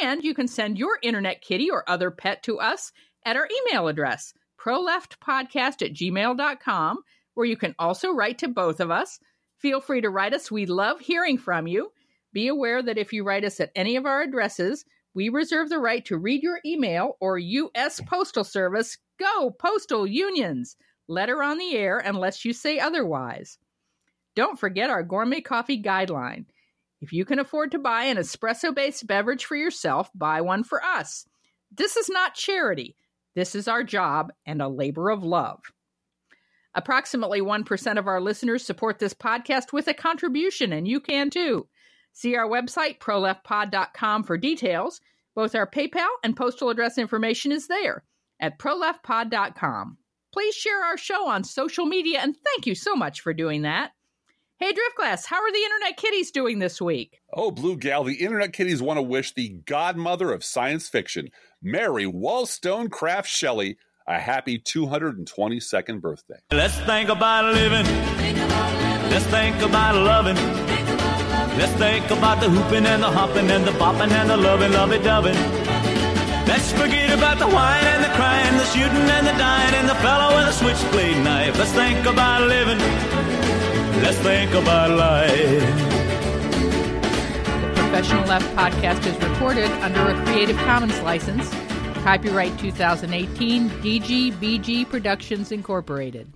And 0.03 0.23
you 0.23 0.33
can 0.33 0.47
send 0.47 0.77
your 0.77 0.97
internet 1.03 1.41
kitty 1.41 1.69
or 1.69 1.87
other 1.89 2.09
pet 2.09 2.41
to 2.43 2.59
us 2.59 2.91
at 3.25 3.35
our 3.35 3.47
email 3.67 3.87
address, 3.87 4.33
proleftpodcast 4.57 5.81
at 5.81 5.93
gmail.com, 5.93 7.03
where 7.35 7.45
you 7.45 7.55
can 7.55 7.75
also 7.77 8.11
write 8.11 8.39
to 8.39 8.47
both 8.47 8.79
of 8.79 8.91
us. 8.91 9.19
Feel 9.59 9.79
free 9.79 10.01
to 10.01 10.09
write 10.09 10.33
us. 10.33 10.51
We 10.51 10.65
love 10.65 10.99
hearing 10.99 11.37
from 11.37 11.67
you. 11.67 11.91
Be 12.33 12.47
aware 12.47 12.81
that 12.81 12.97
if 12.97 13.13
you 13.13 13.23
write 13.23 13.45
us 13.45 13.59
at 13.59 13.71
any 13.75 13.95
of 13.95 14.05
our 14.05 14.21
addresses, 14.21 14.83
we 15.13 15.29
reserve 15.29 15.69
the 15.69 15.79
right 15.79 16.03
to 16.05 16.17
read 16.17 16.43
your 16.43 16.59
email 16.65 17.15
or 17.21 17.37
U.S. 17.37 18.01
Postal 18.01 18.43
Service. 18.43 18.97
Go, 19.17 19.51
postal 19.51 20.05
unions! 20.05 20.75
Letter 21.07 21.41
on 21.41 21.57
the 21.57 21.75
air 21.77 21.99
unless 21.99 22.43
you 22.43 22.51
say 22.51 22.79
otherwise. 22.79 23.57
Don't 24.35 24.59
forget 24.59 24.89
our 24.89 25.03
gourmet 25.03 25.39
coffee 25.39 25.81
guideline. 25.81 26.45
If 26.99 27.13
you 27.13 27.23
can 27.23 27.39
afford 27.39 27.71
to 27.71 27.79
buy 27.79 28.05
an 28.05 28.17
espresso 28.17 28.75
based 28.75 29.07
beverage 29.07 29.45
for 29.45 29.55
yourself, 29.55 30.09
buy 30.13 30.41
one 30.41 30.63
for 30.63 30.83
us. 30.83 31.25
This 31.71 31.95
is 31.95 32.09
not 32.09 32.35
charity. 32.35 32.95
This 33.35 33.55
is 33.55 33.67
our 33.67 33.83
job 33.83 34.31
and 34.45 34.61
a 34.61 34.67
labor 34.67 35.09
of 35.09 35.23
love. 35.23 35.59
Approximately 36.75 37.41
1% 37.41 37.97
of 37.97 38.07
our 38.07 38.19
listeners 38.19 38.65
support 38.65 38.99
this 38.99 39.13
podcast 39.13 39.71
with 39.71 39.87
a 39.87 39.93
contribution, 39.93 40.73
and 40.73 40.87
you 40.87 40.99
can 40.99 41.29
too. 41.29 41.67
See 42.11 42.35
our 42.35 42.47
website, 42.47 42.99
proleftpod.com, 42.99 44.23
for 44.23 44.37
details. 44.37 44.99
Both 45.35 45.55
our 45.55 45.69
PayPal 45.69 46.07
and 46.23 46.35
postal 46.35 46.69
address 46.69 46.97
information 46.97 47.51
is 47.51 47.67
there 47.67 48.03
at 48.39 48.59
proleftpod.com. 48.59 49.97
Please 50.33 50.55
share 50.55 50.83
our 50.83 50.97
show 50.97 51.27
on 51.27 51.45
social 51.45 51.85
media, 51.85 52.19
and 52.21 52.35
thank 52.35 52.67
you 52.67 52.75
so 52.75 52.95
much 52.95 53.21
for 53.21 53.33
doing 53.33 53.61
that. 53.61 53.91
Hey, 54.57 54.71
Driftglass, 54.71 55.25
how 55.25 55.37
are 55.37 55.51
the 55.51 55.63
Internet 55.63 55.97
Kitties 55.97 56.31
doing 56.31 56.59
this 56.59 56.81
week? 56.81 57.19
Oh, 57.33 57.51
Blue 57.51 57.77
Gal, 57.77 58.03
the 58.05 58.15
Internet 58.15 58.53
Kitties 58.53 58.81
want 58.81 58.97
to 58.97 59.01
wish 59.01 59.33
the 59.33 59.49
godmother 59.65 60.31
of 60.31 60.43
science 60.43 60.87
fiction, 60.89 61.29
Mary 61.61 62.05
Wollstonecraft 62.05 63.27
Shelley, 63.27 63.77
a 64.07 64.19
happy 64.19 64.59
222nd 64.59 65.99
birthday. 66.01 66.39
Let's 66.51 66.77
think 66.81 67.09
about 67.09 67.53
living. 67.53 67.85
Let's 69.09 69.25
think 69.25 69.61
about 69.61 69.95
loving. 69.95 70.35
Let's 71.57 71.71
think 71.73 72.09
about 72.11 72.39
the 72.39 72.49
hooping 72.49 72.85
and 72.85 73.01
the 73.01 73.09
hopping 73.09 73.49
and 73.49 73.65
the 73.65 73.71
bopping 73.71 74.11
and 74.11 74.29
the 74.29 74.37
loving, 74.37 74.73
lovey 74.73 74.99
doving. 74.99 75.35
Let's 76.45 76.71
forget 76.73 77.09
about 77.17 77.39
the 77.39 77.47
wine 77.47 77.83
and 77.85 78.03
the 78.03 78.09
crying, 78.09 78.57
the 78.57 78.65
shooting 78.65 79.09
and 79.09 79.25
the 79.25 79.31
dying, 79.31 79.73
and 79.73 79.89
the 79.89 79.95
fellow 79.95 80.35
with 80.37 80.49
a 80.49 80.53
switchblade 80.53 81.23
knife. 81.23 81.57
Let's 81.57 81.71
think 81.71 82.05
about 82.05 82.43
living. 82.43 82.77
Let's 84.03 84.17
think 84.17 84.53
about 84.53 84.91
life. 84.91 85.31
The 87.75 87.81
Professional 87.81 88.25
Left 88.25 88.45
podcast 88.55 89.07
is 89.07 89.17
recorded 89.27 89.71
under 89.81 90.09
a 90.09 90.25
Creative 90.25 90.57
Commons 90.57 90.99
license. 91.01 91.49
Copyright 92.05 92.55
2018 92.59 93.67
DGBG 93.81 94.87
Productions 94.87 95.51
Incorporated. 95.51 96.31